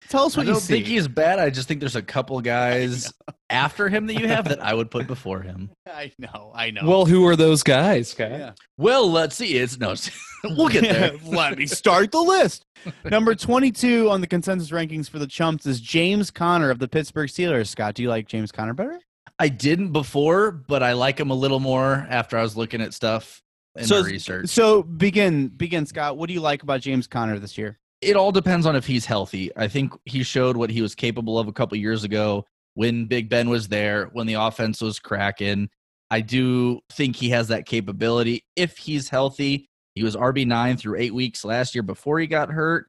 tell 0.10 0.26
us 0.26 0.38
I 0.38 0.42
what 0.42 0.46
you 0.46 0.46
think. 0.46 0.46
I 0.46 0.46
don't 0.46 0.60
see. 0.60 0.74
think 0.74 0.86
he's 0.86 1.08
bad. 1.08 1.40
I 1.40 1.50
just 1.50 1.68
think 1.68 1.80
there's 1.80 1.96
a 1.96 2.02
couple 2.02 2.40
guys 2.42 3.12
after 3.50 3.88
him 3.88 4.08
that 4.08 4.16
you 4.20 4.28
have 4.28 4.50
that 4.50 4.62
I 4.62 4.74
would 4.74 4.92
put 4.92 5.08
before 5.16 5.42
him. 5.42 5.72
I 5.88 6.12
know, 6.20 6.52
I 6.54 6.72
know. 6.72 6.82
well, 6.86 7.06
who 7.06 7.26
are 7.26 7.38
those 7.38 7.64
guys, 7.64 8.10
Scott? 8.10 8.32
yeah. 8.32 8.52
Well, 8.78 9.10
let's 9.10 9.36
see. 9.38 9.56
It's 9.56 9.80
no. 9.80 9.96
we'll 10.44 10.68
get 10.68 10.82
there. 10.84 11.14
Let 11.24 11.58
me 11.58 11.66
start 11.68 12.12
the 12.12 12.20
list. 12.22 12.66
Number 13.06 13.34
22 13.34 14.10
on 14.10 14.20
the 14.22 14.28
consensus 14.28 14.72
rankings 14.72 15.10
for 15.10 15.20
the 15.20 15.28
chumps 15.28 15.66
is 15.66 15.80
James 15.80 16.32
Conner 16.32 16.70
of 16.70 16.80
the 16.80 16.88
Pittsburgh 16.90 17.30
Steelers. 17.30 17.68
Scott, 17.68 17.96
do 17.96 18.04
you 18.04 18.10
like 18.10 18.28
James 18.28 18.52
Conner 18.52 18.74
better? 18.74 19.00
I 19.40 19.50
didn't 19.50 19.92
before, 19.92 20.52
but 20.52 20.82
I 20.82 20.94
like 20.94 21.20
him 21.20 21.30
a 21.30 21.34
little 21.36 21.60
more 21.60 22.08
after 22.10 22.38
I 22.38 22.42
was 22.42 22.56
looking 22.56 22.82
at 22.82 22.94
stuff 22.94 23.42
in 23.76 23.86
So- 23.86 24.02
research. 24.04 24.48
So 24.50 24.84
begin, 24.84 25.50
begin, 25.50 25.86
Scott. 25.86 26.18
What 26.18 26.28
do 26.28 26.34
you 26.34 26.42
like 26.42 26.64
about 26.64 26.82
James 26.82 27.08
Conner 27.08 27.40
this 27.40 27.58
year? 27.58 27.80
it 28.02 28.16
all 28.16 28.32
depends 28.32 28.66
on 28.68 28.76
if 28.76 28.86
he's 28.86 29.06
healthy. 29.06 29.50
I 29.56 29.68
think 29.68 29.92
he 30.06 30.22
showed 30.22 30.58
what 30.58 30.70
he 30.70 30.82
was 30.82 30.94
capable 30.94 31.40
of 31.40 31.48
a 31.48 31.54
couple 31.54 31.76
years 31.78 32.04
ago 32.04 32.46
when 32.76 33.06
Big 33.06 33.30
Ben 33.30 33.50
was 33.50 33.68
there, 33.70 34.10
when 34.14 34.28
the 34.28 34.36
offense 34.36 34.80
was 34.82 35.00
cracking. 35.00 35.70
I 36.12 36.22
do 36.22 36.82
think 36.92 37.16
he 37.16 37.30
has 37.30 37.48
that 37.48 37.66
capability 37.66 38.46
if 38.56 38.78
he's 38.78 39.10
healthy. 39.10 39.70
He 39.96 40.04
was 40.04 40.16
RB9 40.16 40.78
through 40.78 41.00
eight 41.00 41.16
weeks 41.16 41.44
last 41.44 41.74
year 41.74 41.82
before 41.82 42.20
he 42.20 42.28
got 42.28 42.50
hurt. 42.52 42.88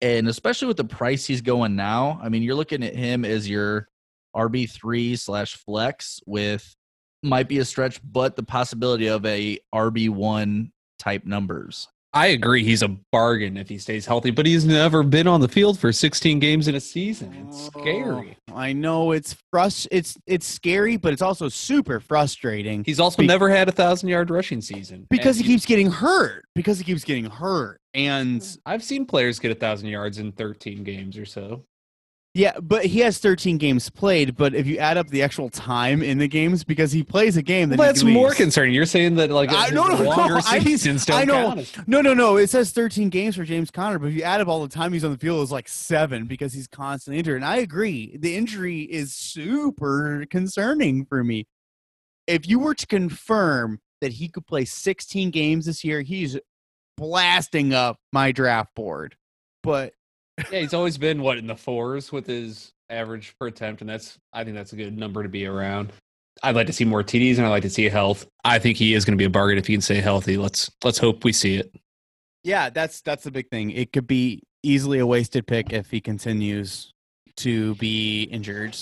And 0.00 0.28
especially 0.28 0.68
with 0.68 0.76
the 0.76 0.84
price 0.84 1.26
he's 1.26 1.40
going 1.40 1.74
now, 1.74 2.20
I 2.22 2.28
mean, 2.28 2.42
you're 2.42 2.54
looking 2.54 2.84
at 2.84 2.94
him 2.94 3.24
as 3.24 3.48
your 3.48 3.88
RB3 4.34 5.18
slash 5.18 5.56
flex 5.56 6.20
with 6.26 6.74
might 7.22 7.48
be 7.48 7.58
a 7.58 7.64
stretch, 7.64 8.00
but 8.04 8.36
the 8.36 8.42
possibility 8.42 9.06
of 9.06 9.24
a 9.24 9.58
RB1 9.74 10.70
type 10.98 11.24
numbers. 11.24 11.88
I 12.14 12.28
agree. 12.28 12.62
He's 12.62 12.82
a 12.82 12.96
bargain 13.10 13.56
if 13.56 13.68
he 13.68 13.76
stays 13.76 14.06
healthy, 14.06 14.30
but 14.30 14.46
he's 14.46 14.64
never 14.64 15.02
been 15.02 15.26
on 15.26 15.40
the 15.40 15.48
field 15.48 15.80
for 15.80 15.92
16 15.92 16.38
games 16.38 16.68
in 16.68 16.76
a 16.76 16.80
season. 16.80 17.34
It's 17.48 17.68
oh, 17.74 17.80
scary. 17.80 18.36
Oh, 18.48 18.56
I 18.56 18.72
know 18.72 19.10
it's 19.10 19.36
frust- 19.52 19.88
It's 19.90 20.16
it's 20.24 20.46
scary, 20.46 20.96
but 20.96 21.12
it's 21.12 21.22
also 21.22 21.48
super 21.48 21.98
frustrating 21.98 22.84
He's 22.84 23.00
also 23.00 23.22
Be- 23.22 23.26
never 23.26 23.50
had 23.50 23.68
a 23.68 23.72
thousand 23.72 24.10
yard 24.10 24.30
rushing 24.30 24.60
season 24.60 25.08
because 25.10 25.38
he 25.38 25.42
And 25.42 25.48
keeps 25.48 25.66
getting 25.66 25.90
hurt. 25.90 26.44
Because 26.54 26.78
he 26.78 26.84
keeps 26.84 27.02
getting 27.02 27.24
hurt, 27.24 27.80
and 27.94 28.58
I've 28.64 28.84
seen 28.84 29.06
players 29.06 29.40
get 29.40 29.50
a 29.50 29.56
thousand 29.56 29.88
yards 29.88 30.18
in 30.18 30.30
13 30.30 30.84
games 30.84 31.18
or 31.18 31.26
so. 31.26 31.64
Yeah, 32.36 32.58
but 32.60 32.84
he 32.86 32.98
has 32.98 33.18
13 33.18 33.58
games 33.58 33.88
played. 33.90 34.36
But 34.36 34.54
if 34.56 34.66
you 34.66 34.78
add 34.78 34.96
up 34.96 35.06
the 35.06 35.22
actual 35.22 35.48
time 35.50 36.02
in 36.02 36.18
the 36.18 36.26
games, 36.26 36.64
because 36.64 36.90
he 36.90 37.04
plays 37.04 37.36
a 37.36 37.42
game, 37.42 37.68
then 37.68 37.78
Well, 37.78 37.86
that's 37.86 38.02
more 38.02 38.34
concerning. 38.34 38.74
You're 38.74 38.86
saying 38.86 39.14
that 39.16 39.30
like 39.30 39.50
I- 39.52 39.68
no, 39.68 39.86
no, 39.86 39.98
no, 39.98 40.02
longer 40.10 40.38
I- 40.44 40.58
seasons 40.58 41.06
don't 41.06 41.16
I 41.20 41.24
know. 41.24 41.54
count. 41.54 41.88
No, 41.88 42.00
no, 42.00 42.12
no. 42.12 42.36
It 42.36 42.50
says 42.50 42.72
13 42.72 43.08
games 43.08 43.36
for 43.36 43.44
James 43.44 43.70
Conner, 43.70 44.00
but 44.00 44.08
if 44.08 44.14
you 44.14 44.22
add 44.22 44.40
up 44.40 44.48
all 44.48 44.60
the 44.62 44.68
time 44.68 44.92
he's 44.92 45.04
on 45.04 45.12
the 45.12 45.18
field, 45.18 45.42
it's 45.44 45.52
like 45.52 45.68
seven 45.68 46.26
because 46.26 46.52
he's 46.52 46.66
constantly 46.66 47.20
injured. 47.20 47.36
And 47.36 47.44
I 47.44 47.58
agree, 47.58 48.16
the 48.18 48.34
injury 48.36 48.80
is 48.82 49.14
super 49.14 50.26
concerning 50.28 51.04
for 51.06 51.22
me. 51.22 51.46
If 52.26 52.48
you 52.48 52.58
were 52.58 52.74
to 52.74 52.86
confirm 52.88 53.78
that 54.00 54.12
he 54.14 54.28
could 54.28 54.46
play 54.46 54.64
16 54.64 55.30
games 55.30 55.66
this 55.66 55.84
year, 55.84 56.02
he's 56.02 56.36
blasting 56.96 57.72
up 57.72 57.98
my 58.12 58.32
draft 58.32 58.74
board. 58.74 59.14
But 59.62 59.93
Yeah, 60.50 60.60
he's 60.60 60.74
always 60.74 60.98
been 60.98 61.22
what 61.22 61.38
in 61.38 61.46
the 61.46 61.56
fours 61.56 62.10
with 62.10 62.26
his 62.26 62.72
average 62.90 63.34
per 63.38 63.46
attempt, 63.46 63.80
and 63.80 63.90
that's 63.90 64.18
I 64.32 64.44
think 64.44 64.56
that's 64.56 64.72
a 64.72 64.76
good 64.76 64.96
number 64.96 65.22
to 65.22 65.28
be 65.28 65.46
around. 65.46 65.92
I'd 66.42 66.56
like 66.56 66.66
to 66.66 66.72
see 66.72 66.84
more 66.84 67.02
TDs, 67.02 67.36
and 67.36 67.46
I'd 67.46 67.50
like 67.50 67.62
to 67.62 67.70
see 67.70 67.88
health. 67.88 68.26
I 68.44 68.58
think 68.58 68.76
he 68.76 68.94
is 68.94 69.04
going 69.04 69.16
to 69.16 69.22
be 69.22 69.24
a 69.24 69.30
bargain 69.30 69.58
if 69.58 69.66
he 69.66 69.74
can 69.74 69.80
stay 69.80 70.00
healthy. 70.00 70.36
Let's 70.36 70.70
let's 70.82 70.98
hope 70.98 71.24
we 71.24 71.32
see 71.32 71.56
it. 71.56 71.74
Yeah, 72.42 72.70
that's 72.70 73.00
that's 73.00 73.24
the 73.24 73.30
big 73.30 73.48
thing. 73.50 73.70
It 73.70 73.92
could 73.92 74.06
be 74.06 74.42
easily 74.62 74.98
a 74.98 75.06
wasted 75.06 75.46
pick 75.46 75.72
if 75.72 75.90
he 75.90 76.00
continues 76.00 76.92
to 77.36 77.74
be 77.76 78.24
injured. 78.24 78.76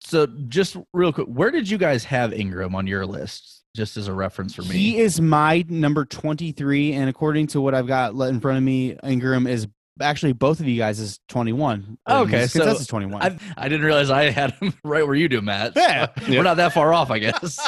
So, 0.00 0.26
just 0.48 0.76
real 0.92 1.12
quick, 1.12 1.26
where 1.26 1.50
did 1.50 1.68
you 1.68 1.78
guys 1.78 2.04
have 2.04 2.32
Ingram 2.32 2.74
on 2.74 2.86
your 2.86 3.06
list? 3.06 3.64
Just 3.76 3.96
as 3.96 4.08
a 4.08 4.12
reference 4.12 4.54
for 4.54 4.62
me. 4.62 4.68
He 4.70 4.98
is 4.98 5.20
my 5.20 5.64
number 5.68 6.04
23 6.04 6.94
and 6.94 7.08
according 7.08 7.48
to 7.48 7.60
what 7.60 7.74
I've 7.74 7.86
got 7.86 8.14
in 8.14 8.40
front 8.40 8.58
of 8.58 8.64
me, 8.64 8.96
Ingram 9.04 9.46
is 9.46 9.68
actually 10.00 10.32
both 10.32 10.60
of 10.60 10.68
you 10.68 10.76
guys 10.76 11.00
is 11.00 11.20
21. 11.28 11.98
Oh, 12.06 12.22
okay, 12.22 12.46
so 12.46 12.62
is 12.68 12.86
21. 12.86 13.22
I, 13.22 13.38
I 13.56 13.68
didn't 13.68 13.84
realize 13.84 14.10
I 14.10 14.30
had 14.30 14.52
him 14.52 14.74
right 14.84 15.06
where 15.06 15.14
you 15.16 15.28
do, 15.28 15.40
Matt. 15.40 15.72
Yeah. 15.76 16.08
So 16.20 16.30
We're 16.30 16.42
not 16.42 16.56
that 16.58 16.72
far 16.72 16.92
off, 16.92 17.10
I 17.10 17.18
guess. 17.18 17.58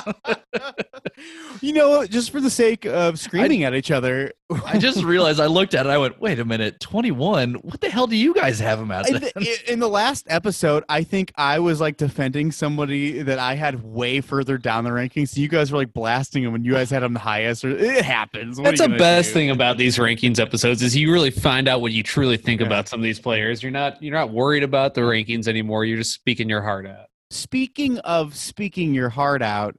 you 1.60 1.72
know, 1.72 2.06
just 2.06 2.30
for 2.30 2.40
the 2.40 2.50
sake 2.50 2.84
of 2.86 3.18
screaming 3.18 3.64
at 3.64 3.74
each 3.74 3.90
other, 3.90 4.32
I 4.66 4.78
just 4.78 5.02
realized 5.04 5.38
I 5.40 5.46
looked 5.46 5.74
at 5.74 5.86
it. 5.86 5.90
I 5.90 5.98
went, 5.98 6.20
wait 6.20 6.38
a 6.40 6.44
minute, 6.44 6.80
21? 6.80 7.54
What 7.54 7.80
the 7.80 7.88
hell 7.88 8.06
do 8.06 8.16
you 8.16 8.34
guys 8.34 8.58
have 8.58 8.78
him 8.80 8.90
at? 8.90 9.08
in 9.08 9.14
the, 9.20 9.72
in 9.72 9.78
the 9.78 9.88
last 9.88 10.26
episode, 10.28 10.82
I 10.88 11.04
think 11.04 11.32
I 11.36 11.58
was 11.60 11.80
like 11.80 11.96
defending 11.96 12.50
somebody 12.52 13.22
that 13.22 13.38
I 13.38 13.54
had 13.54 13.82
way 13.84 14.20
further 14.20 14.58
down 14.58 14.84
the 14.84 14.90
rankings. 14.90 15.28
So 15.30 15.40
you 15.40 15.48
guys 15.48 15.70
were 15.70 15.78
like 15.78 15.92
blasting 15.92 16.42
him 16.42 16.52
when 16.52 16.64
you 16.64 16.72
guys 16.72 16.90
had 16.90 17.02
him 17.02 17.12
the 17.14 17.20
highest. 17.20 17.64
Or 17.64 17.70
it 17.70 18.04
happens. 18.04 18.58
What 18.58 18.76
That's 18.76 18.80
the 18.80 18.88
best 18.96 19.28
do? 19.28 19.34
thing 19.34 19.50
about 19.50 19.78
these 19.78 19.98
rankings 19.98 20.40
episodes 20.40 20.82
is 20.82 20.96
you 20.96 21.12
really 21.12 21.30
find 21.30 21.68
out 21.68 21.80
what 21.80 21.92
you 21.92 22.02
truly 22.02 22.36
think 22.36 22.60
Yeah. 22.60 22.66
about 22.66 22.88
some 22.88 22.98
of 23.00 23.04
these 23.04 23.20
players. 23.20 23.62
You're 23.62 23.72
not 23.72 24.02
you're 24.02 24.14
not 24.16 24.30
worried 24.30 24.62
about 24.62 24.94
the 24.94 25.02
rankings 25.02 25.46
anymore. 25.48 25.84
You're 25.84 25.98
just 25.98 26.12
speaking 26.12 26.48
your 26.48 26.62
heart 26.62 26.86
out. 26.86 27.06
Speaking 27.30 27.98
of 27.98 28.34
speaking 28.36 28.92
your 28.94 29.08
heart 29.10 29.42
out, 29.42 29.76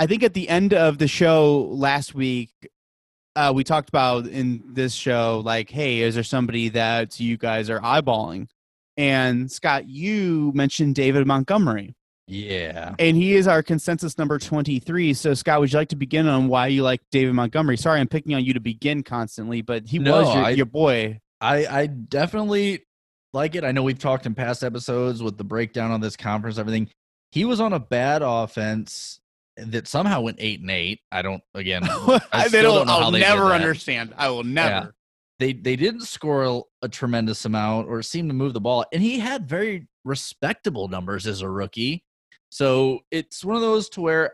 I 0.00 0.06
think 0.06 0.22
at 0.24 0.34
the 0.34 0.48
end 0.48 0.74
of 0.74 0.98
the 0.98 1.06
show 1.08 1.68
last 1.70 2.14
week, 2.14 2.50
uh, 3.38 3.52
we 3.52 3.62
talked 3.62 3.88
about 3.88 4.26
in 4.26 4.64
this 4.66 4.92
show, 4.92 5.40
like, 5.44 5.70
hey, 5.70 6.00
is 6.00 6.16
there 6.16 6.24
somebody 6.24 6.70
that 6.70 7.20
you 7.20 7.36
guys 7.36 7.70
are 7.70 7.78
eyeballing? 7.78 8.48
And 8.96 9.50
Scott, 9.50 9.88
you 9.88 10.50
mentioned 10.56 10.96
David 10.96 11.24
Montgomery, 11.24 11.94
yeah. 12.26 12.96
and 12.98 13.16
he 13.16 13.36
is 13.36 13.46
our 13.46 13.62
consensus 13.62 14.18
number 14.18 14.40
23. 14.40 15.14
So, 15.14 15.34
Scott, 15.34 15.60
would 15.60 15.72
you 15.72 15.78
like 15.78 15.90
to 15.90 15.96
begin 15.96 16.26
on 16.26 16.48
why 16.48 16.66
you 16.66 16.82
like 16.82 17.00
David 17.12 17.34
Montgomery? 17.34 17.76
Sorry, 17.76 18.00
I'm 18.00 18.08
picking 18.08 18.34
on 18.34 18.44
you 18.44 18.54
to 18.54 18.60
begin 18.60 19.04
constantly, 19.04 19.62
but 19.62 19.86
he 19.86 20.00
No, 20.00 20.20
was 20.22 20.34
your, 20.34 20.44
I- 20.44 20.50
your 20.50 20.66
boy. 20.66 21.20
I, 21.40 21.66
I 21.66 21.86
definitely 21.86 22.82
like 23.32 23.54
it. 23.54 23.62
I 23.62 23.70
know 23.70 23.84
we've 23.84 24.00
talked 24.00 24.26
in 24.26 24.34
past 24.34 24.64
episodes 24.64 25.22
with 25.22 25.38
the 25.38 25.44
breakdown 25.44 25.92
on 25.92 26.00
this 26.00 26.16
conference, 26.16 26.58
everything. 26.58 26.90
He 27.30 27.44
was 27.44 27.60
on 27.60 27.72
a 27.72 27.78
bad 27.78 28.22
offense 28.24 29.20
that 29.66 29.88
somehow 29.88 30.20
went 30.22 30.38
eight 30.40 30.60
and 30.60 30.70
eight. 30.70 31.00
I 31.12 31.22
don't 31.22 31.42
again. 31.54 31.82
I 32.32 32.48
still 32.48 32.74
don't 32.74 32.86
know 32.86 32.92
I'll 32.94 33.02
how 33.04 33.10
they 33.10 33.20
never 33.20 33.46
understand. 33.52 34.14
I 34.16 34.28
will 34.30 34.44
never. 34.44 34.94
they 35.38 35.52
they 35.52 35.76
didn't 35.76 36.02
score 36.02 36.44
a, 36.44 36.60
a 36.82 36.88
tremendous 36.88 37.44
amount 37.44 37.88
or 37.88 38.02
seem 38.02 38.28
to 38.28 38.34
move 38.34 38.52
the 38.52 38.60
ball 38.60 38.84
and 38.92 39.02
he 39.02 39.18
had 39.18 39.48
very 39.48 39.86
respectable 40.04 40.88
numbers 40.88 41.26
as 41.26 41.42
a 41.42 41.48
rookie 41.48 42.02
so 42.50 43.00
it's 43.10 43.44
one 43.44 43.56
of 43.56 43.62
those 43.62 43.88
to 43.90 44.00
where 44.00 44.32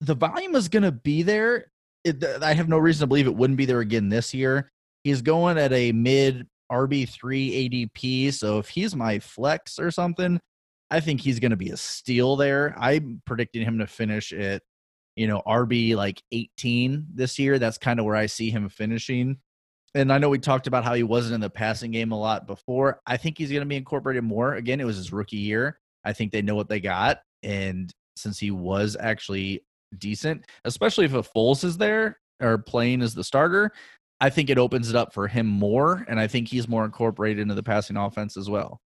the 0.00 0.14
volume 0.14 0.54
is 0.54 0.68
going 0.68 0.82
to 0.82 0.92
be 0.92 1.22
there 1.22 1.70
it, 2.04 2.22
i 2.42 2.52
have 2.52 2.68
no 2.68 2.78
reason 2.78 3.00
to 3.00 3.06
believe 3.06 3.26
it 3.26 3.34
wouldn't 3.34 3.56
be 3.56 3.64
there 3.64 3.80
again 3.80 4.08
this 4.08 4.34
year 4.34 4.70
he's 5.02 5.22
going 5.22 5.56
at 5.56 5.72
a 5.72 5.92
mid 5.92 6.46
rb3 6.70 7.70
adp 7.70 8.32
so 8.32 8.58
if 8.58 8.68
he's 8.68 8.94
my 8.94 9.18
flex 9.18 9.78
or 9.78 9.90
something 9.90 10.38
i 10.94 11.00
think 11.00 11.20
he's 11.20 11.40
going 11.40 11.50
to 11.50 11.56
be 11.56 11.70
a 11.70 11.76
steal 11.76 12.36
there 12.36 12.74
i'm 12.78 13.20
predicting 13.26 13.62
him 13.62 13.78
to 13.78 13.86
finish 13.86 14.32
at 14.32 14.62
you 15.16 15.26
know 15.26 15.42
rb 15.46 15.94
like 15.96 16.22
18 16.32 17.06
this 17.14 17.38
year 17.38 17.58
that's 17.58 17.78
kind 17.78 17.98
of 17.98 18.06
where 18.06 18.16
i 18.16 18.26
see 18.26 18.50
him 18.50 18.68
finishing 18.68 19.38
and 19.94 20.12
I 20.12 20.18
know 20.18 20.28
we 20.28 20.38
talked 20.38 20.66
about 20.66 20.84
how 20.84 20.94
he 20.94 21.04
wasn't 21.04 21.36
in 21.36 21.40
the 21.40 21.48
passing 21.48 21.92
game 21.92 22.10
a 22.10 22.18
lot 22.18 22.46
before. 22.46 23.00
I 23.06 23.16
think 23.16 23.38
he's 23.38 23.50
going 23.50 23.62
to 23.62 23.66
be 23.66 23.76
incorporated 23.76 24.24
more. 24.24 24.54
Again, 24.54 24.80
it 24.80 24.84
was 24.84 24.96
his 24.96 25.12
rookie 25.12 25.36
year. 25.36 25.78
I 26.04 26.12
think 26.12 26.32
they 26.32 26.42
know 26.42 26.56
what 26.56 26.68
they 26.68 26.80
got. 26.80 27.20
And 27.42 27.92
since 28.16 28.38
he 28.38 28.50
was 28.50 28.96
actually 28.98 29.64
decent, 29.96 30.46
especially 30.64 31.04
if 31.04 31.14
a 31.14 31.22
Foles 31.22 31.62
is 31.62 31.78
there 31.78 32.18
or 32.42 32.58
playing 32.58 33.02
as 33.02 33.14
the 33.14 33.22
starter, 33.22 33.70
I 34.20 34.30
think 34.30 34.50
it 34.50 34.58
opens 34.58 34.90
it 34.90 34.96
up 34.96 35.14
for 35.14 35.28
him 35.28 35.46
more. 35.46 36.04
And 36.08 36.18
I 36.18 36.26
think 36.26 36.48
he's 36.48 36.68
more 36.68 36.84
incorporated 36.84 37.40
into 37.40 37.54
the 37.54 37.62
passing 37.62 37.96
offense 37.96 38.36
as 38.36 38.50
well. 38.50 38.80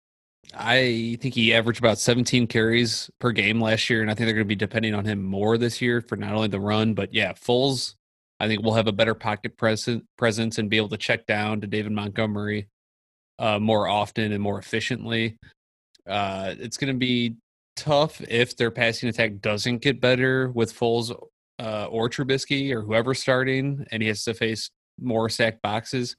I 0.53 1.17
think 1.21 1.33
he 1.33 1.53
averaged 1.53 1.79
about 1.79 1.97
17 1.97 2.47
carries 2.47 3.09
per 3.19 3.31
game 3.31 3.59
last 3.59 3.89
year, 3.89 4.01
and 4.01 4.11
I 4.11 4.13
think 4.13 4.27
they're 4.27 4.35
going 4.35 4.45
to 4.45 4.47
be 4.47 4.55
depending 4.55 4.93
on 4.93 5.05
him 5.05 5.23
more 5.23 5.57
this 5.57 5.81
year 5.81 6.01
for 6.01 6.15
not 6.15 6.33
only 6.33 6.47
the 6.47 6.59
run, 6.59 6.93
but 6.93 7.13
yeah, 7.13 7.33
Foles. 7.33 7.95
I 8.39 8.47
think 8.47 8.61
we'll 8.61 8.73
have 8.73 8.87
a 8.87 8.91
better 8.91 9.15
pocket 9.15 9.57
presence 9.57 10.57
and 10.57 10.69
be 10.69 10.77
able 10.77 10.89
to 10.89 10.97
check 10.97 11.25
down 11.25 11.61
to 11.61 11.67
David 11.67 11.93
Montgomery 11.93 12.67
uh, 13.39 13.59
more 13.59 13.87
often 13.87 14.33
and 14.33 14.43
more 14.43 14.59
efficiently. 14.59 15.37
Uh, 16.07 16.53
it's 16.59 16.77
going 16.77 16.93
to 16.93 16.99
be 16.99 17.35
tough 17.75 18.21
if 18.21 18.55
their 18.57 18.71
passing 18.71 19.09
attack 19.09 19.39
doesn't 19.39 19.81
get 19.81 20.01
better 20.01 20.49
with 20.51 20.77
Foles 20.77 21.11
uh, 21.59 21.85
or 21.85 22.09
Trubisky 22.09 22.71
or 22.71 22.81
whoever 22.81 23.13
starting, 23.13 23.85
and 23.91 24.01
he 24.01 24.07
has 24.09 24.23
to 24.25 24.33
face 24.33 24.69
more 24.99 25.29
sack 25.29 25.61
boxes. 25.61 26.15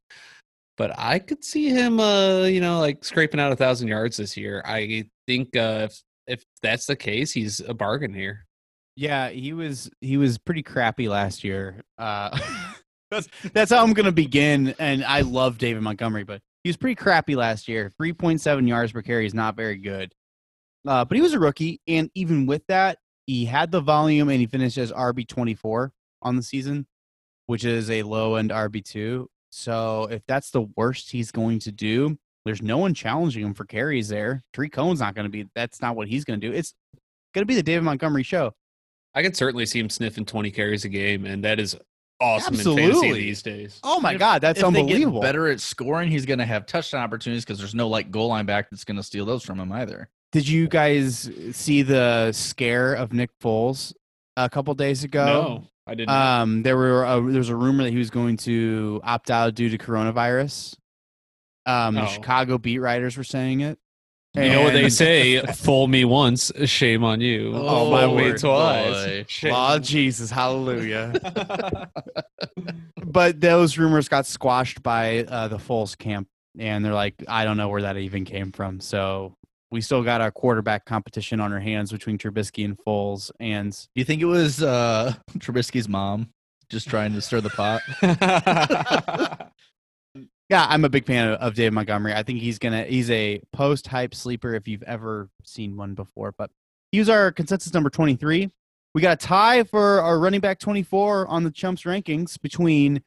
But 0.77 0.93
I 0.99 1.19
could 1.19 1.43
see 1.43 1.71
him, 1.71 2.01
uh, 2.01 2.43
you 2.45 2.61
know, 2.61 2.81
like 2.81 3.05
scraping 3.05 3.41
out 3.41 3.53
a 3.53 3.57
thousand 3.57 3.89
yards 3.89 4.19
this 4.19 4.37
year. 4.37 4.63
I 4.67 5.09
think 5.27 5.57
uh, 5.57 5.89
if 5.89 6.03
if 6.27 6.45
that's 6.63 6.87
the 6.87 6.97
case, 6.97 7.33
he's 7.33 7.61
a 7.61 7.75
bargain 7.75 8.13
here. 8.13 8.47
Yeah, 8.97 9.29
he 9.29 9.53
was 9.53 9.91
he 10.01 10.17
was 10.17 10.39
pretty 10.39 10.63
crappy 10.63 11.09
last 11.09 11.45
year. 11.45 11.83
Uh, 11.99 12.39
that's 13.11 13.29
that's 13.53 13.71
how 13.71 13.83
I'm 13.83 13.93
gonna 13.93 14.13
begin. 14.13 14.75
And 14.79 15.05
I 15.05 15.21
love 15.21 15.59
David 15.59 15.83
Montgomery, 15.83 16.25
but 16.25 16.41
he 16.65 16.69
was 16.69 16.77
pretty 16.77 16.95
crappy 16.95 17.37
last 17.37 17.69
year. 17.69 17.91
Three 17.97 18.13
point 18.13 18.41
seven 18.41 18.67
yards 18.67 18.93
per 18.93 19.03
carry 19.03 19.27
is 19.27 19.35
not 19.35 19.57
very 19.57 19.77
good. 19.77 20.13
Uh, 20.87 21.05
but 21.05 21.17
he 21.17 21.23
was 21.23 21.33
a 21.33 21.39
rookie, 21.39 21.81
and 21.89 22.11
even 22.15 22.47
with 22.47 22.63
that, 22.69 22.99
he 23.27 23.45
had 23.45 23.73
the 23.73 23.81
volume, 23.81 24.29
and 24.29 24.41
he 24.41 24.47
finished 24.47 24.79
as 24.79 24.93
RB 24.93 25.27
twenty 25.27 25.55
four 25.55 25.93
on 26.23 26.37
the 26.37 26.43
season, 26.43 26.87
which 27.47 27.65
is 27.65 27.91
a 27.91 28.03
low 28.03 28.37
end 28.37 28.51
RB 28.51 28.85
two. 28.85 29.29
So 29.51 30.05
if 30.11 30.23
that's 30.27 30.51
the 30.51 30.63
worst 30.77 31.11
he's 31.11 31.31
going 31.31 31.59
to 31.61 31.73
do, 31.73 32.19
there's 32.45 32.63
no 32.63 32.79
one 32.79 32.95
challenging 32.95 33.45
him 33.45 33.55
for 33.55 33.65
carries 33.65 34.09
there. 34.09 34.43
Tarik 34.53 34.73
Cohen's 34.73 35.01
not 35.01 35.15
going 35.15 35.25
to 35.25 35.31
be. 35.31 35.49
That's 35.55 35.81
not 35.81 35.97
what 35.97 36.09
he's 36.09 36.25
going 36.25 36.41
to 36.41 36.47
do. 36.51 36.53
It's 36.55 36.75
going 37.35 37.43
to 37.43 37.47
be 37.47 37.55
the 37.55 37.63
David 37.63 37.85
Montgomery 37.85 38.23
show. 38.23 38.53
I 39.15 39.23
could 39.23 39.37
certainly 39.37 39.67
see 39.67 39.81
him 39.81 39.89
sniffing 39.91 40.25
20 40.27 40.51
carries 40.51 40.85
a 40.85 40.89
game, 40.89 41.25
and 41.25 41.43
that 41.45 41.59
is 41.59 41.77
awesome 42.21 42.55
in 42.55 42.61
fantasy 42.61 42.85
Absolutely. 42.87 43.21
these 43.21 43.43
days. 43.43 43.81
Oh 43.83 43.99
my 44.01 44.13
If- 44.13 44.19
God, 44.19 44.43
that's 44.43 44.59
if 44.59 44.63
they 44.63 44.67
unbelievable. 44.81 45.21
get 45.21 45.27
better 45.29 45.49
at 45.49 45.59
scoring, 45.61 46.11
he's 46.11 46.27
going 46.27 46.39
to 46.39 46.45
have 46.47 46.67
touchdown 46.67 47.03
opportunities 47.03 47.45
because 47.45 47.59
there's 47.59 47.75
no 47.75 47.89
like 47.89 48.11
goal 48.11 48.29
line 48.29 48.47
back 48.47 48.69
that's 48.71 48.85
going 48.85 48.97
to 48.97 49.03
steal 49.03 49.25
those 49.25 49.43
from 49.43 49.59
him 49.59 49.73
either. 49.73 50.09
Did 50.33 50.47
you 50.47 50.69
guys 50.69 51.31
see 51.53 51.83
the 51.83 52.31
scare 52.33 52.93
of 52.95 53.13
Nick 53.13 53.31
Foles 53.43 53.95
a 54.37 54.51
couple 54.51 54.75
days 54.75 55.03
ago? 55.03 55.25
No, 55.25 55.65
I 55.87 55.95
did 55.95 56.09
not. 56.09 56.41
Um, 56.43 56.63
there 56.63 56.77
were 56.77 57.05
a, 57.05 57.21
there 57.21 57.39
was 57.39 57.49
a 57.49 57.57
rumor 57.57 57.85
that 57.85 57.91
he 57.91 57.97
was 57.99 58.11
going 58.11 58.37
to 58.39 59.01
opt 59.05 59.31
out 59.31 59.55
due 59.55 59.69
to 59.71 59.79
coronavirus. 59.79 60.77
Um, 61.65 61.95
the 61.95 62.03
Oh. 62.03 62.07
Chicago 62.07 62.59
beat 62.59 62.79
writers 62.79 63.17
were 63.17 63.25
saying 63.25 63.61
it. 63.61 63.79
you 64.35 64.49
know 64.51 64.63
what 64.63 64.73
they 64.73 64.89
say? 64.89 65.41
Fool 65.55 65.87
me 65.87 66.05
once, 66.05 66.53
shame 66.65 67.03
on 67.05 67.21
you. 67.21 67.53
Oh, 67.55 67.91
my 67.91 68.03
Fool 68.05 68.17
me 68.17 68.33
twice. 68.33 69.05
Boy. 69.05 69.25
shame 69.29 69.53
Oh 69.55 69.79
Jesus, 69.79 70.31
hallelujah! 70.31 71.13
but 73.05 73.41
those 73.41 73.79
rumors 73.79 74.09
got 74.09 74.27
squashed 74.27 74.83
by 74.83 75.25
uh, 75.25 75.49
the 75.49 75.57
Foles 75.57 75.97
camp, 75.97 76.29
and 76.59 76.85
they're 76.85 76.93
like, 76.95 77.15
I 77.29 77.45
don't 77.45 77.57
know 77.57 77.69
where 77.69 77.83
that 77.83 77.97
even 77.97 78.25
came 78.25 78.53
from. 78.53 78.81
So 78.81 79.37
we 79.71 79.81
still 79.81 80.03
got 80.03 80.21
our 80.21 80.31
quarterback 80.31 80.85
competition 80.85 81.41
on 81.41 81.53
our 81.53 81.61
hands 81.61 81.93
between 81.93 82.19
Trubisky 82.19 82.65
and 82.65 82.79
Foles, 82.79 83.31
and 83.41 83.73
Do 83.73 84.01
you 84.01 84.05
think 84.05 84.23
it 84.23 84.27
was 84.27 84.63
uh, 84.63 85.15
Trubisky's 85.39 85.89
mom 85.89 86.31
just 86.69 86.89
trying 86.89 87.13
to 87.15 87.21
stir 87.21 87.41
the 87.41 87.51
pot? 87.51 87.83
Yeah, 90.49 90.65
I'm 90.69 90.85
a 90.85 90.89
big 90.89 91.07
fan 91.07 91.29
of, 91.29 91.41
of 91.41 91.55
David 91.55 91.73
Montgomery. 91.73 92.15
I 92.15 92.23
think 92.23 92.41
he's 92.41 92.59
gonna 92.59 92.85
he's 92.85 93.11
a 93.11 93.41
post 93.53 93.87
hype 93.87 94.15
sleeper 94.15 94.55
if 94.55 94.69
you've 94.69 94.85
ever 94.85 95.29
seen 95.45 95.77
one 95.77 95.95
before. 95.95 96.33
But 96.37 96.51
he 96.93 96.99
was 96.99 97.09
our 97.09 97.33
consensus 97.33 97.75
number 97.75 97.91
23. 97.91 98.51
We 98.95 99.03
got 99.03 99.13
a 99.23 99.27
tie 99.27 99.65
for 99.65 100.01
our 100.01 100.19
running 100.19 100.41
back 100.41 100.59
24 100.59 101.27
on 101.27 101.43
the 101.45 101.51
Chumps 101.51 101.83
rankings 101.83 102.41
between 102.41 103.03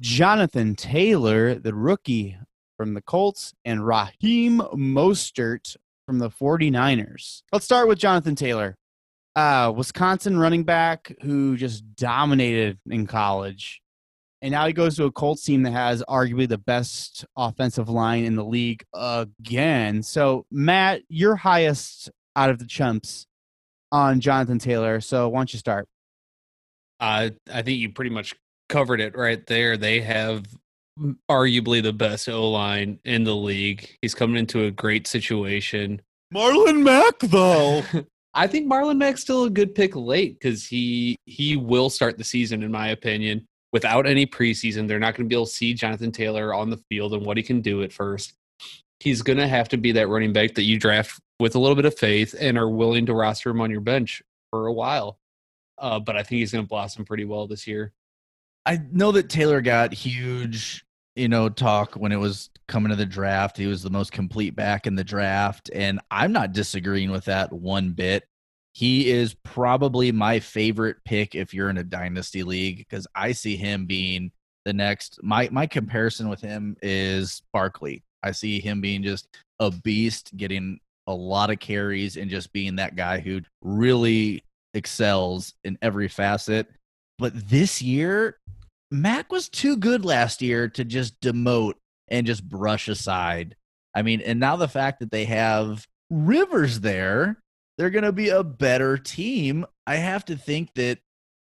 Jonathan 0.00 0.74
Taylor, 0.74 1.54
the 1.54 1.74
rookie 1.74 2.38
from 2.76 2.94
the 2.94 3.02
Colts, 3.02 3.52
and 3.64 3.86
Raheem 3.86 4.60
Mostert 4.74 5.76
from 6.08 6.18
the 6.18 6.30
49ers. 6.30 7.42
Let's 7.52 7.66
start 7.66 7.86
with 7.86 7.98
Jonathan 7.98 8.34
Taylor. 8.34 8.74
Uh, 9.36 9.70
Wisconsin 9.76 10.38
running 10.38 10.64
back 10.64 11.14
who 11.20 11.54
just 11.54 11.84
dominated 11.96 12.78
in 12.88 13.06
college. 13.06 13.82
And 14.40 14.52
now 14.52 14.66
he 14.66 14.72
goes 14.72 14.96
to 14.96 15.04
a 15.04 15.12
Colts 15.12 15.44
team 15.44 15.64
that 15.64 15.72
has 15.72 16.02
arguably 16.08 16.48
the 16.48 16.56
best 16.56 17.26
offensive 17.36 17.90
line 17.90 18.24
in 18.24 18.36
the 18.36 18.44
league 18.44 18.82
again. 18.94 20.02
So, 20.02 20.46
Matt, 20.50 21.02
you're 21.10 21.36
highest 21.36 22.10
out 22.34 22.48
of 22.48 22.58
the 22.58 22.66
chumps 22.66 23.26
on 23.92 24.20
Jonathan 24.20 24.58
Taylor. 24.58 25.02
So, 25.02 25.28
why 25.28 25.40
don't 25.40 25.52
you 25.52 25.58
start? 25.58 25.88
I 27.00 27.32
I 27.52 27.60
think 27.60 27.80
you 27.80 27.90
pretty 27.90 28.12
much 28.12 28.34
covered 28.70 29.02
it 29.02 29.14
right 29.14 29.46
there. 29.46 29.76
They 29.76 30.00
have 30.00 30.46
arguably 31.30 31.82
the 31.82 31.92
best 31.92 32.28
O 32.28 32.50
line 32.50 32.98
in 33.04 33.24
the 33.24 33.34
league. 33.34 33.96
He's 34.02 34.14
coming 34.14 34.36
into 34.36 34.64
a 34.64 34.70
great 34.70 35.06
situation. 35.06 36.02
Marlon 36.34 36.82
Mack, 36.82 37.18
though. 37.20 37.82
I 38.34 38.46
think 38.46 38.70
Marlon 38.70 38.98
Mack's 38.98 39.22
still 39.22 39.44
a 39.44 39.50
good 39.50 39.74
pick 39.74 39.96
late 39.96 40.38
because 40.38 40.66
he 40.66 41.16
he 41.24 41.56
will 41.56 41.90
start 41.90 42.18
the 42.18 42.24
season, 42.24 42.62
in 42.62 42.70
my 42.70 42.88
opinion, 42.88 43.46
without 43.72 44.06
any 44.06 44.26
preseason. 44.26 44.86
They're 44.86 44.98
not 44.98 45.14
going 45.14 45.26
to 45.26 45.28
be 45.28 45.34
able 45.34 45.46
to 45.46 45.52
see 45.52 45.74
Jonathan 45.74 46.12
Taylor 46.12 46.54
on 46.54 46.70
the 46.70 46.80
field 46.88 47.14
and 47.14 47.24
what 47.24 47.36
he 47.36 47.42
can 47.42 47.60
do 47.60 47.82
at 47.82 47.92
first. 47.92 48.34
He's 49.00 49.22
going 49.22 49.38
to 49.38 49.48
have 49.48 49.68
to 49.70 49.76
be 49.76 49.92
that 49.92 50.08
running 50.08 50.32
back 50.32 50.54
that 50.54 50.64
you 50.64 50.78
draft 50.78 51.20
with 51.40 51.54
a 51.54 51.58
little 51.58 51.76
bit 51.76 51.84
of 51.84 51.96
faith 51.98 52.34
and 52.38 52.58
are 52.58 52.68
willing 52.68 53.06
to 53.06 53.14
roster 53.14 53.50
him 53.50 53.60
on 53.60 53.70
your 53.70 53.80
bench 53.80 54.22
for 54.50 54.66
a 54.66 54.72
while. 54.72 55.18
Uh, 55.78 56.00
but 56.00 56.16
I 56.16 56.22
think 56.22 56.40
he's 56.40 56.52
going 56.52 56.64
to 56.64 56.68
blossom 56.68 57.04
pretty 57.04 57.24
well 57.24 57.46
this 57.46 57.66
year. 57.66 57.92
I 58.66 58.80
know 58.92 59.12
that 59.12 59.30
Taylor 59.30 59.60
got 59.60 59.94
huge, 59.94 60.84
you 61.18 61.28
know, 61.28 61.48
talk 61.48 61.94
when 61.94 62.12
it 62.12 62.16
was 62.16 62.50
coming 62.68 62.90
to 62.90 62.96
the 62.96 63.04
draft. 63.04 63.56
He 63.56 63.66
was 63.66 63.82
the 63.82 63.90
most 63.90 64.12
complete 64.12 64.54
back 64.54 64.86
in 64.86 64.94
the 64.94 65.04
draft, 65.04 65.70
and 65.74 66.00
I'm 66.10 66.32
not 66.32 66.52
disagreeing 66.52 67.10
with 67.10 67.24
that 67.24 67.52
one 67.52 67.90
bit. 67.90 68.24
He 68.72 69.10
is 69.10 69.34
probably 69.42 70.12
my 70.12 70.38
favorite 70.38 70.98
pick 71.04 71.34
if 71.34 71.52
you're 71.52 71.70
in 71.70 71.78
a 71.78 71.84
dynasty 71.84 72.44
league 72.44 72.78
because 72.78 73.06
I 73.14 73.32
see 73.32 73.56
him 73.56 73.86
being 73.86 74.30
the 74.64 74.72
next. 74.72 75.18
My 75.22 75.48
my 75.50 75.66
comparison 75.66 76.28
with 76.28 76.40
him 76.40 76.76
is 76.82 77.42
Barkley. 77.52 78.04
I 78.22 78.30
see 78.30 78.60
him 78.60 78.80
being 78.80 79.02
just 79.02 79.26
a 79.58 79.70
beast, 79.70 80.36
getting 80.36 80.78
a 81.08 81.14
lot 81.14 81.50
of 81.50 81.58
carries, 81.58 82.16
and 82.16 82.30
just 82.30 82.52
being 82.52 82.76
that 82.76 82.94
guy 82.94 83.18
who 83.18 83.40
really 83.62 84.44
excels 84.74 85.54
in 85.64 85.78
every 85.82 86.06
facet. 86.06 86.68
But 87.18 87.32
this 87.48 87.82
year, 87.82 88.38
Mack 88.90 89.30
was 89.30 89.48
too 89.48 89.76
good 89.76 90.04
last 90.04 90.42
year 90.42 90.68
to 90.68 90.84
just 90.84 91.20
demote 91.20 91.74
and 92.08 92.26
just 92.26 92.48
brush 92.48 92.88
aside. 92.88 93.56
I 93.94 94.02
mean, 94.02 94.20
and 94.20 94.40
now 94.40 94.56
the 94.56 94.68
fact 94.68 95.00
that 95.00 95.10
they 95.10 95.26
have 95.26 95.86
Rivers 96.10 96.80
there, 96.80 97.42
they're 97.76 97.90
going 97.90 98.04
to 98.04 98.12
be 98.12 98.30
a 98.30 98.42
better 98.42 98.96
team. 98.96 99.66
I 99.86 99.96
have 99.96 100.24
to 100.26 100.36
think 100.36 100.72
that 100.74 100.98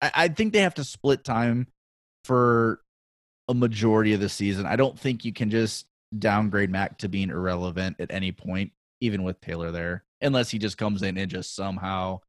I, 0.01 0.11
I 0.15 0.27
think 0.27 0.53
they 0.53 0.61
have 0.61 0.75
to 0.75 0.83
split 0.83 1.23
time 1.23 1.67
for 2.25 2.81
a 3.47 3.53
majority 3.53 4.13
of 4.13 4.19
the 4.19 4.29
season. 4.29 4.65
I 4.65 4.75
don't 4.75 4.99
think 4.99 5.25
you 5.25 5.33
can 5.33 5.49
just 5.49 5.87
downgrade 6.17 6.69
Mack 6.69 6.99
to 6.99 7.09
being 7.09 7.29
irrelevant 7.29 7.97
at 7.99 8.11
any 8.11 8.31
point, 8.31 8.71
even 8.99 9.23
with 9.23 9.41
Taylor 9.41 9.71
there, 9.71 10.03
unless 10.21 10.51
he 10.51 10.59
just 10.59 10.77
comes 10.77 11.01
in 11.01 11.17
and 11.17 11.31
just 11.31 11.55
somehow 11.55 12.19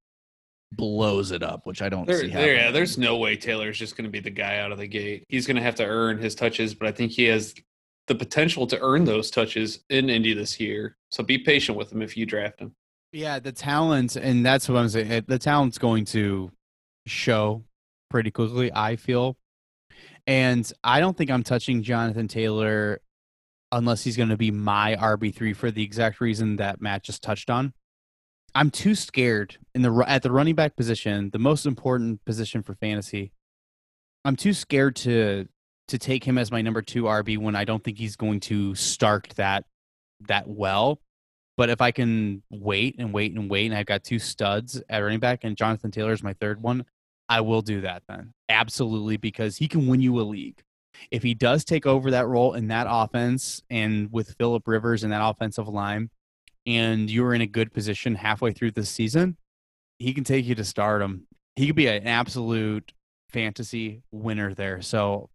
blows 0.77 1.31
it 1.31 1.43
up, 1.43 1.67
which 1.67 1.83
I 1.83 1.89
don't 1.89 2.07
There, 2.07 2.21
see 2.21 2.29
there, 2.29 2.55
yeah, 2.55 2.71
there's 2.71 2.99
no 2.99 3.17
way 3.17 3.37
Taylor's 3.37 3.79
just 3.79 3.97
going 3.97 4.05
to 4.05 4.11
be 4.11 4.21
the 4.21 4.31
guy 4.31 4.59
out 4.59 4.73
of 4.73 4.79
the 4.79 4.87
gate. 4.87 5.25
He's 5.29 5.47
going 5.47 5.57
to 5.57 5.63
have 5.63 5.75
to 5.77 5.87
earn 5.87 6.19
his 6.19 6.35
touches, 6.35 6.75
but 6.75 6.89
I 6.89 6.93
think 6.93 7.13
he 7.13 7.25
has 7.25 7.55
the 8.09 8.15
potential 8.15 8.67
to 8.67 8.81
earn 8.81 9.05
those 9.05 9.31
touches 9.31 9.81
in 9.89 10.11
Indy 10.11 10.35
this 10.35 10.59
year. 10.59 10.97
So 11.11 11.23
be 11.23 11.39
patient 11.39 11.79
with 11.79 11.93
him 11.93 12.03
if 12.03 12.17
you 12.17 12.27
draft 12.27 12.61
him. 12.61 12.75
Yeah, 13.13 13.39
the 13.39 13.53
talent, 13.53 14.17
and 14.17 14.45
that's 14.45 14.69
what 14.69 14.79
I'm 14.79 14.89
saying. 14.89 15.25
The 15.29 15.39
talent's 15.39 15.79
going 15.79 16.07
to 16.07 16.51
show 17.07 17.65
pretty 18.11 18.31
quickly, 18.31 18.71
I 18.75 18.97
feel. 18.97 19.37
And 20.27 20.71
I 20.83 21.01
don't 21.01 21.17
think 21.17 21.31
I'm 21.31 21.43
touching 21.43 21.83
Jonathan 21.83 22.29
Taylor 22.29 23.01
unless 23.71 24.05
he's 24.05 24.17
going 24.17 24.29
to 24.29 24.37
be 24.37 24.51
my 24.51 24.97
RB3 24.97 25.57
for 25.57 25.71
the 25.71 25.83
exact 25.83 26.21
reason 26.21 26.57
that 26.57 26.81
Matt 26.81 27.03
just 27.03 27.23
touched 27.23 27.51
on. 27.51 27.73
I'm 28.55 28.71
too 28.71 28.95
scared 28.95 29.57
in 29.75 29.83
the 29.83 30.05
at 30.07 30.23
the 30.23 30.31
running 30.31 30.55
back 30.55 30.77
position, 30.77 31.31
the 31.31 31.39
most 31.39 31.67
important 31.67 32.25
position 32.25 32.63
for 32.63 32.75
fantasy. 32.75 33.33
I'm 34.25 34.37
too 34.37 34.53
scared 34.53 34.97
to 34.97 35.49
to 35.89 35.99
take 35.99 36.25
him 36.25 36.39
as 36.39 36.51
my 36.51 36.63
number 36.63 36.81
2 36.81 37.05
RB 37.05 37.39
when 37.39 37.57
I 37.57 37.65
don't 37.65 37.83
think 37.83 37.99
he's 37.99 38.17
going 38.17 38.41
to 38.41 38.75
start 38.75 39.33
that 39.37 39.65
that 40.29 40.49
well. 40.49 41.01
But 41.57 41.71
if 41.71 41.81
I 41.81 41.91
can 41.91 42.43
wait 42.51 42.97
and 42.99 43.13
wait 43.13 43.33
and 43.33 43.51
wait, 43.51 43.67
and 43.67 43.75
I've 43.75 43.87
got 43.87 44.05
two 44.05 44.19
studs 44.19 44.83
at 44.89 44.99
running 44.99 45.21
back, 45.21 45.41
and 45.43 45.57
Jonathan 45.57 45.91
Taylor 45.91 46.13
is 46.13 46.23
my 46.23 46.33
third 46.35 46.63
one, 46.63 46.85
I 47.29 47.41
will 47.43 47.63
do 47.63 47.83
that 47.83 48.03
then. 48.09 48.33
Absolutely, 48.49 49.17
because 49.17 49.57
he 49.57 49.69
can 49.69 49.87
win 49.87 50.01
you 50.01 50.19
a 50.21 50.23
league. 50.23 50.63
If 51.11 51.23
he 51.23 51.35
does 51.35 51.65
take 51.65 51.87
over 51.87 52.11
that 52.11 52.27
role 52.27 52.55
in 52.55 52.69
that 52.69 52.87
offense 52.89 53.63
and 53.71 54.11
with 54.13 54.35
Philip 54.39 54.67
Rivers 54.67 55.05
and 55.05 55.13
that 55.13 55.27
offensive 55.27 55.69
line, 55.69 56.11
and 56.67 57.11
you're 57.11 57.35
in 57.35 57.41
a 57.41 57.47
good 57.47 57.73
position 57.73 58.15
halfway 58.15 58.53
through 58.53 58.73
the 58.73 58.85
season, 58.85 59.37
he 59.99 60.13
can 60.15 60.25
take 60.25 60.47
you 60.47 60.55
to 60.55 60.65
stardom. 60.65 61.27
He 61.57 61.67
could 61.67 61.77
be 61.77 61.87
an 61.87 62.07
absolute 62.07 62.93
fantasy 63.31 64.03
winner 64.11 64.55
there. 64.55 64.83
So 64.83 65.31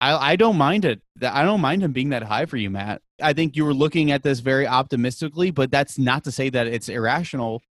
I, 0.00 0.32
I 0.32 0.36
don't 0.36 0.56
mind 0.56 0.84
it. 0.84 1.00
I 1.22 1.42
don't 1.42 1.60
mind 1.60 1.82
him 1.82 1.92
being 1.92 2.10
that 2.10 2.22
high 2.22 2.46
for 2.46 2.56
you, 2.56 2.70
Matt. 2.70 3.02
I 3.20 3.32
think 3.32 3.56
you 3.56 3.64
were 3.64 3.74
looking 3.74 4.10
at 4.10 4.22
this 4.22 4.40
very 4.40 4.66
optimistically, 4.66 5.50
but 5.50 5.70
that's 5.70 5.98
not 5.98 6.24
to 6.24 6.32
say 6.32 6.50
that 6.50 6.66
it's 6.66 6.88
irrational 6.88 7.62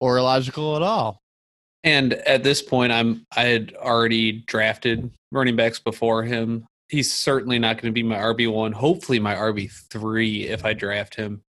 or 0.00 0.16
illogical 0.16 0.76
at 0.76 0.82
all. 0.82 1.20
And 1.84 2.14
at 2.14 2.42
this 2.42 2.62
point, 2.62 2.92
I'm 2.92 3.24
I 3.36 3.44
had 3.44 3.74
already 3.76 4.32
drafted 4.32 5.10
running 5.30 5.56
backs 5.56 5.78
before 5.78 6.22
him. 6.22 6.66
He's 6.88 7.12
certainly 7.12 7.58
not 7.58 7.76
going 7.76 7.92
to 7.92 7.92
be 7.92 8.02
my 8.02 8.16
RB 8.16 8.50
one. 8.50 8.72
Hopefully, 8.72 9.18
my 9.20 9.34
RB 9.34 9.70
three 9.70 10.48
if 10.48 10.64
I 10.64 10.72
draft 10.72 11.14
him. 11.14 11.42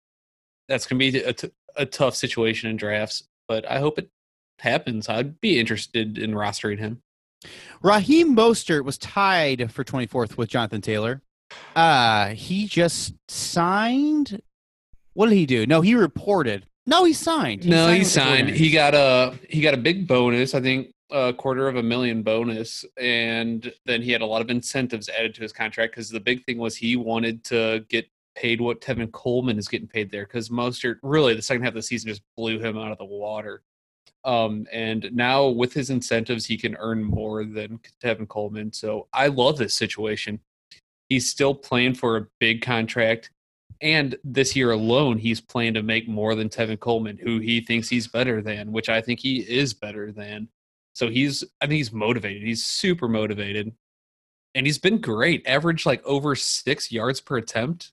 That's 0.69 0.85
going 0.85 0.99
to 0.99 1.11
be 1.11 1.19
a, 1.23 1.33
t- 1.33 1.51
a 1.75 1.85
tough 1.85 2.15
situation 2.15 2.69
in 2.69 2.77
drafts, 2.77 3.23
but 3.47 3.69
I 3.69 3.79
hope 3.79 3.99
it 3.99 4.09
happens. 4.59 5.09
I'd 5.09 5.41
be 5.41 5.59
interested 5.59 6.17
in 6.17 6.31
rostering 6.31 6.79
him. 6.79 7.01
Raheem 7.81 8.35
Mostert 8.35 8.83
was 8.85 8.97
tied 8.97 9.71
for 9.71 9.83
24th 9.83 10.37
with 10.37 10.49
Jonathan 10.49 10.81
Taylor. 10.81 11.21
Uh, 11.75 12.29
he 12.29 12.67
just 12.67 13.15
signed. 13.27 14.41
What 15.13 15.29
did 15.29 15.35
he 15.35 15.45
do? 15.45 15.65
No, 15.65 15.81
he 15.81 15.95
reported. 15.95 16.65
No, 16.85 17.03
he 17.03 17.13
signed. 17.13 17.67
no, 17.67 17.91
he 17.91 17.99
the 17.99 18.05
signed. 18.05 18.49
49ers. 18.49 18.55
He 18.55 18.71
got 18.71 18.95
a 18.95 19.37
he 19.49 19.61
got 19.61 19.73
a 19.73 19.77
big 19.77 20.07
bonus. 20.07 20.53
I 20.53 20.61
think 20.61 20.91
a 21.11 21.33
quarter 21.33 21.67
of 21.67 21.75
a 21.75 21.83
million 21.83 22.21
bonus, 22.23 22.85
and 22.97 23.71
then 23.85 24.01
he 24.01 24.11
had 24.11 24.21
a 24.21 24.25
lot 24.25 24.41
of 24.41 24.49
incentives 24.49 25.09
added 25.09 25.33
to 25.35 25.41
his 25.41 25.51
contract 25.53 25.93
because 25.93 26.09
the 26.09 26.19
big 26.19 26.43
thing 26.45 26.57
was 26.57 26.75
he 26.75 26.95
wanted 26.95 27.43
to 27.45 27.85
get 27.89 28.07
paid 28.39 28.61
what 28.61 28.81
Tevin 28.81 29.11
Coleman 29.11 29.57
is 29.57 29.67
getting 29.67 29.87
paid 29.87 30.09
there 30.09 30.25
because 30.25 30.49
Mostert 30.49 30.95
really 31.03 31.33
the 31.33 31.41
second 31.41 31.63
half 31.63 31.69
of 31.69 31.75
the 31.75 31.81
season 31.81 32.09
just 32.09 32.21
blew 32.37 32.59
him 32.59 32.77
out 32.77 32.91
of 32.91 32.97
the 32.97 33.05
water. 33.05 33.63
Um, 34.23 34.65
and 34.71 35.09
now 35.13 35.47
with 35.47 35.73
his 35.73 35.89
incentives, 35.89 36.45
he 36.45 36.57
can 36.57 36.75
earn 36.79 37.03
more 37.03 37.43
than 37.43 37.79
Tevin 38.03 38.27
Coleman. 38.27 38.71
So 38.73 39.07
I 39.13 39.27
love 39.27 39.57
this 39.57 39.73
situation. 39.73 40.39
He's 41.09 41.29
still 41.29 41.53
playing 41.53 41.95
for 41.95 42.17
a 42.17 42.27
big 42.39 42.61
contract. 42.61 43.31
And 43.81 44.17
this 44.23 44.55
year 44.55 44.71
alone, 44.71 45.17
he's 45.17 45.39
playing 45.39 45.73
to 45.75 45.83
make 45.83 46.07
more 46.07 46.35
than 46.35 46.49
Tevin 46.49 46.79
Coleman, 46.79 47.17
who 47.17 47.39
he 47.39 47.61
thinks 47.61 47.87
he's 47.87 48.07
better 48.07 48.41
than, 48.41 48.71
which 48.71 48.89
I 48.89 49.01
think 49.01 49.19
he 49.19 49.39
is 49.39 49.73
better 49.73 50.11
than. 50.11 50.49
So 50.93 51.09
he's, 51.09 51.43
I 51.61 51.67
think 51.67 51.77
he's 51.77 51.93
motivated. 51.93 52.43
He's 52.43 52.65
super 52.65 53.07
motivated. 53.07 53.73
And 54.53 54.65
he's 54.65 54.79
been 54.79 54.99
great. 54.99 55.47
Average 55.47 55.85
like 55.85 56.05
over 56.05 56.35
six 56.35 56.91
yards 56.91 57.21
per 57.21 57.37
attempt. 57.37 57.91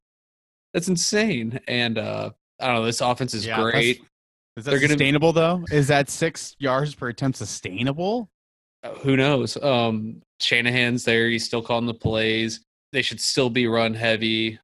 That's 0.76 0.88
insane. 0.88 1.58
And 1.68 1.96
uh, 1.96 2.30
I 2.60 2.66
don't 2.66 2.74
know, 2.76 2.84
this 2.84 3.00
offense 3.00 3.32
is 3.32 3.46
Yeah, 3.46 3.62
great. 3.62 4.02
Is 4.58 4.64
that 4.66 4.72
They're 4.72 4.78
gonna- 4.78 4.90
sustainable 4.90 5.32
though? 5.32 5.64
Is 5.72 5.88
that 5.88 6.10
six 6.10 6.54
yards 6.58 6.94
per 6.94 7.08
attempt 7.08 7.38
sustainable? 7.38 8.28
Uh, 8.82 8.90
who 8.96 9.16
knows? 9.16 9.56
Um, 9.62 10.20
Shanahan's 10.38 11.02
there. 11.02 11.30
He's 11.30 11.46
still 11.46 11.62
calling 11.62 11.86
the 11.86 11.94
plays. 11.94 12.60
They 12.92 13.00
should 13.00 13.22
still 13.22 13.48
be 13.48 13.66
run 13.66 13.94
heavy. 13.94 14.58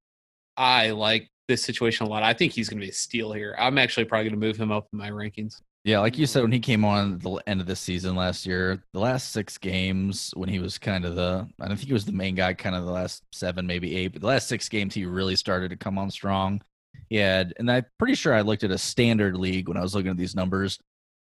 I 0.59 0.91
like 0.91 1.31
this 1.49 1.65
situation 1.65 2.07
a 2.07 2.11
lot. 2.11 2.23
I 2.23 2.35
think 2.35 2.53
he's 2.53 2.69
going 2.69 2.79
to 2.79 2.85
be 2.85 2.91
a 2.91 2.95
steal 2.95 3.33
here. 3.33 3.57
I'm 3.59 3.79
actually 3.79 4.05
probably 4.05 4.29
going 4.29 4.39
to 4.39 4.47
move 4.47 4.59
him 4.59 4.71
up 4.71 4.89
in 4.93 4.99
my 4.99 5.09
rankings. 5.11 5.63
Yeah, 5.85 5.99
like 5.99 6.17
you 6.17 6.27
said, 6.27 6.43
when 6.43 6.53
he 6.53 6.61
came 6.61 6.85
on 6.85 7.19
the 7.19 7.43
end 7.49 7.61
of 7.61 7.67
the 7.67 7.75
season 7.75 8.15
last 8.15 8.47
year, 8.47 8.85
the 8.93 9.01
last 9.01 9.33
six 9.33 9.59
games 9.59 10.33
when 10.37 10.49
he 10.49 10.61
was 10.61 10.79
kind 10.79 11.05
of 11.05 11.17
the, 11.17 11.49
I 11.61 11.67
don't 11.67 11.77
think 11.77 11.89
he 11.89 11.93
was 11.93 12.05
the 12.05 12.13
main 12.13 12.37
guy, 12.37 12.55
kind 12.55 12.77
of 12.77 12.85
the 12.85 12.93
last 12.93 13.25
seven, 13.33 13.67
maybe 13.67 13.97
eight, 13.97 14.13
but 14.13 14.21
the 14.21 14.29
last 14.29 14.47
six 14.47 14.69
games 14.69 14.95
he 14.95 15.07
really 15.07 15.35
started 15.35 15.71
to 15.71 15.77
come 15.77 15.99
on 15.99 16.09
strong. 16.09 16.63
He 17.09 17.17
had, 17.17 17.53
and 17.59 17.69
I'm 17.69 17.85
pretty 17.99 18.15
sure 18.15 18.33
I 18.33 18.43
looked 18.43 18.63
at 18.63 18.71
a 18.71 18.79
standard 18.79 19.37
league 19.37 19.67
when 19.67 19.77
I 19.77 19.83
was 19.83 19.93
looking 19.93 20.13
at 20.13 20.17
these 20.17 20.37
numbers. 20.37 20.79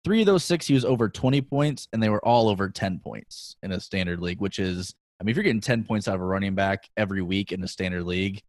Three 0.04 0.20
of 0.20 0.26
those 0.26 0.42
six, 0.42 0.66
he 0.66 0.74
was 0.74 0.84
over 0.84 1.08
20 1.08 1.40
points, 1.42 1.86
and 1.92 2.02
they 2.02 2.08
were 2.08 2.24
all 2.24 2.48
over 2.48 2.68
10 2.68 2.98
points 2.98 3.54
in 3.62 3.70
a 3.70 3.78
standard 3.80 4.20
league, 4.20 4.40
which 4.40 4.58
is, 4.58 4.92
I 5.20 5.24
mean, 5.24 5.30
if 5.30 5.36
you're 5.36 5.44
getting 5.44 5.60
10 5.60 5.84
points 5.84 6.08
out 6.08 6.16
of 6.16 6.20
a 6.20 6.24
running 6.24 6.56
back 6.56 6.88
every 6.96 7.22
week 7.22 7.52
in 7.52 7.62
a 7.62 7.68
standard 7.68 8.04
league, 8.04 8.42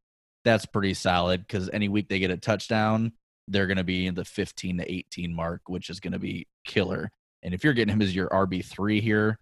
that's 0.44 0.66
pretty 0.66 0.96
solid 0.96 1.42
because 1.42 1.70
any 1.72 1.88
week 1.88 2.10
they 2.10 2.18
get 2.18 2.32
a 2.32 2.38
touchdown, 2.38 3.12
they're 3.50 3.68
going 3.68 3.78
to 3.78 3.84
be 3.84 4.08
in 4.08 4.16
the 4.16 4.26
15 4.26 4.78
to 4.78 4.92
18 4.92 5.34
mark, 5.34 5.62
which 5.68 5.90
is 5.90 6.00
going 6.00 6.14
to 6.14 6.20
be 6.20 6.48
killer. 6.66 7.12
And 7.44 7.54
if 7.54 7.64
you're 7.64 7.74
getting 7.74 7.94
him 7.94 8.02
as 8.02 8.16
your 8.16 8.30
RB3 8.30 9.02
here, 9.02 9.40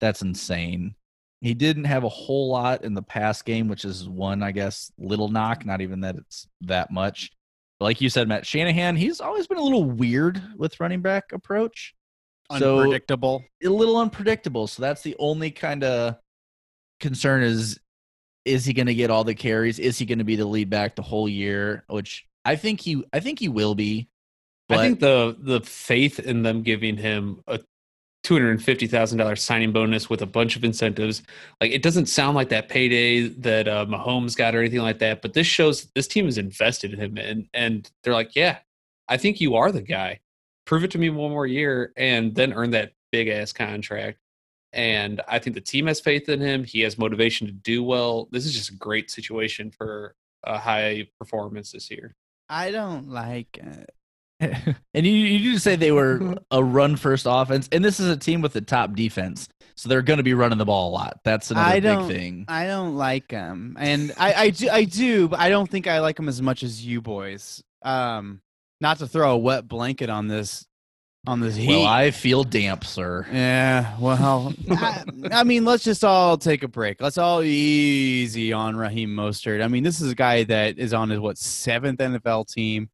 that's 0.00 0.22
insane. 0.22 0.94
He 1.40 1.54
didn't 1.54 1.84
have 1.84 2.04
a 2.04 2.08
whole 2.08 2.50
lot 2.50 2.84
in 2.84 2.94
the 2.94 3.02
pass 3.02 3.42
game, 3.42 3.68
which 3.68 3.84
is 3.84 4.08
one, 4.08 4.42
I 4.42 4.52
guess, 4.52 4.90
little 4.98 5.28
knock. 5.28 5.64
Not 5.64 5.80
even 5.80 6.00
that 6.00 6.16
it's 6.16 6.46
that 6.62 6.90
much. 6.90 7.30
But 7.78 7.86
like 7.86 8.00
you 8.00 8.10
said, 8.10 8.28
Matt 8.28 8.46
Shanahan, 8.46 8.96
he's 8.96 9.20
always 9.20 9.46
been 9.46 9.58
a 9.58 9.62
little 9.62 9.84
weird 9.84 10.42
with 10.56 10.80
running 10.80 11.00
back 11.00 11.32
approach. 11.32 11.94
So 12.58 12.78
Unpredictable. 12.78 13.44
a 13.62 13.68
little 13.68 13.98
unpredictable. 13.98 14.66
So 14.66 14.82
that's 14.82 15.02
the 15.02 15.14
only 15.18 15.50
kind 15.50 15.84
of 15.84 16.16
concern 16.98 17.42
is 17.42 17.78
is 18.44 18.64
he 18.64 18.72
going 18.72 18.86
to 18.86 18.94
get 18.94 19.10
all 19.10 19.24
the 19.24 19.34
carries? 19.34 19.78
Is 19.78 19.98
he 19.98 20.06
going 20.06 20.18
to 20.18 20.24
be 20.24 20.36
the 20.36 20.46
lead 20.46 20.70
back 20.70 20.96
the 20.96 21.02
whole 21.02 21.28
year? 21.28 21.84
Which 21.88 22.26
I 22.48 22.56
think 22.56 22.80
he 22.80 23.04
I 23.12 23.20
think 23.20 23.38
he 23.38 23.48
will 23.48 23.74
be. 23.74 24.08
But 24.70 24.78
I 24.78 24.82
think 24.82 25.00
the 25.00 25.36
the 25.38 25.60
faith 25.60 26.18
in 26.18 26.42
them 26.42 26.62
giving 26.62 26.96
him 26.96 27.42
a 27.46 27.60
two 28.22 28.34
hundred 28.34 28.52
and 28.52 28.62
fifty 28.62 28.86
thousand 28.86 29.18
dollars 29.18 29.42
signing 29.42 29.70
bonus 29.70 30.08
with 30.08 30.22
a 30.22 30.26
bunch 30.26 30.56
of 30.56 30.64
incentives, 30.64 31.22
like 31.60 31.72
it 31.72 31.82
doesn't 31.82 32.06
sound 32.06 32.36
like 32.36 32.48
that 32.48 32.70
payday 32.70 33.28
that 33.28 33.68
uh, 33.68 33.84
Mahomes 33.84 34.34
got 34.34 34.54
or 34.54 34.60
anything 34.60 34.80
like 34.80 34.98
that. 35.00 35.20
But 35.20 35.34
this 35.34 35.46
shows 35.46 35.88
this 35.94 36.08
team 36.08 36.26
is 36.26 36.38
invested 36.38 36.94
in 36.94 36.98
him, 36.98 37.18
and 37.18 37.48
and 37.52 37.90
they're 38.02 38.14
like, 38.14 38.34
yeah, 38.34 38.58
I 39.08 39.18
think 39.18 39.42
you 39.42 39.54
are 39.56 39.70
the 39.70 39.82
guy. 39.82 40.20
Prove 40.64 40.84
it 40.84 40.90
to 40.92 40.98
me 40.98 41.10
one 41.10 41.30
more 41.30 41.46
year, 41.46 41.92
and 41.98 42.34
then 42.34 42.54
earn 42.54 42.70
that 42.70 42.92
big 43.12 43.28
ass 43.28 43.52
contract. 43.52 44.18
And 44.72 45.20
I 45.28 45.38
think 45.38 45.52
the 45.54 45.60
team 45.60 45.86
has 45.86 46.00
faith 46.00 46.30
in 46.30 46.40
him. 46.40 46.64
He 46.64 46.80
has 46.80 46.96
motivation 46.96 47.46
to 47.46 47.52
do 47.52 47.82
well. 47.82 48.28
This 48.32 48.46
is 48.46 48.54
just 48.54 48.70
a 48.70 48.74
great 48.74 49.10
situation 49.10 49.70
for 49.70 50.14
a 50.44 50.58
high 50.58 51.08
performance 51.18 51.72
this 51.72 51.90
year. 51.90 52.14
I 52.48 52.70
don't 52.70 53.10
like 53.10 53.58
it. 53.58 53.90
and 54.40 55.06
you 55.06 55.12
you 55.12 55.52
do 55.52 55.58
say 55.58 55.74
they 55.74 55.90
were 55.90 56.36
a 56.50 56.62
run 56.62 56.96
first 56.96 57.26
offense, 57.28 57.68
and 57.72 57.84
this 57.84 57.98
is 57.98 58.08
a 58.08 58.16
team 58.16 58.40
with 58.40 58.52
the 58.52 58.60
top 58.60 58.94
defense, 58.94 59.48
so 59.76 59.88
they're 59.88 60.02
going 60.02 60.18
to 60.18 60.22
be 60.22 60.34
running 60.34 60.58
the 60.58 60.64
ball 60.64 60.90
a 60.90 60.92
lot. 60.92 61.18
That's 61.24 61.50
another 61.50 61.80
big 61.80 62.06
thing. 62.06 62.44
I 62.46 62.66
don't 62.66 62.96
like 62.96 63.28
them, 63.28 63.76
and 63.80 64.12
I, 64.16 64.34
I 64.34 64.50
do, 64.50 64.68
I 64.70 64.84
do, 64.84 65.28
but 65.28 65.40
I 65.40 65.48
don't 65.48 65.68
think 65.68 65.88
I 65.88 65.98
like 65.98 66.16
them 66.16 66.28
as 66.28 66.40
much 66.40 66.62
as 66.62 66.84
you 66.84 67.00
boys. 67.00 67.62
Um, 67.82 68.40
not 68.80 68.98
to 68.98 69.08
throw 69.08 69.32
a 69.32 69.38
wet 69.38 69.66
blanket 69.66 70.08
on 70.08 70.28
this, 70.28 70.64
on 71.28 71.40
this 71.40 71.54
heat. 71.56 71.68
Well, 71.68 71.86
I 71.86 72.10
feel 72.10 72.42
damp, 72.44 72.84
sir. 72.84 73.26
yeah, 73.32 73.96
well, 74.00 74.52
I, 74.70 75.04
I 75.30 75.44
mean, 75.44 75.64
let's 75.64 75.84
just 75.84 76.02
all 76.04 76.36
take 76.38 76.62
a 76.62 76.68
break. 76.68 77.00
Let's 77.00 77.18
all 77.18 77.42
easy 77.42 78.52
on 78.52 78.76
Raheem 78.76 79.10
Mostert. 79.10 79.62
I 79.62 79.68
mean, 79.68 79.82
this 79.84 80.00
is 80.00 80.10
a 80.12 80.14
guy 80.14 80.44
that 80.44 80.78
is 80.78 80.92
on 80.94 81.10
his 81.10 81.20
what 81.20 81.38
seventh 81.38 82.00
NFL 82.00 82.52
team, 82.52 82.88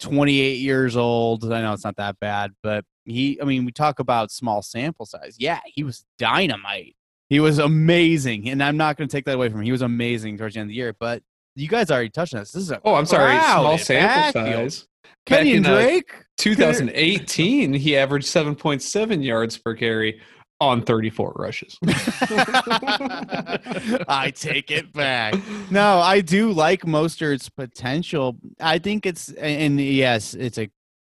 28 0.00 0.58
years 0.60 0.96
old. 0.96 1.50
I 1.52 1.62
know 1.62 1.72
it's 1.72 1.84
not 1.84 1.96
that 1.96 2.18
bad, 2.20 2.52
but 2.62 2.84
he. 3.04 3.40
I 3.40 3.44
mean, 3.44 3.64
we 3.64 3.72
talk 3.72 3.98
about 3.98 4.30
small 4.30 4.62
sample 4.62 5.06
size. 5.06 5.36
Yeah, 5.38 5.60
he 5.66 5.82
was 5.84 6.04
dynamite. 6.18 6.96
He 7.30 7.40
was 7.40 7.58
amazing, 7.58 8.50
and 8.50 8.62
I'm 8.62 8.76
not 8.76 8.96
going 8.96 9.08
to 9.08 9.16
take 9.16 9.24
that 9.24 9.34
away 9.36 9.48
from 9.48 9.60
him. 9.60 9.64
He 9.64 9.72
was 9.72 9.82
amazing 9.82 10.36
towards 10.36 10.54
the 10.54 10.60
end 10.60 10.66
of 10.66 10.68
the 10.70 10.74
year. 10.76 10.94
But 10.98 11.22
you 11.56 11.66
guys 11.68 11.90
already 11.90 12.10
touched 12.10 12.34
on 12.34 12.40
this. 12.40 12.52
This 12.52 12.64
is 12.64 12.70
a 12.70 12.80
Oh, 12.84 12.94
I'm 12.94 13.06
sorry, 13.06 13.38
small 13.40 13.78
sample 13.78 14.40
backfield. 14.42 14.72
size. 14.72 14.88
Kenny 15.24 15.54
and 15.56 15.64
in, 15.66 15.72
uh, 15.72 15.76
Drake. 15.80 16.12
2018, 16.42 17.72
he 17.72 17.96
averaged 17.96 18.26
7.7 18.26 19.24
yards 19.24 19.56
per 19.58 19.74
carry 19.74 20.20
on 20.60 20.82
34 20.82 21.34
rushes. 21.36 21.78
I 24.08 24.32
take 24.34 24.72
it 24.72 24.92
back. 24.92 25.34
No, 25.70 25.98
I 25.98 26.20
do 26.20 26.50
like 26.50 26.82
Mostert's 26.82 27.48
potential. 27.48 28.38
I 28.60 28.78
think 28.78 29.06
it's 29.06 29.30
and 29.30 29.80
yes, 29.80 30.34
it's 30.34 30.58
a 30.58 30.68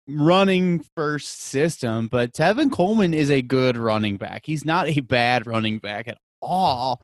running 0.08 0.84
first 0.94 1.40
system, 1.40 2.08
but 2.08 2.34
Tevin 2.34 2.70
Coleman 2.70 3.14
is 3.14 3.30
a 3.30 3.40
good 3.40 3.78
running 3.78 4.18
back. 4.18 4.42
He's 4.44 4.66
not 4.66 4.88
a 4.88 5.00
bad 5.00 5.46
running 5.46 5.78
back 5.78 6.06
at 6.06 6.18
all. 6.42 7.00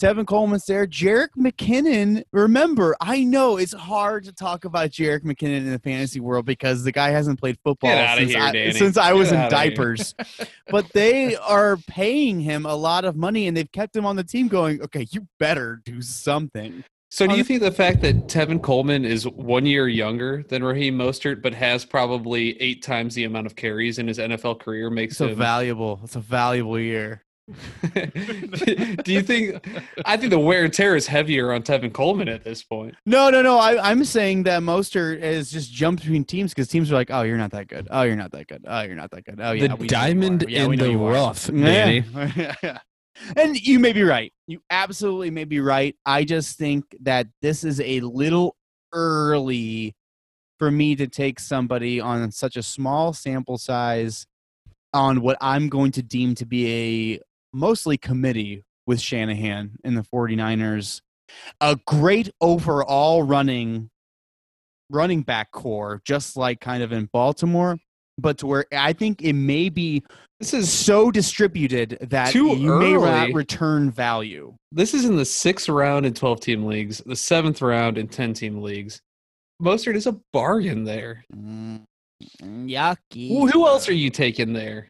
Tevin 0.00 0.26
Coleman's 0.26 0.64
there. 0.64 0.86
Jerick 0.86 1.28
McKinnon. 1.36 2.24
Remember, 2.32 2.96
I 3.02 3.22
know 3.22 3.58
it's 3.58 3.74
hard 3.74 4.24
to 4.24 4.32
talk 4.32 4.64
about 4.64 4.90
Jerick 4.90 5.24
McKinnon 5.24 5.58
in 5.58 5.70
the 5.70 5.78
fantasy 5.78 6.20
world 6.20 6.46
because 6.46 6.84
the 6.84 6.92
guy 6.92 7.10
hasn't 7.10 7.38
played 7.38 7.58
football 7.62 7.90
since, 8.16 8.32
here, 8.32 8.40
I, 8.40 8.70
since 8.70 8.96
I 8.96 9.12
was 9.12 9.30
in 9.30 9.50
diapers. 9.50 10.14
but 10.68 10.90
they 10.94 11.36
are 11.36 11.76
paying 11.86 12.40
him 12.40 12.64
a 12.64 12.74
lot 12.74 13.04
of 13.04 13.14
money 13.14 13.46
and 13.46 13.54
they've 13.54 13.70
kept 13.70 13.94
him 13.94 14.06
on 14.06 14.16
the 14.16 14.24
team 14.24 14.48
going, 14.48 14.80
okay, 14.80 15.06
you 15.10 15.28
better 15.38 15.82
do 15.84 16.00
something. 16.00 16.82
So, 17.12 17.26
do 17.26 17.36
you 17.36 17.42
think 17.42 17.60
the 17.60 17.72
fact 17.72 18.02
that 18.02 18.28
Tevin 18.28 18.62
Coleman 18.62 19.04
is 19.04 19.26
one 19.26 19.66
year 19.66 19.88
younger 19.88 20.44
than 20.48 20.62
Raheem 20.62 20.96
Mostert, 20.96 21.42
but 21.42 21.52
has 21.52 21.84
probably 21.84 22.60
eight 22.62 22.84
times 22.84 23.16
the 23.16 23.24
amount 23.24 23.46
of 23.46 23.56
carries 23.56 23.98
in 23.98 24.06
his 24.06 24.18
NFL 24.18 24.60
career 24.60 24.90
makes 24.90 25.14
It's 25.14 25.20
a 25.20 25.28
him? 25.30 25.36
valuable, 25.36 26.00
it's 26.04 26.14
a 26.14 26.20
valuable 26.20 26.78
year. 26.78 27.24
do 29.04 29.12
you 29.12 29.22
think? 29.22 29.66
I 30.04 30.16
think 30.16 30.30
the 30.30 30.38
wear 30.38 30.64
and 30.64 30.72
tear 30.72 30.96
is 30.96 31.06
heavier 31.06 31.52
on 31.52 31.62
Tevin 31.62 31.92
Coleman 31.92 32.28
at 32.28 32.44
this 32.44 32.62
point. 32.62 32.94
No, 33.06 33.30
no, 33.30 33.42
no. 33.42 33.58
I, 33.58 33.90
I'm 33.90 34.04
saying 34.04 34.44
that 34.44 34.62
Mostert 34.62 35.22
has 35.22 35.50
just 35.50 35.72
jumped 35.72 36.02
between 36.02 36.24
teams 36.24 36.52
because 36.52 36.68
teams 36.68 36.90
are 36.90 36.94
like, 36.94 37.10
oh, 37.10 37.22
you're 37.22 37.36
not 37.36 37.50
that 37.52 37.68
good. 37.68 37.88
Oh, 37.90 38.02
you're 38.02 38.16
not 38.16 38.32
that 38.32 38.48
good. 38.48 38.64
Oh, 38.66 38.82
you're 38.82 38.96
not 38.96 39.10
that 39.10 39.24
good. 39.24 39.40
Oh, 39.40 39.52
yeah. 39.52 39.68
The 39.68 39.76
we 39.76 39.86
diamond 39.86 40.44
are. 40.44 40.50
Yeah, 40.50 40.64
in 40.64 40.70
we 40.70 40.76
the 40.76 40.96
rough, 40.96 41.46
Danny. 41.46 42.04
Yeah. 42.62 42.78
and 43.36 43.60
you 43.60 43.78
may 43.78 43.92
be 43.92 44.02
right. 44.02 44.32
You 44.46 44.60
absolutely 44.70 45.30
may 45.30 45.44
be 45.44 45.60
right. 45.60 45.94
I 46.06 46.24
just 46.24 46.56
think 46.56 46.84
that 47.02 47.26
this 47.42 47.64
is 47.64 47.80
a 47.80 48.00
little 48.00 48.56
early 48.92 49.94
for 50.58 50.70
me 50.70 50.94
to 50.94 51.06
take 51.06 51.40
somebody 51.40 52.00
on 52.00 52.30
such 52.30 52.56
a 52.56 52.62
small 52.62 53.12
sample 53.12 53.58
size 53.58 54.26
on 54.92 55.20
what 55.20 55.38
I'm 55.40 55.68
going 55.68 55.92
to 55.92 56.02
deem 56.02 56.34
to 56.36 56.46
be 56.46 57.14
a 57.14 57.20
mostly 57.52 57.96
committee 57.96 58.64
with 58.86 59.00
Shanahan 59.00 59.72
in 59.84 59.94
the 59.94 60.02
49ers. 60.02 61.00
A 61.60 61.78
great 61.86 62.30
overall 62.40 63.22
running 63.22 63.88
running 64.90 65.22
back 65.22 65.52
core, 65.52 66.00
just 66.04 66.36
like 66.36 66.60
kind 66.60 66.82
of 66.82 66.90
in 66.90 67.08
Baltimore, 67.12 67.78
but 68.18 68.38
to 68.38 68.46
where 68.46 68.66
I 68.72 68.92
think 68.92 69.22
it 69.22 69.34
may 69.34 69.68
be 69.68 70.02
This 70.40 70.52
is 70.52 70.72
so 70.72 71.10
distributed 71.10 71.98
that 72.10 72.32
Too 72.32 72.56
you 72.56 72.78
may 72.78 72.94
not 72.94 73.32
return 73.32 73.90
value. 73.90 74.54
this 74.72 74.94
is 74.94 75.04
in 75.04 75.16
the 75.16 75.24
sixth 75.24 75.68
round 75.68 76.06
in 76.06 76.14
12 76.14 76.40
team 76.40 76.64
leagues, 76.64 76.98
the 77.06 77.14
seventh 77.16 77.62
round 77.62 77.98
in 77.98 78.08
10 78.08 78.34
team 78.34 78.60
leagues. 78.60 79.00
Mostert 79.62 79.94
is 79.94 80.06
a 80.06 80.18
bargain 80.32 80.84
there. 80.84 81.24
Mm, 81.32 81.84
yucky. 82.42 83.28
Who 83.28 83.46
who 83.46 83.66
else 83.66 83.88
are 83.88 83.94
you 83.94 84.10
taking 84.10 84.52
there? 84.52 84.88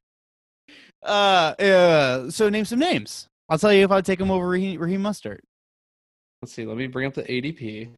Uh, 1.02 1.54
uh, 1.58 2.30
so 2.30 2.48
name 2.48 2.64
some 2.64 2.78
names. 2.78 3.28
I'll 3.48 3.58
tell 3.58 3.72
you 3.72 3.84
if 3.84 3.90
I'd 3.90 4.04
take 4.04 4.20
him 4.20 4.30
over 4.30 4.46
Raheem, 4.46 4.80
Raheem 4.80 5.02
Mustard. 5.02 5.42
Let's 6.42 6.52
see. 6.52 6.64
Let 6.64 6.76
me 6.76 6.86
bring 6.86 7.06
up 7.06 7.14
the 7.14 7.22
ADP. 7.22 7.90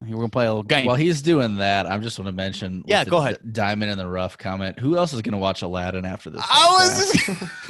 We're 0.00 0.16
gonna 0.16 0.28
play 0.28 0.46
a 0.46 0.48
little 0.48 0.62
game. 0.62 0.86
While 0.86 0.96
he's 0.96 1.22
doing 1.22 1.56
that, 1.56 1.86
I'm 1.86 2.02
just 2.02 2.18
want 2.18 2.26
to 2.26 2.32
mention. 2.32 2.82
Yeah, 2.86 3.04
go 3.04 3.18
ahead. 3.18 3.38
Diamond 3.52 3.92
in 3.92 3.98
the 3.98 4.08
rough 4.08 4.36
comment. 4.36 4.78
Who 4.78 4.96
else 4.96 5.12
is 5.12 5.22
going 5.22 5.32
to 5.32 5.38
watch 5.38 5.62
Aladdin 5.62 6.04
after 6.04 6.30
this? 6.30 6.42
I 6.44 6.90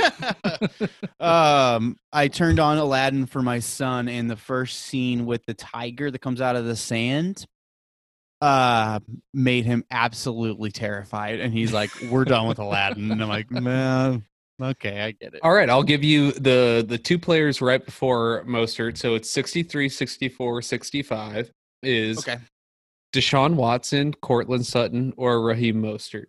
podcast? 0.01 0.81
was. 0.81 0.91
um, 1.21 1.97
I 2.13 2.29
turned 2.29 2.59
on 2.59 2.79
Aladdin 2.79 3.27
for 3.27 3.43
my 3.43 3.59
son, 3.59 4.09
and 4.09 4.31
the 4.31 4.37
first 4.37 4.81
scene 4.81 5.27
with 5.27 5.45
the 5.47 5.55
tiger 5.55 6.11
that 6.11 6.21
comes 6.21 6.41
out 6.41 6.57
of 6.57 6.65
the 6.65 6.77
sand, 6.77 7.45
uh, 8.41 9.01
made 9.35 9.67
him 9.67 9.85
absolutely 9.91 10.71
terrified. 10.71 11.41
And 11.41 11.53
he's 11.53 11.73
like, 11.73 11.91
"We're 12.11 12.25
done 12.25 12.49
with 12.49 12.59
Aladdin." 12.59 13.11
And 13.11 13.23
I'm 13.23 13.29
like, 13.29 13.51
"Man, 13.51 14.25
okay, 14.61 15.01
I 15.03 15.11
get 15.13 15.35
it." 15.35 15.41
All 15.43 15.53
right, 15.53 15.69
I'll 15.71 15.83
give 15.83 16.03
you 16.05 16.33
the 16.33 16.85
the 16.87 16.99
two 16.99 17.19
players 17.19 17.61
right 17.61 17.85
before 17.85 18.45
Mostert. 18.47 18.97
So 18.97 19.15
it's 19.15 19.31
63, 19.31 19.89
64, 19.89 20.63
65 20.63 21.51
is 21.83 22.19
Okay. 22.19 22.39
Deshaun 23.15 23.55
Watson, 23.55 24.13
Courtland 24.15 24.65
Sutton, 24.67 25.13
or 25.17 25.43
Raheem 25.43 25.83
Mostert. 25.83 26.27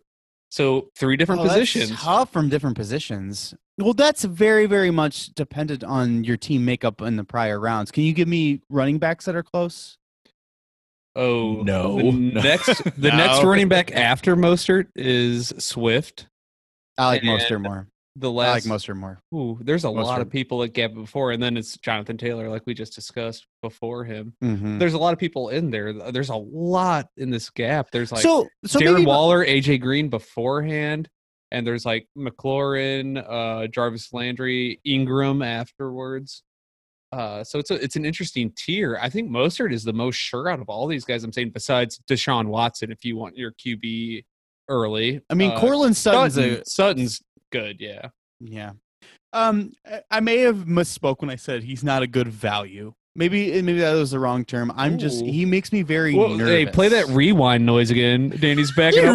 So 0.50 0.88
three 0.96 1.16
different 1.16 1.40
Oh, 1.40 1.44
that's 1.44 1.54
positions. 1.72 1.98
tough 2.00 2.30
from 2.30 2.48
different 2.48 2.76
positions. 2.76 3.54
Well, 3.78 3.94
that's 3.94 4.22
very, 4.22 4.66
very 4.66 4.90
much 4.92 5.28
dependent 5.34 5.82
on 5.82 6.22
your 6.22 6.36
team 6.36 6.64
makeup 6.64 7.00
in 7.00 7.16
the 7.16 7.24
prior 7.24 7.58
rounds. 7.58 7.90
Can 7.90 8.04
you 8.04 8.12
give 8.12 8.28
me 8.28 8.60
running 8.68 8.98
backs 8.98 9.24
that 9.24 9.34
are 9.34 9.42
close? 9.42 9.96
Oh 11.16 11.62
No. 11.62 11.96
The 11.96 12.12
next 12.42 12.82
the 13.00 13.10
next 13.10 13.42
running 13.42 13.68
back 13.76 13.92
after 13.94 14.36
Mostert 14.36 14.88
is 14.94 15.52
Swift. 15.58 16.26
I 16.98 17.06
like 17.06 17.22
And 17.22 17.30
Mostert 17.30 17.62
more. 17.62 17.88
The 18.16 18.30
I 18.30 18.32
like 18.32 18.66
last 18.66 18.68
Mostert 18.68 18.96
more. 18.96 19.18
Ooh, 19.34 19.58
there's 19.60 19.82
a 19.84 19.90
lot 19.90 20.20
of 20.20 20.30
people 20.30 20.60
that 20.60 20.72
get 20.72 20.94
before, 20.94 21.32
and 21.32 21.42
then 21.42 21.56
it's 21.56 21.76
Jonathan 21.78 22.16
Taylor, 22.16 22.48
like 22.48 22.62
we 22.64 22.72
just 22.72 22.94
discussed 22.94 23.46
before 23.60 24.04
him. 24.04 24.34
Mhm. 24.42 24.78
There's 24.78 24.94
a 24.94 24.98
lot 24.98 25.12
of 25.12 25.18
people 25.18 25.48
in 25.48 25.70
there. 25.70 25.92
There's 26.12 26.28
a 26.28 26.36
lot 26.36 27.08
in 27.16 27.30
this 27.30 27.50
gap. 27.50 27.90
There's 27.90 28.12
like 28.12 28.22
so, 28.22 28.46
so 28.64 28.78
Darren 28.78 28.94
maybe 28.94 29.06
Waller, 29.06 29.44
AJ 29.44 29.80
Green 29.80 30.08
beforehand, 30.10 31.08
and 31.50 31.66
there's 31.66 31.84
like 31.84 32.06
McLaurin, 32.16 33.24
uh, 33.28 33.66
Jarvis 33.66 34.12
Landry, 34.12 34.80
Ingram 34.84 35.42
afterwards. 35.42 36.44
Uh, 37.10 37.42
so 37.44 37.58
it's 37.58 37.70
a, 37.70 37.74
it's 37.74 37.96
an 37.96 38.04
interesting 38.04 38.52
tier. 38.56 38.98
I 39.00 39.08
think 39.08 39.30
Mostert 39.30 39.72
is 39.72 39.84
the 39.84 39.92
most 39.92 40.16
sure 40.16 40.48
out 40.48 40.60
of 40.60 40.68
all 40.68 40.86
these 40.86 41.04
guys. 41.04 41.22
I'm 41.24 41.32
saying 41.32 41.50
besides 41.50 42.00
Deshaun 42.08 42.46
Watson, 42.46 42.90
if 42.92 43.04
you 43.04 43.16
want 43.16 43.36
your 43.36 43.52
QB 43.52 44.24
early. 44.68 45.20
I 45.30 45.34
mean, 45.34 45.50
Uh, 45.52 45.60
Courtland 45.60 45.96
Sutton's 45.96 46.34
Sutton, 46.34 46.54
a 46.60 46.64
Sutton's 46.64 47.22
good. 47.54 47.80
Yeah. 47.80 48.08
yeah. 48.40 48.72
Um, 49.32 49.72
I- 50.10 50.20
may 50.20 50.38
have 50.38 50.56
misspoke 50.66 51.20
when 51.20 51.30
I 51.30 51.36
said 51.36 51.62
he's 51.62 51.84
not 51.84 52.02
a 52.02 52.06
good 52.06 52.28
value. 52.28 52.94
Maybe 53.16 53.62
maybe 53.62 53.78
that 53.78 53.94
was 53.94 54.10
the 54.10 54.18
wrong 54.18 54.44
term. 54.44 54.72
I'm 54.74 54.98
just 54.98 55.22
Ooh. 55.22 55.26
he 55.26 55.44
makes 55.44 55.72
me 55.72 55.82
very 55.82 56.16
nervous. 56.16 56.48
hey, 56.48 56.66
play 56.66 56.88
that 56.88 57.06
rewind 57.08 57.64
noise 57.64 57.92
again. 57.92 58.30
Danny's 58.30 58.72
backing 58.76 59.04
up. 59.04 59.14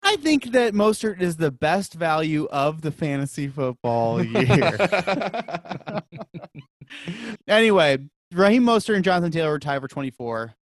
I 0.00 0.16
think 0.16 0.52
that 0.52 0.74
Mostert 0.74 1.20
is 1.20 1.36
the 1.36 1.50
best 1.50 1.94
value 1.94 2.46
of 2.52 2.82
the 2.82 2.92
fantasy 2.92 3.48
football 3.48 4.22
year. 4.22 4.78
anyway, 7.48 7.98
Raheem 8.32 8.62
Mostert 8.62 8.94
and 8.94 9.04
Jonathan 9.04 9.32
Taylor 9.32 9.54
are 9.54 9.58
tied 9.58 9.82
for 9.82 9.88
24. 9.88 10.54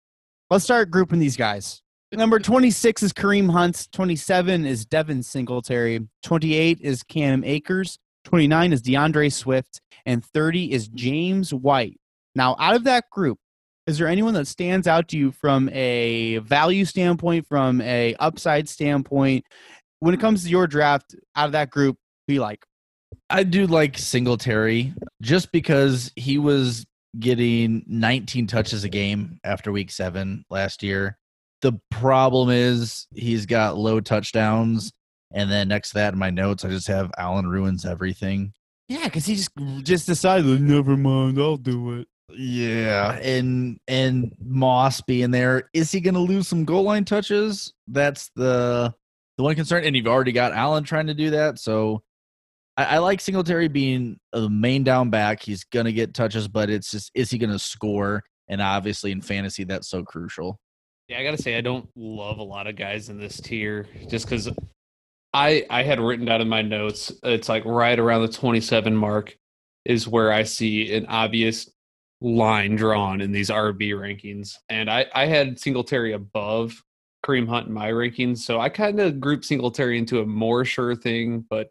Let's 0.50 0.64
start 0.64 0.90
grouping 0.90 1.20
these 1.20 1.36
guys. 1.36 1.82
Number 2.12 2.40
26 2.40 3.04
is 3.04 3.14
Kareem 3.14 3.52
Hunt. 3.52 3.88
27 3.92 4.66
is 4.66 4.86
Devin 4.86 5.24
Singletary. 5.24 6.08
28 6.24 6.80
is 6.82 7.04
Cam 7.04 7.44
Akers. 7.44 7.98
29 8.26 8.74
is 8.74 8.82
D'Andre 8.82 9.30
Swift. 9.30 9.82
And 10.06 10.24
30 10.24 10.72
is 10.72 10.88
James 10.88 11.54
White. 11.54 12.00
Now, 12.36 12.56
out 12.60 12.76
of 12.76 12.84
that 12.86 13.10
group, 13.10 13.40
is 13.88 13.98
there 13.98 14.08
anyone 14.08 14.34
that 14.36 14.48
stands 14.48 14.88
out 14.88 15.08
to 15.10 15.18
you 15.18 15.32
from 15.32 15.70
a 15.70 16.38
value 16.40 16.86
standpoint, 16.86 17.48
from 17.48 17.82
a 17.82 18.16
upside 18.16 18.70
standpoint? 18.70 19.46
When 20.00 20.14
it 20.14 20.20
comes 20.20 20.44
to 20.44 20.50
your 20.50 20.68
draft, 20.68 21.16
out 21.36 21.48
of 21.48 21.52
that 21.54 21.70
group, 21.70 21.98
who 22.28 22.36
you 22.36 22.42
like? 22.42 22.66
I 23.30 23.44
do 23.44 23.68
like 23.68 23.98
Singletary 23.98 24.94
just 25.22 25.52
because 25.52 26.12
he 26.16 26.38
was 26.38 26.86
getting 27.20 27.84
19 27.88 28.48
touches 28.48 28.84
a 28.84 28.90
game 28.90 29.40
after 29.44 29.72
week 29.72 29.92
seven 29.92 30.46
last 30.50 30.84
year. 30.84 31.18
The 31.62 31.74
problem 31.92 32.50
is 32.50 33.08
he's 33.14 33.46
got 33.46 33.78
low 33.78 34.00
touchdowns. 34.00 34.92
And 35.34 35.52
then 35.52 35.68
next 35.68 35.90
to 35.90 35.96
that 35.96 36.14
in 36.14 36.20
my 36.20 36.30
notes, 36.30 36.64
I 36.64 36.70
just 36.70 36.88
have 36.88 37.12
Allen 37.18 37.48
ruins 37.48 37.86
everything. 37.86 38.54
Yeah, 38.88 39.06
because 39.06 39.26
he 39.26 39.36
just 39.36 39.50
just 39.84 40.06
decided, 40.06 40.62
never 40.62 40.96
mind, 40.96 41.40
I'll 41.40 41.58
do 41.58 42.00
it. 42.00 42.08
Yeah, 42.30 43.14
and 43.14 43.80
and 43.88 44.32
Moss 44.44 45.02
being 45.02 45.32
there, 45.32 45.70
is 45.74 45.92
he 45.92 46.00
going 46.00 46.14
to 46.14 46.20
lose 46.20 46.48
some 46.48 46.66
goal 46.66 46.84
line 46.84 47.06
touches? 47.06 47.74
That's 47.88 48.30
the 48.36 48.94
the 49.38 49.44
one 49.44 49.56
concern. 49.56 49.84
And 49.84 49.96
you've 49.96 50.08
already 50.08 50.32
got 50.32 50.54
Allen 50.54 50.84
trying 50.84 51.08
to 51.08 51.14
do 51.14 51.32
that, 51.32 51.60
so 51.60 52.04
I, 52.78 52.86
I 52.86 52.98
like 53.00 53.22
Singletary 53.22 53.68
being 53.68 54.20
the 54.32 54.50
main 54.50 54.84
down 54.84 55.10
back. 55.10 55.42
He's 55.42 55.64
going 55.64 55.86
to 55.86 55.94
get 55.94 56.14
touches, 56.14 56.48
but 56.48 56.70
it's 56.70 56.92
just 56.92 57.12
is 57.16 57.32
he 57.32 57.38
going 57.38 57.52
to 57.52 57.60
score? 57.60 58.24
And 58.48 58.62
obviously 58.62 59.12
in 59.12 59.22
fantasy, 59.22 59.64
that's 59.64 59.90
so 59.90 60.04
crucial. 60.04 60.60
Yeah, 61.08 61.20
I 61.20 61.24
gotta 61.24 61.42
say 61.42 61.58
I 61.58 61.62
don't 61.62 61.88
love 61.96 62.40
a 62.40 62.44
lot 62.44 62.68
of 62.68 62.76
guys 62.76 63.10
in 63.10 63.20
this 63.20 63.40
tier 63.40 63.88
just 64.10 64.26
because 64.26 64.50
I 65.34 65.66
I 65.70 65.84
had 65.84 66.00
written 66.00 66.26
down 66.26 66.42
in 66.42 66.50
my 66.50 66.62
notes 66.62 67.12
it's 67.24 67.50
like 67.50 67.64
right 67.66 67.98
around 68.00 68.22
the 68.24 68.28
27 68.28 68.96
mark 68.96 69.38
is 69.86 70.08
where 70.08 70.32
I 70.32 70.44
see 70.44 70.94
an 70.96 71.06
obvious 71.08 71.70
line 72.22 72.76
drawn 72.76 73.22
in 73.22 73.32
these 73.32 73.50
RB 73.50 73.92
rankings, 73.92 74.56
and 74.70 74.90
I 74.90 75.06
I 75.14 75.28
had 75.28 75.60
Singletary 75.60 76.14
above 76.14 76.82
Kareem 77.26 77.48
Hunt 77.48 77.68
in 77.68 77.74
my 77.74 77.92
rankings, 77.92 78.40
so 78.40 78.60
I 78.60 78.70
kind 78.70 79.00
of 79.00 79.20
grouped 79.20 79.46
Singletary 79.46 79.98
into 79.98 80.22
a 80.22 80.26
more 80.26 80.66
sure 80.66 80.96
thing. 80.96 81.46
But 81.50 81.70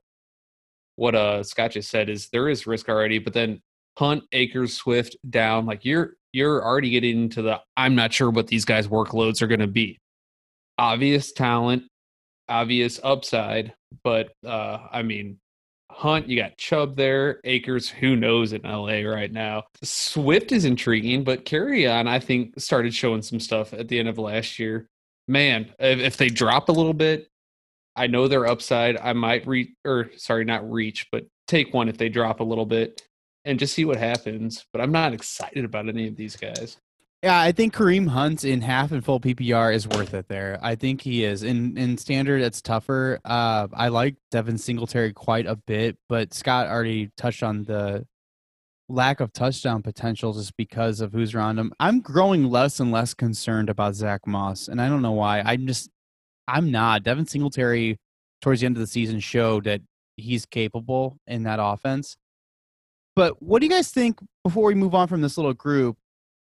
what 0.96 1.14
uh 1.14 1.42
Scott 1.42 1.72
just 1.72 1.90
said 1.90 2.08
is 2.08 2.28
there 2.30 2.48
is 2.48 2.66
risk 2.66 2.88
already, 2.88 3.18
but 3.18 3.32
then 3.32 3.60
Hunt, 3.98 4.24
Akers, 4.32 4.74
Swift 4.74 5.16
down, 5.30 5.66
like 5.66 5.84
you're 5.84 6.16
you're 6.34 6.64
already 6.64 6.90
getting 6.90 7.22
into 7.22 7.42
the 7.42 7.60
I'm 7.76 7.94
not 7.94 8.12
sure 8.12 8.30
what 8.30 8.48
these 8.48 8.64
guys' 8.64 8.88
workloads 8.88 9.40
are 9.40 9.46
going 9.46 9.60
to 9.60 9.66
be. 9.66 10.00
Obvious 10.76 11.32
talent, 11.32 11.84
obvious 12.48 12.98
upside, 13.02 13.72
but 14.02 14.32
uh 14.44 14.78
I 14.90 15.02
mean 15.02 15.38
Hunt, 15.90 16.28
you 16.28 16.36
got 16.36 16.58
Chubb 16.58 16.96
there, 16.96 17.40
Akers, 17.44 17.88
who 17.88 18.16
knows 18.16 18.52
in 18.52 18.62
LA 18.62 19.02
right 19.02 19.30
now. 19.30 19.62
Swift 19.84 20.50
is 20.50 20.64
intriguing, 20.64 21.22
but 21.22 21.44
Kerryon, 21.44 22.08
I 22.08 22.18
think, 22.18 22.58
started 22.58 22.92
showing 22.92 23.22
some 23.22 23.38
stuff 23.38 23.72
at 23.72 23.86
the 23.86 24.00
end 24.00 24.08
of 24.08 24.18
last 24.18 24.58
year. 24.58 24.88
Man, 25.28 25.72
if, 25.78 26.00
if 26.00 26.16
they 26.16 26.30
drop 26.30 26.68
a 26.68 26.72
little 26.72 26.94
bit, 26.94 27.28
I 27.94 28.08
know 28.08 28.26
their 28.26 28.46
upside. 28.46 28.96
I 28.96 29.12
might 29.12 29.46
reach, 29.46 29.70
or 29.84 30.10
sorry, 30.16 30.44
not 30.44 30.68
reach, 30.68 31.06
but 31.12 31.26
take 31.46 31.72
one 31.72 31.88
if 31.88 31.96
they 31.96 32.08
drop 32.08 32.40
a 32.40 32.44
little 32.44 32.66
bit 32.66 33.02
and 33.44 33.58
just 33.58 33.74
see 33.74 33.84
what 33.84 33.96
happens. 33.96 34.66
But 34.72 34.80
I'm 34.80 34.92
not 34.92 35.12
excited 35.12 35.64
about 35.64 35.88
any 35.88 36.08
of 36.08 36.16
these 36.16 36.36
guys. 36.36 36.78
Yeah, 37.22 37.40
I 37.40 37.52
think 37.52 37.74
Kareem 37.74 38.08
Hunt 38.08 38.44
in 38.44 38.60
half 38.60 38.92
and 38.92 39.02
full 39.02 39.18
PPR 39.18 39.74
is 39.74 39.88
worth 39.88 40.12
it 40.12 40.28
there. 40.28 40.58
I 40.60 40.74
think 40.74 41.00
he 41.00 41.24
is. 41.24 41.42
In 41.42 41.78
in 41.78 41.96
standard, 41.96 42.42
it's 42.42 42.60
tougher. 42.60 43.18
Uh, 43.24 43.68
I 43.72 43.88
like 43.88 44.16
Devin 44.30 44.58
Singletary 44.58 45.14
quite 45.14 45.46
a 45.46 45.56
bit, 45.56 45.96
but 46.08 46.34
Scott 46.34 46.66
already 46.66 47.10
touched 47.16 47.42
on 47.42 47.64
the 47.64 48.06
lack 48.90 49.20
of 49.20 49.32
touchdown 49.32 49.82
potential 49.82 50.34
just 50.34 50.54
because 50.58 51.00
of 51.00 51.12
who's 51.12 51.34
around 51.34 51.58
him. 51.58 51.72
I'm 51.80 52.00
growing 52.00 52.44
less 52.44 52.80
and 52.80 52.92
less 52.92 53.14
concerned 53.14 53.70
about 53.70 53.94
Zach 53.94 54.26
Moss, 54.26 54.68
and 54.68 54.80
I 54.80 54.90
don't 54.90 55.00
know 55.00 55.12
why. 55.12 55.40
I'm 55.40 55.66
just, 55.66 55.88
I'm 56.46 56.70
not. 56.70 57.04
Devin 57.04 57.26
Singletary, 57.26 57.96
towards 58.42 58.60
the 58.60 58.66
end 58.66 58.76
of 58.76 58.80
the 58.80 58.86
season, 58.86 59.20
showed 59.20 59.64
that 59.64 59.80
he's 60.16 60.44
capable 60.44 61.16
in 61.26 61.44
that 61.44 61.58
offense. 61.60 62.16
But 63.16 63.40
what 63.42 63.60
do 63.60 63.66
you 63.66 63.72
guys 63.72 63.90
think 63.90 64.18
before 64.42 64.64
we 64.64 64.74
move 64.74 64.94
on 64.94 65.08
from 65.08 65.20
this 65.20 65.36
little 65.36 65.54
group? 65.54 65.96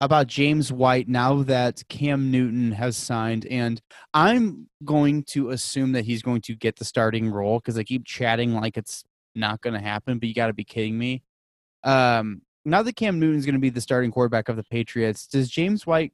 about 0.00 0.28
James 0.28 0.72
White 0.72 1.08
now 1.08 1.42
that 1.42 1.82
Cam 1.88 2.30
Newton 2.30 2.72
has 2.72 2.96
signed. 2.96 3.46
And 3.46 3.80
I'm 4.14 4.68
going 4.84 5.24
to 5.24 5.50
assume 5.50 5.92
that 5.92 6.04
he's 6.04 6.22
going 6.22 6.40
to 6.42 6.54
get 6.54 6.76
the 6.76 6.84
starting 6.84 7.30
role 7.30 7.58
because 7.58 7.76
I 7.76 7.82
keep 7.82 8.04
chatting 8.04 8.54
like 8.54 8.76
it's 8.76 9.04
not 9.34 9.60
going 9.60 9.74
to 9.74 9.80
happen, 9.80 10.18
but 10.18 10.28
you 10.28 10.34
got 10.34 10.48
to 10.48 10.52
be 10.52 10.64
kidding 10.64 10.96
me. 10.96 11.22
Um, 11.82 12.42
now 12.64 12.82
that 12.82 12.96
Cam 12.96 13.18
Newton 13.18 13.38
is 13.38 13.46
going 13.46 13.54
to 13.54 13.60
be 13.60 13.70
the 13.70 13.80
starting 13.80 14.10
quarterback 14.10 14.48
of 14.48 14.56
the 14.56 14.64
Patriots, 14.64 15.26
does 15.26 15.50
James 15.50 15.86
White 15.86 16.12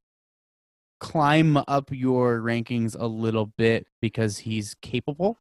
climb 1.01 1.59
up 1.69 1.91
your 1.91 2.41
rankings 2.41 2.97
a 2.99 3.07
little 3.07 3.47
bit 3.59 3.87
because 4.01 4.39
he's 4.39 4.75
capable? 4.81 5.39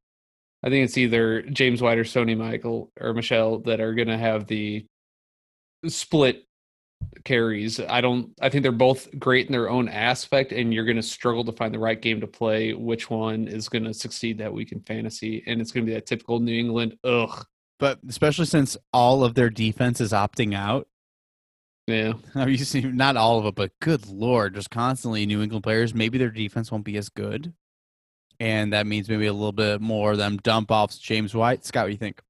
I 0.66 0.70
think 0.70 0.86
it's 0.86 0.97
either 0.97 1.43
James 1.43 1.82
White 1.82 1.97
or 1.97 2.03
Sony 2.03 2.38
Michael 2.38 2.91
or 2.99 3.14
Michel 3.14 3.59
that 3.59 3.80
are 3.80 3.93
going 3.93 4.07
to 4.07 4.18
have 4.18 4.47
the 4.47 4.86
split 5.88 6.46
carries. 7.24 7.80
I 7.80 8.02
don't. 8.02 8.32
I 8.42 8.50
think 8.50 8.64
they're 8.64 8.72
both 8.72 9.08
great 9.20 9.48
in 9.48 9.52
their 9.52 9.70
own 9.70 9.88
aspect, 9.90 10.52
and 10.52 10.74
you're 10.74 10.86
going 10.86 10.98
to 10.98 11.04
struggle 11.04 11.44
to 11.46 11.52
find 11.52 11.74
the 11.74 11.80
right 11.80 12.02
game 12.02 12.22
to 12.22 12.28
play. 12.28 12.74
Which 12.74 13.10
one 13.10 13.48
is 13.48 13.70
going 13.70 13.84
to 13.86 13.94
succeed 13.94 14.38
that 14.40 14.54
week 14.54 14.72
in 14.72 14.82
fantasy? 14.82 15.44
And 15.46 15.62
it's 15.62 15.72
going 15.72 15.86
to 15.86 15.90
be 15.90 15.96
that 15.96 16.06
typical 16.06 16.40
New 16.40 16.58
England. 16.58 16.98
Ugh. 17.04 17.46
But 17.80 18.00
especially 18.08 18.46
since 18.46 18.78
all 18.92 19.24
of 19.24 19.36
their 19.36 19.50
defense 19.50 20.00
is 20.00 20.12
opting 20.12 20.56
out. 20.56 20.88
Yeah. 21.88 22.14
Have 22.34 22.50
you 22.50 22.58
seen 22.58 22.96
not 22.96 23.18
all 23.18 23.40
of 23.40 23.46
it, 23.46 23.56
but 23.56 23.72
good 23.82 24.08
lord, 24.08 24.56
just 24.56 24.70
constantly 24.70 25.26
New 25.26 25.42
England 25.42 25.64
players. 25.64 25.94
Maybe 25.94 26.18
their 26.18 26.30
defense 26.30 26.72
won't 26.72 26.86
be 26.86 26.98
as 26.98 27.10
good, 27.10 27.54
and 28.40 28.72
that 28.74 28.88
means 28.88 29.10
maybe 29.10 29.28
a 29.28 29.34
little 29.34 29.52
bit 29.52 29.82
more 29.82 30.12
of 30.14 30.18
them 30.18 30.38
dump 30.38 30.72
off 30.72 30.98
James 30.98 31.36
White. 31.36 31.66
Scott, 31.66 31.84
what 31.84 31.88
do 31.88 31.92
you 31.92 31.98
think? 31.98 32.22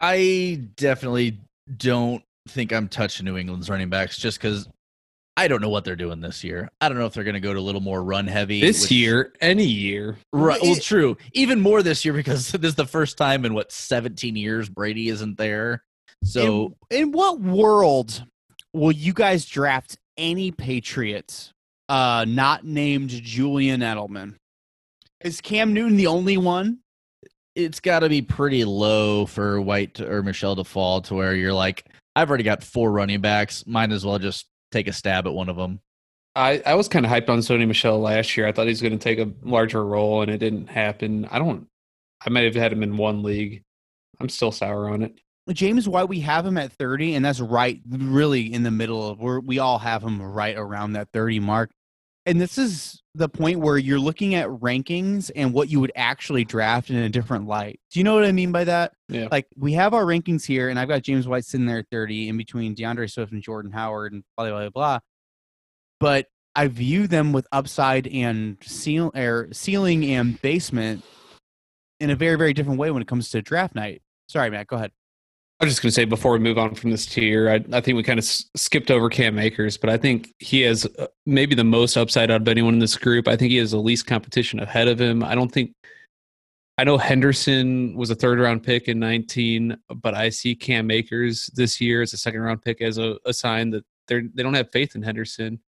I 0.00 0.60
definitely 0.76 1.38
don't 1.74 2.22
think 2.48 2.72
I'm 2.72 2.88
touching 2.88 3.24
New 3.24 3.36
England's 3.36 3.68
running 3.68 3.88
backs 3.88 4.18
just 4.18 4.38
because 4.40 4.68
I 5.36 5.48
don't 5.48 5.60
know 5.60 5.68
what 5.68 5.84
they're 5.84 5.96
doing 5.96 6.20
this 6.20 6.42
year. 6.42 6.70
I 6.80 6.88
don't 6.88 6.96
know 6.98 7.06
if 7.06 7.12
they're 7.12 7.24
going 7.24 7.34
to 7.34 7.40
go 7.40 7.52
to 7.52 7.58
a 7.58 7.60
little 7.60 7.80
more 7.82 8.02
run 8.02 8.26
heavy 8.26 8.60
This 8.60 8.82
which- 8.82 8.92
year, 8.92 9.32
any 9.40 9.64
year. 9.66 10.16
Right. 10.32 10.60
Well, 10.62 10.76
true. 10.76 11.16
Even 11.32 11.60
more 11.60 11.82
this 11.82 12.04
year 12.04 12.14
because 12.14 12.50
this 12.52 12.70
is 12.70 12.74
the 12.74 12.86
first 12.86 13.18
time 13.18 13.44
in 13.44 13.52
what 13.52 13.70
17 13.72 14.36
years 14.36 14.68
Brady 14.68 15.08
isn't 15.08 15.36
there. 15.36 15.82
So 16.24 16.74
in, 16.90 17.02
in 17.02 17.12
what 17.12 17.40
world 17.40 18.24
will 18.72 18.92
you 18.92 19.12
guys 19.12 19.44
draft 19.44 19.98
any 20.16 20.50
Patriots 20.50 21.52
uh, 21.90 22.24
not 22.26 22.64
named 22.64 23.10
Julian 23.10 23.80
Edelman? 23.82 24.36
Is 25.20 25.40
Cam 25.40 25.74
Newton 25.74 25.96
the 25.96 26.06
only 26.06 26.36
one? 26.38 26.78
It's 27.56 27.80
got 27.80 28.00
to 28.00 28.08
be 28.08 28.22
pretty 28.22 28.64
low 28.64 29.26
for 29.26 29.60
White 29.60 29.94
to- 29.94 30.08
or 30.08 30.22
Michel 30.22 30.54
to 30.56 30.64
fall 30.64 31.00
to 31.02 31.14
where 31.14 31.34
you're 31.34 31.52
like, 31.52 31.86
I've 32.14 32.28
already 32.28 32.44
got 32.44 32.62
four 32.62 32.92
running 32.92 33.20
backs. 33.20 33.66
Might 33.66 33.90
as 33.92 34.04
well 34.04 34.18
just 34.18 34.46
take 34.70 34.86
a 34.88 34.92
stab 34.92 35.26
at 35.26 35.34
one 35.34 35.48
of 35.48 35.56
them. 35.56 35.80
I, 36.34 36.62
I 36.66 36.74
was 36.74 36.86
kind 36.86 37.06
of 37.06 37.10
hyped 37.10 37.30
on 37.30 37.38
Sony 37.38 37.66
Michel 37.66 37.98
last 37.98 38.36
year. 38.36 38.46
I 38.46 38.52
thought 38.52 38.66
he 38.66 38.70
was 38.70 38.82
going 38.82 38.96
to 38.96 39.02
take 39.02 39.18
a 39.18 39.32
larger 39.42 39.84
role, 39.84 40.20
and 40.20 40.30
it 40.30 40.36
didn't 40.36 40.66
happen. 40.66 41.24
I 41.30 41.38
don't. 41.38 41.66
I 42.24 42.28
might 42.30 42.44
have 42.44 42.54
had 42.54 42.72
him 42.72 42.82
in 42.82 42.98
one 42.98 43.22
league. 43.22 43.62
I'm 44.20 44.28
still 44.28 44.52
sour 44.52 44.88
on 44.90 45.02
it. 45.02 45.18
James 45.50 45.88
White, 45.88 46.08
we 46.08 46.20
have 46.20 46.44
him 46.44 46.58
at 46.58 46.72
30, 46.72 47.14
and 47.14 47.24
that's 47.24 47.40
right, 47.40 47.80
really 47.88 48.52
in 48.52 48.64
the 48.64 48.70
middle 48.70 49.08
of 49.08 49.20
where 49.20 49.40
we 49.40 49.58
all 49.58 49.78
have 49.78 50.02
him 50.02 50.20
right 50.20 50.56
around 50.56 50.92
that 50.92 51.08
30 51.12 51.40
mark. 51.40 51.70
And 52.26 52.40
this 52.40 52.58
is 52.58 53.00
the 53.14 53.28
point 53.28 53.60
where 53.60 53.78
you're 53.78 54.00
looking 54.00 54.34
at 54.34 54.48
rankings 54.48 55.30
and 55.34 55.54
what 55.54 55.70
you 55.70 55.80
would 55.80 55.92
actually 55.94 56.44
draft 56.44 56.90
in 56.90 56.96
a 56.96 57.08
different 57.08 57.46
light. 57.46 57.80
Do 57.92 58.00
you 58.00 58.04
know 58.04 58.14
what 58.14 58.24
I 58.24 58.32
mean 58.32 58.50
by 58.52 58.64
that? 58.64 58.92
Yeah. 59.08 59.28
Like 59.30 59.46
we 59.56 59.72
have 59.74 59.94
our 59.94 60.04
rankings 60.04 60.44
here, 60.44 60.68
and 60.68 60.78
I've 60.78 60.88
got 60.88 61.02
James 61.02 61.28
White 61.28 61.44
sitting 61.44 61.66
there 61.66 61.78
at 61.78 61.86
30 61.90 62.28
in 62.28 62.36
between 62.36 62.74
D'Andre 62.74 63.06
Swift 63.06 63.32
and 63.32 63.42
Jordan 63.42 63.70
Howard 63.72 64.12
and 64.12 64.24
blah 64.36 64.48
blah 64.48 64.58
blah. 64.58 64.70
blah. 64.70 64.98
But 66.00 66.26
I 66.54 66.68
view 66.68 67.06
them 67.06 67.32
with 67.32 67.46
upside 67.52 68.06
and 68.08 68.56
seal 68.62 69.12
or 69.14 69.48
ceiling 69.52 70.04
and 70.06 70.40
basement 70.42 71.04
in 72.00 72.10
a 72.10 72.16
very, 72.16 72.36
very 72.36 72.52
different 72.52 72.78
way 72.78 72.90
when 72.90 73.02
it 73.02 73.08
comes 73.08 73.30
to 73.30 73.42
draft 73.42 73.74
night. 73.74 74.02
Sorry, 74.28 74.50
Matt, 74.50 74.66
go 74.66 74.76
ahead. 74.76 74.90
I 75.58 75.64
was 75.64 75.72
just 75.72 75.82
going 75.82 75.88
to 75.88 75.94
say 75.94 76.04
before 76.04 76.32
we 76.32 76.38
move 76.38 76.58
on 76.58 76.74
from 76.74 76.90
this 76.90 77.06
tier, 77.06 77.48
I, 77.48 77.64
I 77.74 77.80
think 77.80 77.96
we 77.96 78.02
kind 78.02 78.18
of 78.18 78.24
s- 78.24 78.44
skipped 78.56 78.90
over 78.90 79.08
Cam 79.08 79.38
Akers, 79.38 79.78
but 79.78 79.88
I 79.88 79.96
think 79.96 80.34
he 80.38 80.60
has 80.62 80.84
uh, 80.98 81.06
maybe 81.24 81.54
the 81.54 81.64
most 81.64 81.96
upside 81.96 82.30
out 82.30 82.42
of 82.42 82.48
anyone 82.48 82.74
in 82.74 82.80
this 82.80 82.96
group. 82.96 83.26
I 83.26 83.36
think 83.36 83.52
he 83.52 83.56
has 83.56 83.70
the 83.70 83.78
least 83.78 84.06
competition 84.06 84.60
ahead 84.60 84.86
of 84.86 85.00
him. 85.00 85.22
I 85.22 85.34
don't 85.34 85.50
think. 85.50 85.72
I 86.78 86.84
know 86.84 86.98
Henderson 86.98 87.96
was 87.96 88.10
a 88.10 88.14
third 88.14 88.38
round 88.38 88.64
pick 88.64 88.86
in 88.86 88.98
19, 88.98 89.78
but 89.94 90.12
I 90.12 90.28
see 90.28 90.54
Cam 90.54 90.90
Akers 90.90 91.48
this 91.54 91.80
year 91.80 92.02
as 92.02 92.12
a 92.12 92.18
second 92.18 92.42
round 92.42 92.60
pick 92.60 92.82
as 92.82 92.98
a, 92.98 93.16
a 93.24 93.32
sign 93.32 93.70
that 93.70 93.84
they're 94.08 94.24
they 94.34 94.42
don't 94.42 94.52
have 94.52 94.70
faith 94.72 94.94
in 94.94 95.02
Henderson. 95.02 95.60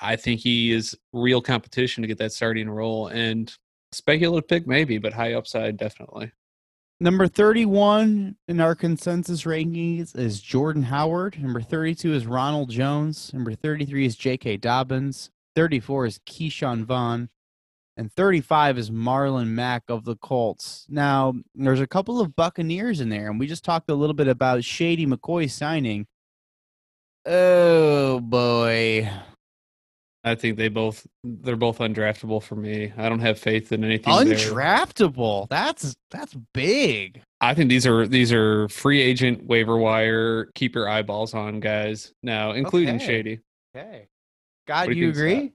I 0.00 0.14
think 0.14 0.40
he 0.40 0.70
is 0.70 0.96
real 1.12 1.40
competition 1.40 2.02
to 2.02 2.06
get 2.06 2.18
that 2.18 2.32
starting 2.32 2.70
role 2.70 3.08
and 3.08 3.52
speculative 3.90 4.46
pick 4.46 4.64
maybe, 4.64 4.98
but 4.98 5.12
high 5.12 5.34
upside 5.34 5.76
definitely. 5.76 6.30
Number 7.00 7.28
31 7.28 8.34
in 8.48 8.60
our 8.60 8.74
consensus 8.74 9.44
rankings 9.44 10.18
is 10.18 10.40
Jordan 10.40 10.82
Howard. 10.82 11.40
Number 11.40 11.60
32 11.60 12.12
is 12.12 12.26
Ronald 12.26 12.70
Jones. 12.70 13.32
Number 13.32 13.54
33 13.54 14.06
is 14.06 14.16
J.K. 14.16 14.56
Dobbins. 14.56 15.30
34 15.54 16.06
is 16.06 16.18
Ke'Shawn 16.26 16.84
Vaughn. 16.84 17.28
And 17.96 18.12
35 18.12 18.78
is 18.78 18.90
Marlon 18.90 19.46
Mack 19.46 19.84
of 19.88 20.04
the 20.04 20.16
Colts. 20.16 20.86
Now, 20.88 21.34
there's 21.54 21.80
a 21.80 21.86
couple 21.86 22.20
of 22.20 22.34
Buccaneers 22.34 23.00
in 23.00 23.10
there, 23.10 23.30
and 23.30 23.38
we 23.38 23.46
just 23.46 23.64
talked 23.64 23.90
a 23.90 23.94
little 23.94 24.14
bit 24.14 24.28
about 24.28 24.64
Shady 24.64 25.06
McCoy 25.06 25.48
signing. 25.48 26.08
Oh, 27.26 28.18
boy. 28.18 29.08
I 30.28 30.34
think 30.34 30.56
they 30.56 30.68
both 30.68 31.06
they're 31.24 31.56
both 31.56 31.78
undraftable 31.78 32.42
for 32.42 32.54
me. 32.56 32.92
I 32.96 33.08
don't 33.08 33.20
have 33.20 33.38
faith 33.38 33.72
in 33.72 33.82
anything. 33.84 34.12
there. 34.24 34.36
Undraftable. 34.36 35.48
That's 35.48 35.94
that's 36.10 36.34
big. 36.54 37.22
I 37.40 37.54
think 37.54 37.68
these 37.70 37.86
are 37.86 38.06
these 38.06 38.32
are 38.32 38.68
free 38.68 39.00
agent 39.00 39.44
waiver 39.44 39.76
wire. 39.76 40.46
Keep 40.54 40.74
your 40.74 40.88
eyeballs 40.88 41.34
on 41.34 41.60
guys 41.60 42.12
now, 42.22 42.52
including 42.52 42.96
Okay. 42.96 43.06
Shady. 43.06 43.40
Okay. 43.76 44.08
God, 44.66 44.82
What 44.82 44.88
do 44.88 44.94
do 44.94 45.00
you 45.00 45.06
you 45.06 45.12
agree? 45.12 45.52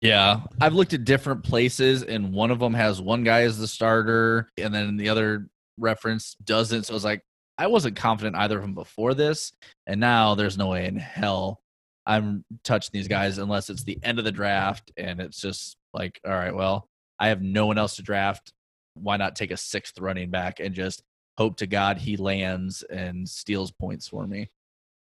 Yeah, 0.00 0.40
I've 0.60 0.74
looked 0.74 0.92
at 0.92 1.04
different 1.04 1.44
places, 1.44 2.02
and 2.02 2.32
one 2.32 2.50
of 2.50 2.58
them 2.58 2.74
has 2.74 3.00
one 3.00 3.24
guy 3.24 3.42
as 3.42 3.58
the 3.58 3.66
starter, 3.66 4.50
and 4.58 4.74
then 4.74 4.96
the 4.98 5.08
other 5.08 5.48
reference 5.78 6.34
doesn't. 6.44 6.84
So 6.84 6.92
I 6.92 6.96
was 6.96 7.04
like, 7.04 7.22
I 7.56 7.68
wasn't 7.68 7.96
confident 7.96 8.36
either 8.36 8.56
of 8.56 8.62
them 8.62 8.74
before 8.74 9.14
this, 9.14 9.52
and 9.86 10.00
now 10.00 10.34
there's 10.34 10.58
no 10.58 10.68
way 10.68 10.86
in 10.86 10.96
hell 10.96 11.60
I'm 12.06 12.44
touching 12.64 12.90
these 12.92 13.08
guys 13.08 13.38
unless 13.38 13.70
it's 13.70 13.84
the 13.84 13.98
end 14.02 14.18
of 14.18 14.24
the 14.24 14.32
draft, 14.32 14.92
and 14.96 15.20
it's 15.20 15.40
just 15.40 15.76
like, 15.92 16.20
all 16.26 16.32
right, 16.32 16.54
well, 16.54 16.86
I 17.18 17.28
have 17.28 17.40
no 17.42 17.66
one 17.66 17.78
else 17.78 17.96
to 17.96 18.02
draft. 18.02 18.52
Why 18.94 19.16
not 19.16 19.36
take 19.36 19.50
a 19.50 19.56
sixth 19.56 19.98
running 19.98 20.30
back 20.30 20.60
and 20.60 20.74
just 20.74 21.02
hope 21.38 21.56
to 21.56 21.66
God 21.66 21.98
he 21.98 22.16
lands 22.16 22.82
and 22.84 23.28
steals 23.28 23.72
points 23.72 24.06
for 24.08 24.26
me? 24.26 24.50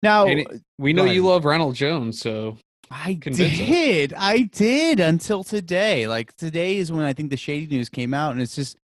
Now, 0.02 0.26
And 0.26 0.40
it- 0.40 0.62
We 0.78 0.92
know 0.92 1.04
you 1.04 1.24
love 1.24 1.44
Ronald 1.44 1.74
Jones, 1.76 2.20
so 2.20 2.58
I 2.90 3.14
Convince 3.20 3.52
us. 3.60 3.66
did. 3.66 4.12
I 4.14 4.42
did 4.42 5.00
until 5.00 5.42
today. 5.44 6.06
Like 6.06 6.36
today 6.36 6.76
is 6.76 6.92
when 6.92 7.04
I 7.04 7.12
think 7.14 7.30
the 7.30 7.36
shady 7.36 7.66
news 7.74 7.88
came 7.88 8.12
out, 8.12 8.32
and 8.32 8.42
it's 8.42 8.54
just 8.54 8.76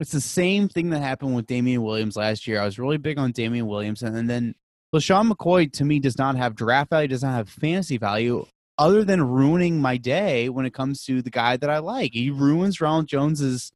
it's 0.00 0.10
the 0.12 0.20
same 0.20 0.68
thing 0.68 0.90
that 0.90 1.00
happened 1.00 1.36
with 1.36 1.46
Damien 1.46 1.82
Williams 1.82 2.16
last 2.16 2.48
year. 2.48 2.60
I 2.60 2.64
was 2.64 2.78
really 2.78 2.96
big 2.96 3.18
on 3.18 3.30
Damien 3.32 3.66
Williams, 3.66 4.02
and, 4.02 4.16
and 4.16 4.28
then 4.30 4.54
LeSean 4.94 5.30
McCoy 5.30 5.72
to 5.72 5.84
me 5.84 5.98
does 5.98 6.18
not 6.18 6.36
have 6.36 6.54
draft 6.54 6.90
value, 6.90 7.08
does 7.08 7.22
not 7.22 7.34
have 7.34 7.48
fantasy 7.48 7.96
value, 7.96 8.44
other 8.76 9.04
than 9.04 9.22
ruining 9.22 9.80
my 9.80 9.96
day 9.96 10.48
when 10.48 10.66
it 10.66 10.74
comes 10.74 11.04
to 11.04 11.22
the 11.22 11.30
guy 11.30 11.56
that 11.56 11.70
I 11.70 11.78
like. 11.78 12.12
He 12.12 12.30
ruins 12.30 12.80
Ronald 12.80 13.06
Jones's 13.06 13.72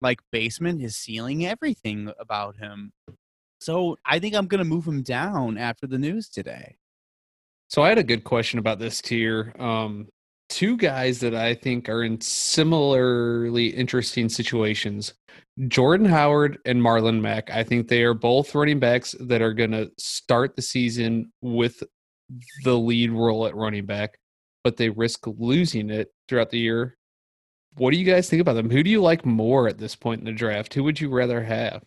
like 0.00 0.20
basement, 0.32 0.80
his 0.80 0.96
ceiling, 0.96 1.46
everything 1.46 2.12
about 2.18 2.56
him. 2.56 2.92
So 3.60 3.98
I 4.04 4.18
think 4.18 4.34
I'm 4.34 4.46
gonna 4.46 4.64
move 4.64 4.86
him 4.86 5.02
down 5.02 5.58
after 5.58 5.86
the 5.86 5.98
news 5.98 6.28
today. 6.28 6.76
So 7.68 7.82
I 7.82 7.88
had 7.88 7.98
a 7.98 8.04
good 8.04 8.24
question 8.24 8.58
about 8.58 8.78
this 8.78 9.00
tier. 9.00 9.52
Um, 9.58 10.08
two 10.48 10.76
guys 10.76 11.20
that 11.20 11.34
I 11.34 11.54
think 11.54 11.88
are 11.88 12.02
in 12.02 12.20
similarly 12.20 13.68
interesting 13.68 14.28
situations: 14.28 15.14
Jordan 15.68 16.06
Howard 16.06 16.58
and 16.64 16.80
Marlon 16.80 17.20
Mack. 17.20 17.50
I 17.50 17.64
think 17.64 17.88
they 17.88 18.02
are 18.02 18.14
both 18.14 18.54
running 18.54 18.78
backs 18.78 19.14
that 19.20 19.42
are 19.42 19.54
going 19.54 19.72
to 19.72 19.90
start 19.98 20.56
the 20.56 20.62
season 20.62 21.32
with 21.42 21.82
the 22.64 22.78
lead 22.78 23.10
role 23.10 23.46
at 23.46 23.56
running 23.56 23.86
back, 23.86 24.18
but 24.64 24.76
they 24.76 24.90
risk 24.90 25.26
losing 25.26 25.90
it 25.90 26.12
throughout 26.28 26.50
the 26.50 26.58
year. 26.58 26.96
What 27.74 27.92
do 27.92 27.96
you 27.96 28.04
guys 28.04 28.28
think 28.28 28.40
about 28.40 28.54
them? 28.54 28.70
Who 28.70 28.82
do 28.82 28.90
you 28.90 29.00
like 29.00 29.24
more 29.24 29.68
at 29.68 29.78
this 29.78 29.94
point 29.94 30.20
in 30.20 30.26
the 30.26 30.32
draft? 30.32 30.74
Who 30.74 30.84
would 30.84 31.00
you 31.00 31.10
rather 31.10 31.42
have? 31.42 31.82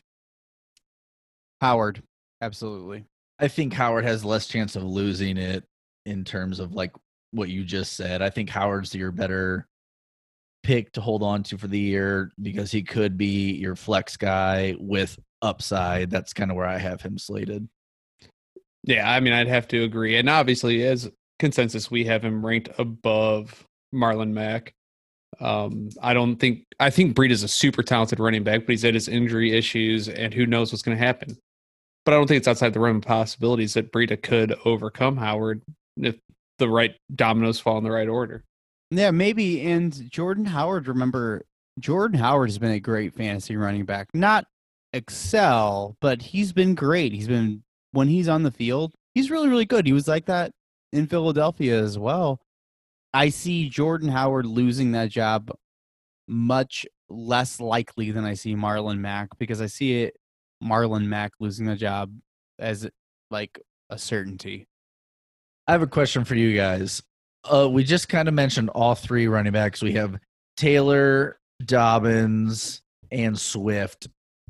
Howard, 1.59 2.01
absolutely. 2.41 3.05
I 3.39 3.47
think 3.47 3.73
Howard 3.73 4.05
has 4.05 4.25
less 4.25 4.47
chance 4.47 4.75
of 4.75 4.83
losing 4.83 5.37
it 5.37 5.63
in 6.05 6.23
terms 6.23 6.59
of 6.59 6.73
like 6.73 6.91
what 7.31 7.49
you 7.49 7.63
just 7.63 7.93
said. 7.93 8.21
I 8.21 8.29
think 8.29 8.49
Howard's 8.49 8.93
your 8.93 9.11
better 9.11 9.67
pick 10.63 10.91
to 10.93 11.01
hold 11.01 11.23
on 11.23 11.43
to 11.43 11.57
for 11.57 11.67
the 11.67 11.79
year 11.79 12.31
because 12.41 12.71
he 12.71 12.83
could 12.83 13.17
be 13.17 13.53
your 13.53 13.75
flex 13.75 14.15
guy 14.17 14.75
with 14.79 15.17
upside. 15.41 16.09
That's 16.09 16.33
kind 16.33 16.51
of 16.51 16.57
where 16.57 16.67
I 16.67 16.77
have 16.77 17.01
him 17.01 17.17
slated. 17.17 17.67
Yeah, 18.83 19.09
I 19.09 19.19
mean, 19.19 19.33
I'd 19.33 19.47
have 19.47 19.67
to 19.69 19.83
agree. 19.83 20.17
And 20.17 20.29
obviously, 20.29 20.85
as 20.85 21.09
consensus, 21.39 21.91
we 21.91 22.03
have 22.05 22.23
him 22.23 22.45
ranked 22.45 22.69
above 22.77 23.65
Marlon 23.93 24.31
Mack. 24.31 24.73
Um, 25.39 25.89
I 26.01 26.13
don't 26.13 26.35
think 26.37 26.65
I 26.79 26.89
think 26.89 27.15
Breida 27.15 27.31
is 27.31 27.43
a 27.43 27.47
super 27.47 27.83
talented 27.83 28.19
running 28.19 28.43
back, 28.43 28.61
but 28.61 28.69
he's 28.69 28.81
had 28.81 28.93
his 28.93 29.07
injury 29.07 29.55
issues, 29.55 30.09
and 30.09 30.33
who 30.33 30.45
knows 30.45 30.71
what's 30.71 30.81
going 30.81 30.97
to 30.97 31.03
happen. 31.03 31.37
But 32.05 32.13
I 32.13 32.17
don't 32.17 32.27
think 32.27 32.39
it's 32.39 32.47
outside 32.47 32.73
the 32.73 32.79
realm 32.79 32.97
of 32.97 33.03
possibilities 33.03 33.75
that 33.75 33.91
Breida 33.91 34.21
could 34.21 34.55
overcome 34.65 35.17
Howard 35.17 35.61
if 35.97 36.15
the 36.61 36.69
right 36.69 36.95
dominoes 37.13 37.59
fall 37.59 37.77
in 37.77 37.83
the 37.83 37.91
right 37.91 38.07
order. 38.07 38.45
Yeah, 38.89 39.11
maybe. 39.11 39.61
And 39.61 40.09
Jordan 40.09 40.45
Howard, 40.45 40.87
remember, 40.87 41.45
Jordan 41.79 42.19
Howard 42.19 42.49
has 42.49 42.57
been 42.57 42.71
a 42.71 42.79
great 42.79 43.13
fantasy 43.13 43.55
running 43.57 43.85
back. 43.85 44.07
Not 44.13 44.45
excel, 44.93 45.97
but 46.01 46.21
he's 46.21 46.53
been 46.53 46.75
great. 46.75 47.13
He's 47.13 47.27
been, 47.27 47.63
when 47.91 48.07
he's 48.07 48.27
on 48.27 48.43
the 48.43 48.51
field, 48.51 48.93
He's 49.13 49.29
really, 49.29 49.49
really 49.49 49.65
good. 49.65 49.85
He 49.85 49.93
was 49.93 50.07
like 50.07 50.25
that 50.25 50.51
in 50.93 51.07
Philadelphia 51.07 51.79
as 51.79 51.97
well. 51.97 52.39
I 53.13 53.29
see 53.29 53.67
Jordan 53.67 54.09
Howard 54.09 54.45
losing 54.45 54.93
that 54.93 55.09
job 55.09 55.51
much 56.27 56.85
less 57.09 57.59
likely 57.59 58.11
than 58.11 58.23
I 58.23 58.35
see 58.35 58.55
Marlon 58.55 58.99
Mack 58.99 59.37
because 59.37 59.61
I 59.61 59.65
see 59.65 60.03
it 60.03 60.15
Marlon 60.63 61.07
Mack 61.07 61.33
losing 61.39 61.65
the 61.65 61.75
job 61.75 62.13
as 62.57 62.89
like 63.29 63.59
a 63.89 63.97
certainty. 63.97 64.67
I 65.67 65.71
have 65.73 65.81
a 65.81 65.87
question 65.87 66.25
for 66.25 66.35
you 66.35 66.55
guys. 66.55 67.01
Uh, 67.43 67.69
we 67.69 67.83
just 67.83 68.09
kind 68.09 68.27
of 68.27 68.33
mentioned 68.33 68.69
all 68.69 68.95
three 68.95 69.27
running 69.27 69.53
backs. 69.53 69.81
We 69.81 69.93
have 69.93 70.19
Taylor, 70.57 71.39
Dobbins, 71.65 72.81
and 73.11 73.39
Swift. 73.39 74.07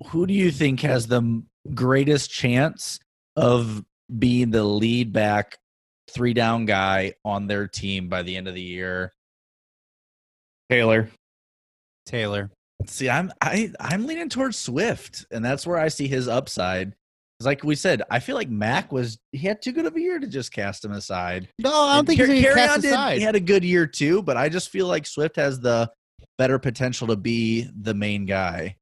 Who 0.08 0.26
do 0.26 0.34
you 0.34 0.52
think 0.52 0.82
has 0.82 1.08
the 1.08 1.44
greatest 1.74 2.32
chance 2.32 3.00
of 3.36 3.84
being 4.18 4.52
the 4.52 4.64
lead 4.64 5.14
back, 5.14 5.58
three 6.10 6.34
down 6.34 6.66
guy 6.66 7.14
on 7.24 7.48
their 7.48 7.68
team 7.68 8.10
by 8.10 8.24
the 8.24 8.36
end 8.36 8.48
of 8.48 8.56
the 8.56 8.62
year? 8.62 9.14
Taylor. 10.70 11.10
Taylor. 12.06 12.50
See, 12.88 13.10
I'm 13.10 13.32
I 13.42 13.72
I'm 13.80 14.08
leaning 14.08 14.30
towards 14.30 14.58
Swift, 14.58 15.26
and 15.32 15.46
that's 15.46 15.68
where 15.68 15.78
I 15.78 15.90
see 15.90 16.08
his 16.08 16.28
upside. 16.28 16.94
Like 17.46 17.64
we 17.64 17.76
said, 17.76 18.02
I 18.10 18.20
feel 18.20 18.36
like 18.36 18.50
Mack 18.50 18.92
was 18.92 19.18
he 19.32 19.40
had 19.48 19.62
too 19.62 19.72
good 19.72 19.86
of 19.86 19.96
a 19.96 20.02
year 20.02 20.20
to 20.20 20.28
just 20.28 20.52
cast 20.52 20.84
him 20.86 20.92
aside. 20.92 21.50
No, 21.60 21.70
I 21.72 21.90
don't 21.96 22.00
And 22.00 22.08
think 22.08 22.20
Car- 22.20 22.28
he's 22.28 22.44
going 22.44 22.56
to 22.56 22.60
Carry 22.60 22.68
cast 22.68 22.76
On 22.78 22.82
did- 22.82 22.92
aside. 22.92 23.18
He 23.18 23.24
had 23.24 23.36
a 23.36 23.40
good 23.40 23.64
year 23.64 23.88
too, 23.88 24.22
but 24.22 24.38
I 24.38 24.50
just 24.50 24.70
feel 24.70 24.88
like 24.88 25.06
Swift 25.06 25.36
has 25.36 25.60
the 25.60 25.92
better 26.38 26.60
potential 26.60 27.08
to 27.08 27.16
be 27.16 27.70
the 27.80 27.94
main 27.94 28.26
guy. 28.26 28.76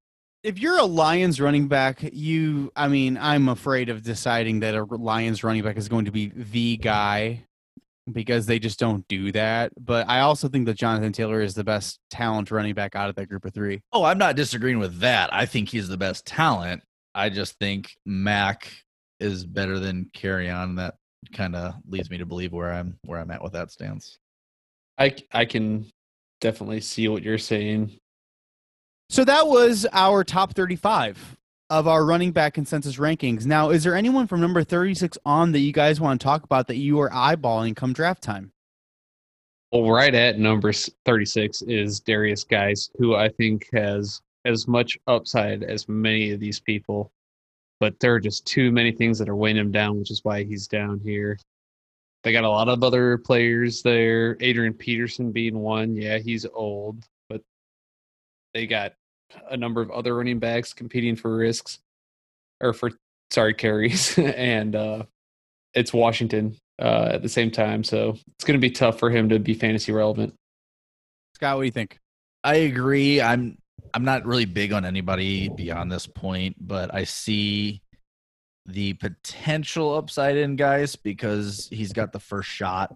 if 0.44 0.58
you're 0.58 0.78
a 0.78 0.86
Lions 0.86 1.42
running 1.42 1.68
back, 1.68 2.00
you, 2.14 2.72
I 2.76 2.88
mean, 2.88 3.18
I'm 3.18 3.50
afraid 3.50 3.90
of 3.90 4.04
deciding 4.04 4.62
that 4.62 4.74
a 4.74 4.84
Lions 4.86 5.44
running 5.44 5.64
back 5.64 5.76
is 5.76 5.90
going 5.90 6.06
to 6.06 6.12
be 6.12 6.32
the 6.34 6.78
guy 6.78 7.44
because 8.12 8.46
they 8.46 8.58
just 8.58 8.80
don't 8.80 9.06
do 9.10 9.32
that. 9.34 9.72
But 9.78 10.08
I 10.08 10.22
also 10.22 10.48
think 10.48 10.66
that 10.68 10.76
Jonathan 10.78 11.12
Taylor 11.12 11.42
is 11.42 11.56
the 11.56 11.66
best 11.66 12.00
talent 12.10 12.52
running 12.52 12.74
back 12.74 12.96
out 12.96 13.10
of 13.10 13.16
that 13.16 13.28
group 13.28 13.44
of 13.46 13.54
three. 13.54 13.82
Oh, 13.92 14.04
I'm 14.06 14.18
not 14.18 14.36
disagreeing 14.38 14.80
with 14.80 15.00
that. 15.02 15.32
I 15.34 15.46
think 15.46 15.68
he's 15.70 15.90
the 15.90 15.98
best 15.98 16.26
talent. 16.26 16.84
I 17.20 17.28
just 17.28 17.60
think 17.60 17.92
Mack 18.06 18.72
is 19.20 19.46
better 19.46 19.78
than 19.78 20.10
Kerryon. 20.16 20.78
That 20.78 20.96
kind 21.34 21.54
of 21.54 21.74
leads 21.86 22.10
me 22.10 22.18
to 22.18 22.26
believe 22.26 22.54
where 22.54 22.72
I'm 22.72 22.98
where 23.04 23.20
I'm 23.20 23.30
at 23.30 23.44
with 23.44 23.52
that 23.54 23.72
stance. 23.72 24.20
I 24.98 25.14
I 25.34 25.44
can 25.44 25.86
definitely 26.40 26.80
see 26.80 27.10
what 27.10 27.22
you're 27.22 27.38
saying. 27.38 28.00
So 29.10 29.26
that 29.26 29.46
was 29.46 29.86
our 29.92 30.24
top 30.24 30.54
35 30.54 31.38
of 31.70 31.90
our 31.90 32.06
running 32.06 32.32
back 32.32 32.54
consensus 32.54 32.96
rankings. 32.96 33.46
Now, 33.46 33.70
is 33.70 33.84
there 33.84 33.96
anyone 33.96 34.26
from 34.26 34.40
number 34.40 34.64
36 34.64 35.18
on 35.26 35.52
that 35.52 35.60
you 35.60 35.74
guys 35.74 36.00
want 36.00 36.22
to 36.22 36.24
talk 36.24 36.44
about 36.44 36.68
that 36.68 36.78
you 36.78 37.02
are 37.02 37.10
eyeballing 37.10 37.76
come 37.76 37.92
draft 37.92 38.24
time? 38.24 38.54
Well, 39.74 39.92
right 39.92 40.16
at 40.16 40.40
number 40.40 40.72
36 40.72 41.64
is 41.64 42.00
Derrius 42.00 42.48
Guice, 42.48 42.90
who 42.98 43.16
I 43.16 43.28
think 43.30 43.68
has 43.74 44.22
as 44.50 44.68
much 44.68 44.98
upside 45.08 45.64
as 45.64 45.88
many 45.88 46.32
of 46.32 46.40
these 46.40 46.60
people, 46.60 47.12
but 47.80 48.00
there 48.00 48.14
are 48.16 48.20
just 48.20 48.46
too 48.46 48.72
many 48.72 48.92
things 48.92 49.20
that 49.20 49.30
are 49.30 49.36
weighing 49.36 49.58
him 49.58 49.72
down, 49.72 49.98
which 50.00 50.12
is 50.12 50.24
why 50.24 50.44
he's 50.44 50.68
down 50.68 51.00
here. 51.04 51.38
They 52.24 52.32
got 52.34 52.44
a 52.44 52.50
lot 52.50 52.68
of 52.68 52.84
other 52.84 53.18
players 53.18 53.82
there. 53.82 54.36
Adrian 54.42 54.74
Peterson 54.74 55.32
being 55.32 55.60
one. 55.60 55.96
Yeah, 55.96 56.18
he's 56.18 56.46
old, 56.46 57.06
but 57.30 57.42
they 58.54 58.68
got 58.68 58.94
a 59.50 59.56
number 59.56 59.82
of 59.82 59.92
other 59.92 60.16
running 60.16 60.40
backs 60.40 60.74
competing 60.74 61.16
for 61.16 61.38
risks 61.38 61.80
or 62.60 62.74
for 62.74 62.92
sorry 63.32 63.54
carries, 63.54 64.18
and 64.18 64.76
uh, 64.76 65.04
it's 65.74 65.94
Washington 65.94 66.58
uh, 66.82 67.12
at 67.14 67.22
the 67.22 67.30
same 67.30 67.52
time. 67.52 67.84
So 67.84 68.18
it's 68.36 68.44
going 68.44 68.60
to 68.60 68.68
be 68.68 68.72
tough 68.72 69.00
for 69.00 69.10
him 69.10 69.30
to 69.30 69.40
be 69.40 69.54
fantasy 69.54 69.92
relevant. 69.92 70.34
Scott, 71.36 71.56
what 71.56 71.62
do 71.62 71.66
you 71.68 71.72
think? 71.72 72.00
I 72.44 72.56
agree. 72.56 73.22
I'm 73.22 73.58
I'm 73.94 74.04
not 74.04 74.26
really 74.26 74.46
big 74.46 74.74
on 74.74 74.86
anybody 74.86 75.50
beyond 75.50 75.92
this 75.92 76.08
point, 76.08 76.56
but 76.60 76.94
I 76.94 77.04
see 77.04 77.82
the 78.66 78.94
potential 78.94 79.96
upside 79.96 80.38
in 80.38 80.56
guys 80.56 80.96
because 80.96 81.68
he's 81.72 81.94
got 81.94 82.12
the 82.12 82.20
first 82.20 82.50
shot 82.50 82.96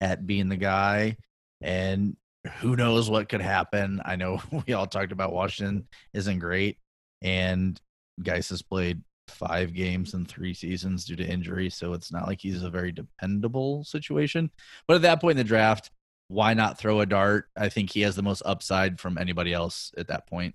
at 0.00 0.26
being 0.26 0.48
the 0.48 0.56
guy 0.56 1.16
and 1.60 2.16
who 2.58 2.76
knows 2.76 3.08
what 3.08 3.28
could 3.28 3.40
happen. 3.40 4.02
I 4.04 4.16
know 4.16 4.42
we 4.66 4.74
all 4.74 4.86
talked 4.86 5.12
about 5.12 5.32
Washington 5.32 5.88
isn't 6.12 6.38
great 6.38 6.78
and 7.22 7.80
Guice 8.22 8.50
has 8.50 8.62
played 8.62 9.02
five 9.28 9.72
games 9.74 10.14
in 10.14 10.24
three 10.26 10.54
seasons 10.54 11.04
due 11.04 11.16
to 11.16 11.26
injury, 11.26 11.70
so 11.70 11.94
it's 11.94 12.12
not 12.12 12.26
like 12.26 12.40
he's 12.40 12.62
a 12.62 12.70
very 12.70 12.92
dependable 12.92 13.82
situation. 13.84 14.50
But 14.86 14.96
at 14.96 15.02
that 15.02 15.20
point 15.20 15.32
in 15.32 15.38
the 15.38 15.48
draft, 15.48 15.90
why 16.34 16.54
not 16.54 16.78
throw 16.78 17.00
a 17.00 17.06
dart? 17.06 17.48
I 17.56 17.68
think 17.68 17.90
he 17.90 18.02
has 18.02 18.16
the 18.16 18.22
most 18.22 18.42
upside 18.44 19.00
from 19.00 19.16
anybody 19.16 19.52
else 19.52 19.92
at 19.96 20.08
that 20.08 20.26
point. 20.26 20.54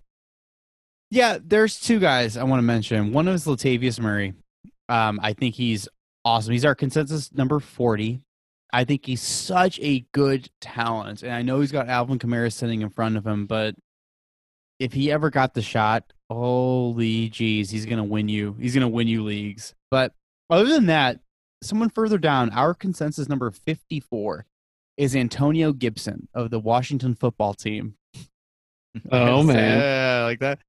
Yeah, 1.09 1.39
there's 1.43 1.79
two 1.79 1.99
guys 1.99 2.37
I 2.37 2.43
want 2.43 2.59
to 2.59 2.63
mention. 2.63 3.13
One 3.13 3.27
is 3.27 3.45
Latavius 3.45 3.99
Murray. 3.99 4.33
Um, 4.89 5.19
I 5.23 5.33
think 5.33 5.55
he's 5.55 5.87
awesome. 6.23 6.51
He's 6.51 6.65
our 6.65 6.75
consensus 6.75 7.33
number 7.33 7.59
40. 7.59 8.21
I 8.71 8.83
think 8.83 9.05
he's 9.05 9.21
such 9.21 9.79
a 9.81 10.05
good 10.11 10.49
talent. 10.61 11.23
And 11.23 11.31
I 11.31 11.41
know 11.41 11.61
he's 11.61 11.71
got 11.71 11.87
Alvin 11.87 12.19
Kamara 12.19 12.53
sitting 12.53 12.81
in 12.81 12.89
front 12.89 13.17
of 13.17 13.25
him, 13.25 13.47
but 13.47 13.75
if 14.79 14.93
he 14.93 15.11
ever 15.11 15.29
got 15.29 15.53
the 15.53 15.61
shot, 15.61 16.13
holy 16.29 17.29
jeez, 17.29 17.71
he's 17.71 17.85
gonna 17.85 18.03
win 18.03 18.29
you. 18.29 18.55
He's 18.59 18.73
gonna 18.73 18.87
win 18.87 19.07
you 19.07 19.23
leagues. 19.23 19.73
But 19.89 20.13
other 20.49 20.67
than 20.67 20.85
that, 20.87 21.19
someone 21.63 21.89
further 21.89 22.17
down, 22.17 22.51
our 22.51 22.73
consensus 22.73 23.27
number 23.27 23.49
54 23.49 24.45
is 24.99 25.15
Antonio 25.15 25.71
Gibson 25.71 26.27
of 26.33 26.51
the 26.51 26.59
Washington 26.59 27.15
football 27.15 27.55
team. 27.55 27.95
Oh 29.11 29.43
man, 29.43 29.79
Yeah, 29.79 30.23
like 30.25 30.39
that. 30.39 30.59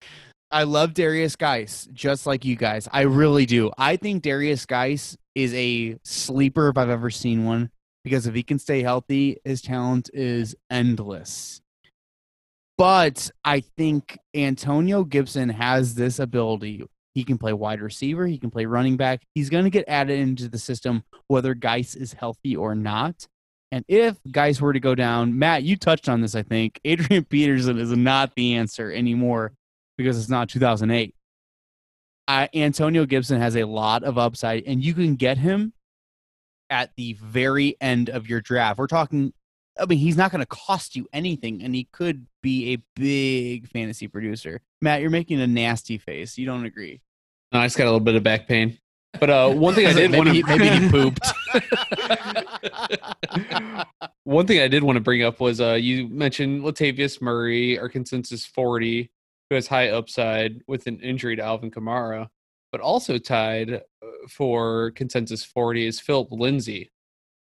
I 0.50 0.64
love 0.64 0.92
Derrius 0.92 1.38
Guice, 1.38 1.88
just 1.92 2.26
like 2.26 2.44
you 2.44 2.54
guys. 2.54 2.86
I 2.92 3.02
really 3.02 3.46
do. 3.46 3.70
I 3.78 3.96
think 3.96 4.22
Derrius 4.22 4.66
Guice 4.66 5.16
is 5.34 5.54
a 5.54 5.96
sleeper 6.04 6.68
if 6.68 6.76
I've 6.76 6.90
ever 6.90 7.08
seen 7.08 7.46
one 7.46 7.70
because 8.04 8.26
if 8.26 8.34
he 8.34 8.42
can 8.42 8.58
stay 8.58 8.82
healthy, 8.82 9.38
his 9.42 9.62
talent 9.62 10.10
is 10.12 10.54
endless. 10.68 11.62
But 12.76 13.30
I 13.42 13.60
think 13.60 14.18
Antonio 14.34 15.02
Gibson 15.02 15.48
has 15.48 15.94
this 15.94 16.18
ability. 16.18 16.84
He 17.14 17.24
can 17.24 17.38
play 17.38 17.54
wide 17.54 17.80
receiver, 17.80 18.26
he 18.26 18.38
can 18.38 18.50
play 18.50 18.66
running 18.66 18.98
back. 18.98 19.22
He's 19.34 19.48
going 19.48 19.64
to 19.64 19.70
get 19.70 19.86
added 19.88 20.20
into 20.20 20.48
the 20.48 20.58
system 20.58 21.04
whether 21.28 21.54
Guice 21.54 21.94
is 21.94 22.12
healthy 22.12 22.54
or 22.54 22.74
not. 22.74 23.26
And 23.72 23.84
if 23.88 24.16
Guice 24.30 24.60
were 24.60 24.72
to 24.72 24.80
go 24.80 24.94
down, 24.94 25.38
Matt, 25.38 25.62
you 25.62 25.76
touched 25.76 26.08
on 26.08 26.20
this, 26.20 26.34
I 26.34 26.42
think. 26.42 26.80
Adrian 26.84 27.24
Peterson 27.24 27.78
is 27.78 27.90
not 27.92 28.34
the 28.34 28.54
answer 28.54 28.90
anymore 28.92 29.52
because 29.96 30.18
it's 30.18 30.28
not 30.28 30.48
2008. 30.48 31.14
I, 32.26 32.48
Antonio 32.54 33.06
Gibson 33.06 33.40
has 33.40 33.56
a 33.56 33.64
lot 33.64 34.04
of 34.04 34.18
upside, 34.18 34.64
and 34.66 34.84
you 34.84 34.94
can 34.94 35.16
get 35.16 35.38
him 35.38 35.72
at 36.68 36.90
the 36.96 37.14
very 37.14 37.76
end 37.80 38.08
of 38.08 38.28
your 38.28 38.40
draft. 38.40 38.78
We're 38.78 38.86
talking, 38.86 39.32
I 39.78 39.86
mean, 39.86 39.98
he's 39.98 40.16
not 40.16 40.30
going 40.30 40.40
to 40.40 40.46
cost 40.46 40.94
you 40.94 41.08
anything, 41.12 41.62
and 41.62 41.74
he 41.74 41.88
could 41.92 42.26
be 42.42 42.74
a 42.74 42.78
big 42.94 43.68
fantasy 43.68 44.06
producer. 44.06 44.60
Matt, 44.80 45.00
you're 45.00 45.10
making 45.10 45.40
a 45.40 45.46
nasty 45.46 45.98
face. 45.98 46.38
You 46.38 46.46
don't 46.46 46.64
agree? 46.64 47.00
No, 47.52 47.60
I 47.60 47.66
just 47.66 47.76
got 47.76 47.84
a 47.84 47.86
little 47.86 48.00
bit 48.00 48.14
of 48.14 48.22
back 48.22 48.46
pain. 48.46 48.78
But 49.18 49.30
uh, 49.30 49.50
one 49.50 49.74
thing 49.74 49.86
I 49.86 49.92
did 49.94 50.12
want 50.12 50.28
to 50.28 50.42
maybe 50.44 50.68
he 50.68 50.88
pooped. 50.90 51.32
one 54.24 54.46
thing 54.46 54.60
I 54.60 54.68
did 54.68 54.82
want 54.82 54.96
to 54.96 55.00
bring 55.00 55.22
up 55.22 55.40
was 55.40 55.60
uh, 55.60 55.74
you 55.74 56.08
mentioned 56.08 56.62
Latavius 56.62 57.20
Murray, 57.20 57.78
our 57.78 57.88
consensus 57.88 58.46
40, 58.46 59.10
who 59.48 59.54
has 59.54 59.66
high 59.66 59.88
upside 59.88 60.60
with 60.66 60.86
an 60.86 60.98
injury 61.00 61.36
to 61.36 61.42
Alvin 61.42 61.70
Kamara, 61.70 62.28
but 62.72 62.80
also 62.80 63.18
tied 63.18 63.72
uh, 63.72 63.80
for 64.28 64.92
consensus 64.92 65.44
40 65.44 65.86
is 65.86 66.00
Phillip 66.00 66.28
Lindsay, 66.30 66.90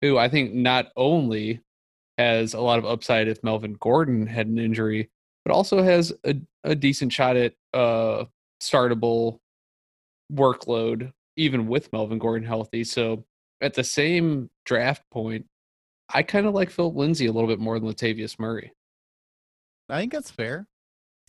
who 0.00 0.18
I 0.18 0.28
think 0.28 0.54
not 0.54 0.88
only 0.96 1.60
has 2.16 2.54
a 2.54 2.60
lot 2.60 2.78
of 2.78 2.86
upside 2.86 3.28
if 3.28 3.44
Melvin 3.44 3.76
Gordon 3.80 4.26
had 4.26 4.46
an 4.46 4.58
injury, 4.58 5.10
but 5.44 5.52
also 5.52 5.82
has 5.82 6.12
a, 6.24 6.34
a 6.64 6.74
decent 6.74 7.12
shot 7.12 7.36
at 7.36 7.54
uh, 7.72 8.24
startable 8.60 9.38
workload 10.32 11.12
even 11.38 11.68
with 11.68 11.90
Melvin 11.92 12.18
Gordon 12.18 12.46
healthy. 12.46 12.84
So 12.84 13.24
at 13.60 13.74
the 13.74 13.84
same 13.84 14.50
draft 14.64 15.02
point, 15.10 15.46
I 16.12 16.22
kind 16.22 16.46
of 16.46 16.54
like 16.54 16.70
Phillip 16.70 16.96
Lindsay 16.96 17.26
a 17.26 17.32
little 17.32 17.48
bit 17.48 17.58
more 17.58 17.78
than 17.78 17.88
Latavius 17.88 18.38
Murray. 18.38 18.72
I 19.88 20.00
think 20.00 20.12
that's 20.12 20.30
fair. 20.30 20.66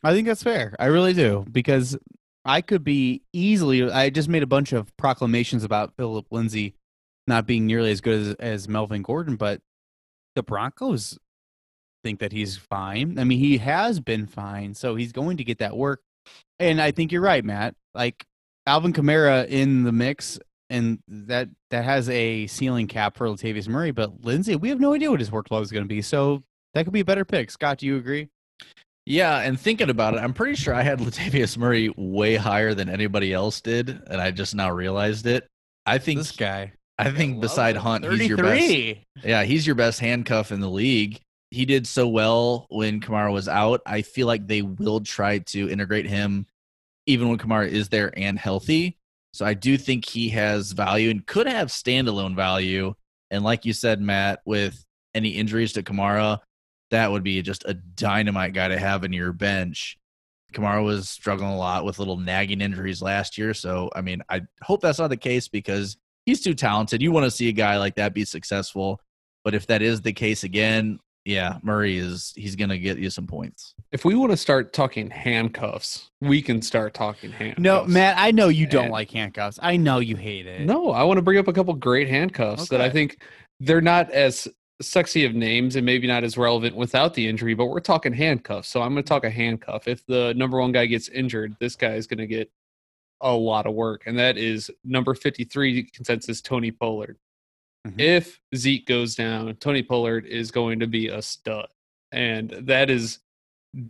I 0.04 0.14
think 0.14 0.28
that's 0.28 0.44
fair. 0.44 0.76
I 0.80 0.86
really 0.86 1.14
do 1.14 1.46
because 1.52 1.98
I 2.46 2.62
could 2.62 2.84
be 2.84 3.24
easily. 3.34 3.90
I 3.90 4.10
just 4.10 4.30
made 4.30 4.44
a 4.44 4.48
bunch 4.48 4.72
of 4.72 4.96
proclamations 4.98 5.64
about 5.64 5.96
Phillip 5.98 6.28
Lindsay 6.32 6.76
not 7.28 7.46
being 7.46 7.66
nearly 7.66 7.92
as 7.92 8.02
good 8.02 8.20
as, 8.20 8.34
as 8.36 8.70
Melvin 8.70 9.02
Gordon, 9.02 9.36
but 9.36 9.62
the 10.36 10.44
Broncos 10.44 11.18
think 12.04 12.20
that 12.20 12.32
he's 12.32 12.58
fine. 12.58 13.20
I 13.20 13.24
mean, 13.24 13.40
he 13.40 13.58
has 13.58 14.00
been 14.00 14.26
fine, 14.26 14.74
so 14.74 14.96
he's 14.96 15.12
going 15.12 15.38
to 15.38 15.44
get 15.44 15.60
that 15.60 15.76
work. 15.76 16.02
And 16.60 16.82
I 16.82 16.92
think 16.92 17.12
you're 17.12 17.22
right, 17.22 17.44
Matt. 17.44 17.76
Like 17.94 18.26
Alvin 18.66 18.94
Kamara 18.94 19.48
in 19.48 19.84
the 19.84 19.92
mix 19.92 20.40
and 20.70 21.00
that 21.08 21.50
that 21.72 21.84
has 21.84 22.10
a 22.10 22.48
ceiling 22.48 22.88
cap 22.88 23.18
for 23.18 23.28
Latavius 23.28 23.68
Murray. 23.68 23.92
But 23.92 24.24
Lindsay, 24.24 24.56
we 24.56 24.70
have 24.70 24.80
no 24.80 24.94
idea 24.94 25.10
what 25.12 25.20
his 25.20 25.30
workload 25.30 25.64
is 25.64 25.72
going 25.72 25.84
to 25.84 25.90
be, 25.90 26.02
so 26.02 26.44
that 26.74 26.84
could 26.84 26.94
be 26.94 27.00
a 27.00 27.06
better 27.06 27.26
pick. 27.26 27.52
Scott, 27.52 27.80
do 27.80 27.86
you 27.86 27.98
agree? 27.98 28.30
Yeah, 29.06 29.40
and 29.40 29.60
thinking 29.60 29.90
about 29.90 30.14
it, 30.14 30.18
I'm 30.18 30.34
pretty 30.34 30.56
sure 30.56 30.74
I 30.74 30.84
had 30.84 31.00
Latavius 31.00 31.58
Murray 31.58 31.92
way 31.98 32.36
higher 32.36 32.74
than 32.74 32.90
anybody 32.90 33.34
else 33.34 33.60
did, 33.62 33.90
and 34.08 34.22
I 34.22 34.32
just 34.32 34.54
now 34.54 34.70
realized 34.70 35.26
it. 35.26 35.48
I 35.86 35.98
think 35.98 36.20
This 36.20 36.32
guy, 36.32 36.74
I 37.00 37.10
think 37.12 37.42
beside 37.42 37.76
it. 37.76 37.80
Hunt, 37.80 38.06
he's 38.06 38.28
your 38.28 38.38
best. 38.38 38.98
Yeah, 39.24 39.44
he's 39.44 39.66
your 39.66 39.76
best 39.76 40.00
handcuff 40.00 40.52
in 40.52 40.60
the 40.60 40.70
league. 40.70 41.20
He 41.50 41.66
did 41.66 41.88
so 41.88 42.08
well 42.08 42.68
when 42.70 43.02
Kamara 43.02 43.34
was 43.34 43.48
out. 43.48 43.82
I 43.88 44.04
feel 44.04 44.28
like 44.28 44.46
they 44.46 44.62
will 44.62 45.00
try 45.00 45.40
to 45.40 45.68
integrate 45.68 46.06
him 46.06 46.46
even 47.08 47.30
when 47.30 47.40
Kamara 47.40 47.68
is 47.68 47.90
there 47.90 48.14
and 48.16 48.38
healthy. 48.38 48.99
So 49.32 49.46
I 49.46 49.54
do 49.54 49.78
think 49.78 50.06
he 50.06 50.30
has 50.30 50.72
value 50.72 51.10
and 51.10 51.26
could 51.26 51.48
have 51.48 51.68
standalone 51.70 52.36
value. 52.36 52.94
And 53.32 53.44
like 53.44 53.66
you 53.66 53.74
said, 53.74 54.02
Matt, 54.02 54.42
with 54.46 54.84
any 55.14 55.30
injuries 55.30 55.74
to 55.74 55.84
Kamara, 55.84 56.40
that 56.92 57.12
would 57.12 57.24
be 57.24 57.42
just 57.42 57.64
a 57.66 57.76
dynamite 57.76 58.54
guy 58.54 58.68
to 58.68 58.80
have 58.80 59.04
in 59.04 59.14
your 59.14 59.32
bench. 59.32 59.98
Kamara 60.54 60.84
was 60.84 61.10
struggling 61.10 61.52
a 61.52 61.58
lot 61.58 61.86
with 61.86 62.00
little 62.00 62.18
nagging 62.18 62.62
injuries 62.62 63.02
last 63.02 63.38
year. 63.38 63.54
So, 63.54 63.92
I 63.96 64.02
mean, 64.02 64.24
I 64.30 64.42
hope 64.64 64.82
that's 64.82 64.98
not 64.98 65.10
the 65.10 65.18
case 65.18 65.48
because 65.48 65.98
he's 66.26 66.42
too 66.42 66.56
talented. 66.56 67.02
You 67.02 67.12
want 67.12 67.26
to 67.26 67.32
see 67.32 67.50
a 67.50 67.54
guy 67.54 67.78
like 67.78 67.96
that 67.96 68.16
be 68.16 68.26
successful. 68.26 69.00
But 69.44 69.54
if 69.54 69.68
that 69.68 69.82
is 69.82 70.02
the 70.02 70.14
case 70.14 70.44
again, 70.44 71.00
yeah, 71.30 71.58
Murray 71.62 71.98
is 71.98 72.34
he's 72.36 72.56
gonna 72.56 72.78
get 72.78 72.98
you 72.98 73.10
some 73.10 73.28
points. 73.28 73.76
If 73.92 74.04
we 74.06 74.16
want 74.16 74.32
to 74.32 74.38
start 74.38 74.74
talking 74.74 75.10
handcuffs, 75.10 76.10
we 76.22 76.42
can 76.42 76.62
start 76.62 76.94
talking 76.94 77.32
handcuffs. 77.32 77.62
No, 77.62 77.86
Matt, 77.86 78.16
I 78.18 78.32
know 78.32 78.48
you 78.50 78.66
don't 78.68 78.86
And- 78.86 78.92
like 78.92 79.12
handcuffs. 79.12 79.60
I 79.62 79.78
know 79.78 80.00
you 80.00 80.16
hate 80.16 80.46
it. 80.48 80.62
No, 80.62 80.92
I 80.92 81.04
want 81.04 81.18
to 81.18 81.22
bring 81.22 81.38
up 81.38 81.48
a 81.48 81.54
couple 81.54 81.74
great 81.76 82.08
handcuffs 82.08 82.70
that 82.70 82.82
I 82.82 82.90
think 82.90 83.22
they're 83.60 83.82
not 83.82 84.10
as 84.12 84.48
sexy 84.82 85.26
of 85.26 85.36
names 85.36 85.76
and 85.76 85.86
maybe 85.86 86.08
not 86.08 86.24
as 86.24 86.38
relevant 86.38 86.76
without 86.76 87.14
the 87.14 87.28
injury, 87.28 87.54
but 87.54 87.66
we're 87.66 87.80
talking 87.82 88.14
handcuffs. 88.14 88.70
So 88.70 88.82
I'm 88.82 88.94
going 88.94 89.04
to 89.04 89.08
talk 89.10 89.26
a 89.26 89.30
handcuff. 89.30 89.88
If 89.90 90.06
the 90.06 90.34
number 90.36 90.58
one 90.60 90.72
guy 90.72 90.86
gets 90.86 91.10
injured, 91.10 91.56
this 91.60 91.76
guy 91.76 91.96
is 91.96 92.08
going 92.08 92.20
to 92.20 92.28
get 92.28 92.50
a 93.22 93.34
lot 93.34 93.66
of 93.68 93.74
work, 93.74 94.04
and 94.06 94.18
that 94.18 94.38
is 94.38 94.72
number 94.86 95.14
53 95.14 95.84
consensus 95.92 96.42
Tony 96.42 96.72
Pollard. 96.72 97.18
Mhm. 97.92 98.02
If 98.02 98.40
Zeke 98.56 98.86
goes 98.86 99.16
down, 99.16 99.56
Tony 99.56 99.84
Pollard 99.84 100.26
is 100.26 100.52
going 100.52 100.80
to 100.80 100.88
be 100.88 101.08
a 101.08 101.22
stud, 101.22 101.68
and 102.12 102.50
that 102.52 102.90
is 102.90 103.20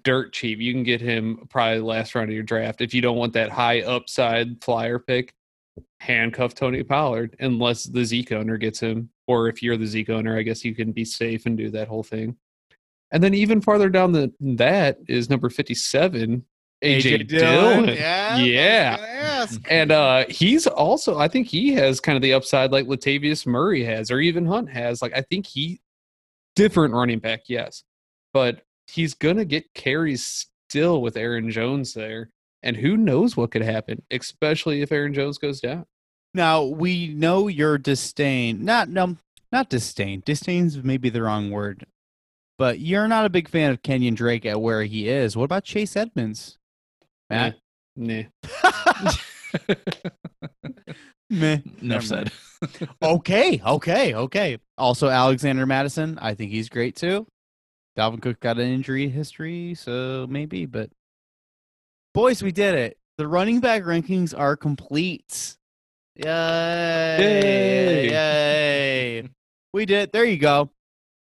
dirt 0.03 0.33
cheap. 0.33 0.59
You 0.59 0.73
can 0.73 0.83
get 0.83 1.01
him 1.01 1.47
probably 1.49 1.79
last 1.79 2.13
round 2.15 2.29
of 2.29 2.33
your 2.33 2.43
draft 2.43 2.81
if 2.81 2.93
you 2.93 3.01
don't 3.01 3.17
want 3.17 3.33
that 3.33 3.49
high 3.49 3.81
upside 3.81 4.61
flyer 4.63 4.99
pick 4.99 5.33
handcuff 6.01 6.53
Tony 6.53 6.83
Pollard 6.83 7.35
unless 7.39 7.85
the 7.85 8.03
Zeke 8.03 8.33
owner 8.33 8.57
gets 8.57 8.79
him. 8.79 9.09
Or 9.27 9.47
if 9.47 9.63
you're 9.63 9.77
the 9.77 9.87
Zeke 9.87 10.09
owner, 10.09 10.37
I 10.37 10.41
guess 10.41 10.65
you 10.65 10.75
can 10.75 10.91
be 10.91 11.05
safe 11.05 11.45
and 11.45 11.57
do 11.57 11.69
that 11.69 11.87
whole 11.87 12.03
thing. 12.03 12.35
And 13.11 13.23
then 13.23 13.33
even 13.33 13.61
farther 13.61 13.89
down 13.89 14.11
the 14.11 14.33
that 14.39 14.97
is 15.07 15.29
number 15.29 15.49
57, 15.49 16.45
AJ, 16.83 17.27
Dillon. 17.27 17.89
Yeah. 17.89 18.37
Yeah. 18.37 18.95
I 18.97 19.01
was 19.01 19.07
gonna 19.07 19.21
ask. 19.21 19.61
And 19.69 19.91
uh 19.91 20.25
he's 20.29 20.67
also 20.67 21.17
I 21.17 21.27
think 21.27 21.47
he 21.47 21.73
has 21.73 21.99
kind 21.99 22.15
of 22.15 22.21
the 22.21 22.33
upside 22.33 22.71
like 22.71 22.87
Latavius 22.87 23.45
Murray 23.45 23.83
has 23.83 24.11
or 24.11 24.19
even 24.19 24.45
Hunt 24.45 24.69
has. 24.69 25.01
Like 25.01 25.13
I 25.15 25.21
think 25.21 25.45
he 25.45 25.81
different 26.55 26.93
running 26.93 27.19
back, 27.19 27.43
yes. 27.47 27.83
But 28.33 28.61
he's 28.87 29.13
gonna 29.13 29.45
get 29.45 29.73
carries 29.73 30.47
still 30.69 31.01
with 31.01 31.17
Aaron 31.17 31.51
Jones 31.51 31.93
there. 31.93 32.29
And 32.61 32.75
who 32.75 32.97
knows 32.97 33.37
what 33.37 33.51
could 33.51 33.61
happen, 33.61 34.01
especially 34.11 34.81
if 34.81 34.91
Aaron 34.91 35.13
Jones 35.13 35.37
goes 35.37 35.61
down. 35.61 35.85
Now 36.33 36.63
we 36.63 37.07
know 37.07 37.47
your 37.47 37.77
disdain. 37.77 38.63
Not 38.63 38.89
no, 38.89 39.17
not 39.51 39.69
disdain. 39.69 40.21
Disdain's 40.25 40.81
maybe 40.83 41.09
the 41.09 41.23
wrong 41.23 41.51
word. 41.51 41.85
But 42.57 42.79
you're 42.79 43.07
not 43.07 43.25
a 43.25 43.29
big 43.29 43.47
fan 43.47 43.71
of 43.71 43.81
Kenyon 43.81 44.15
Drake 44.15 44.45
at 44.45 44.59
where 44.59 44.83
he 44.83 45.07
is. 45.07 45.37
What 45.37 45.45
about 45.45 45.63
Chase 45.63 45.95
Edmonds? 45.95 46.58
Matt? 47.29 47.57
Nah. 47.95 48.23
Meh. 51.29 51.59
Enough 51.81 52.03
said. 52.03 52.31
okay, 53.01 53.61
okay, 53.65 54.13
okay. 54.15 54.57
Also, 54.77 55.09
Alexander 55.09 55.65
Mattison. 55.65 56.17
I 56.19 56.33
think 56.33 56.51
he's 56.51 56.69
great 56.69 56.95
too. 56.95 57.27
Dalvin 57.97 58.21
Cook 58.21 58.39
got 58.39 58.57
an 58.57 58.71
injury 58.71 59.09
history, 59.09 59.75
so 59.75 60.25
maybe. 60.29 60.65
But 60.65 60.89
boys, 62.13 62.41
we 62.41 62.51
did 62.51 62.75
it. 62.75 62.97
The 63.17 63.27
running 63.27 63.59
back 63.59 63.83
rankings 63.83 64.37
are 64.37 64.55
complete. 64.55 65.57
Yay! 66.15 67.17
Yay. 67.19 68.09
Yay! 68.09 69.29
we 69.73 69.85
did. 69.85 70.03
It. 70.03 70.13
There 70.13 70.25
you 70.25 70.37
go. 70.37 70.71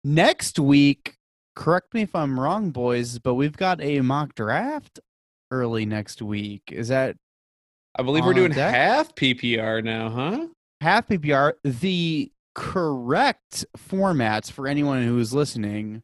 Next 0.04 0.60
week, 0.60 1.16
correct 1.56 1.94
me 1.94 2.02
if 2.02 2.16
I'm 2.16 2.40
wrong, 2.40 2.72
boys, 2.72 3.18
but 3.20 3.36
we've 3.36 3.58
got 3.58 3.82
a 3.82 4.02
mock 4.02 4.36
draft 4.36 5.00
early 5.52 5.86
next 5.86 6.22
week. 6.22 6.64
Is 6.72 6.88
that 6.90 7.16
I 7.98 8.04
believe 8.04 8.26
we're 8.26 8.34
doing 8.34 8.52
deck? 8.52 8.74
half 8.74 9.16
PPR 9.16 9.84
now, 9.84 10.10
huh? 10.10 10.48
half 10.82 11.08
PPR, 11.08 11.54
the 11.64 12.32
correct 12.54 13.66
formats 13.78 14.52
for 14.52 14.68
anyone 14.68 15.04
who 15.04 15.18
is 15.20 15.34
listening. 15.34 16.04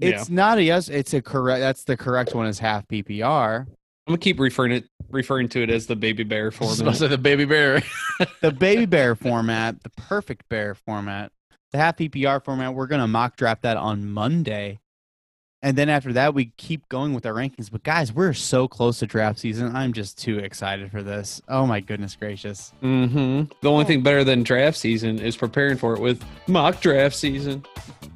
It's 0.00 0.30
not 0.30 0.58
a 0.58 0.62
yes, 0.62 0.88
it's 0.88 1.12
a 1.12 1.20
correct 1.20 1.60
that's 1.60 1.84
the 1.84 1.96
correct 1.96 2.34
one 2.34 2.46
is 2.46 2.58
half 2.58 2.88
PPR. 2.88 3.60
I'm 3.66 3.66
gonna 4.06 4.18
keep 4.18 4.40
referring 4.40 4.72
it 4.72 4.86
referring 5.10 5.48
to 5.50 5.62
it 5.62 5.70
as 5.70 5.86
the 5.86 5.96
baby 5.96 6.24
bear 6.24 6.50
I 6.60 6.64
was 6.64 6.80
about 6.80 6.92
to 6.94 6.98
format. 7.00 7.10
the 7.10 7.18
baby 7.18 7.44
bear. 7.44 7.82
The 8.42 8.50
baby 8.50 8.86
bear 8.86 9.14
format, 9.14 9.82
the 9.82 9.90
perfect 9.90 10.48
bear 10.50 10.74
format, 10.74 11.32
the 11.72 11.78
half 11.78 11.96
PPR 11.96 12.42
format, 12.44 12.74
we're 12.74 12.86
gonna 12.86 13.08
mock 13.08 13.36
draft 13.36 13.62
that 13.62 13.76
on 13.76 14.10
Monday. 14.10 14.80
And 15.62 15.76
then 15.76 15.90
after 15.90 16.14
that, 16.14 16.32
we 16.32 16.46
keep 16.56 16.88
going 16.88 17.12
with 17.12 17.26
our 17.26 17.34
rankings. 17.34 17.70
But 17.70 17.82
guys, 17.82 18.14
we're 18.14 18.32
so 18.32 18.66
close 18.66 19.00
to 19.00 19.06
draft 19.06 19.40
season. 19.40 19.76
I'm 19.76 19.92
just 19.92 20.16
too 20.18 20.38
excited 20.38 20.90
for 20.90 21.02
this. 21.02 21.42
Oh 21.48 21.66
my 21.66 21.80
goodness 21.80 22.16
gracious. 22.16 22.72
hmm 22.80 23.42
The 23.60 23.70
only 23.70 23.84
thing 23.84 24.02
better 24.02 24.24
than 24.24 24.42
draft 24.42 24.78
season 24.78 25.18
is 25.18 25.36
preparing 25.36 25.76
for 25.76 25.92
it 25.94 26.00
with 26.00 26.24
mock 26.46 26.80
draft 26.80 27.14
season. 27.14 27.62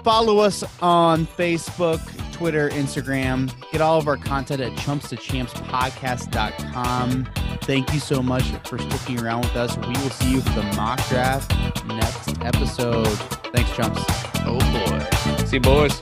Follow 0.03 0.39
us 0.39 0.65
on 0.81 1.27
Facebook, 1.27 2.01
Twitter, 2.33 2.71
Instagram. 2.71 3.53
Get 3.73 3.83
all 3.83 3.99
of 3.99 4.09
our 4.09 4.17
content 4.17 4.63
at 4.63 4.73
chumpstochampspodcast.com. 4.73 7.29
Thank 7.63 7.93
you 7.95 8.01
so 8.01 8.23
much 8.23 8.45
for 8.67 8.79
sticking 8.79 9.21
around 9.21 9.43
with 9.43 9.55
us. 9.57 9.77
We 9.79 9.87
will 9.89 10.11
see 10.11 10.33
you 10.33 10.41
for 10.41 10.51
the 10.61 10.65
mock 10.77 11.07
draft 11.09 11.55
next 11.87 12.39
episode. 12.43 13.07
Thanks, 13.55 13.71
chumps. 13.75 14.03
oh 14.47 14.59
boy. 14.59 15.01
See 15.47 15.57
you, 15.57 15.61
boys. 15.61 16.01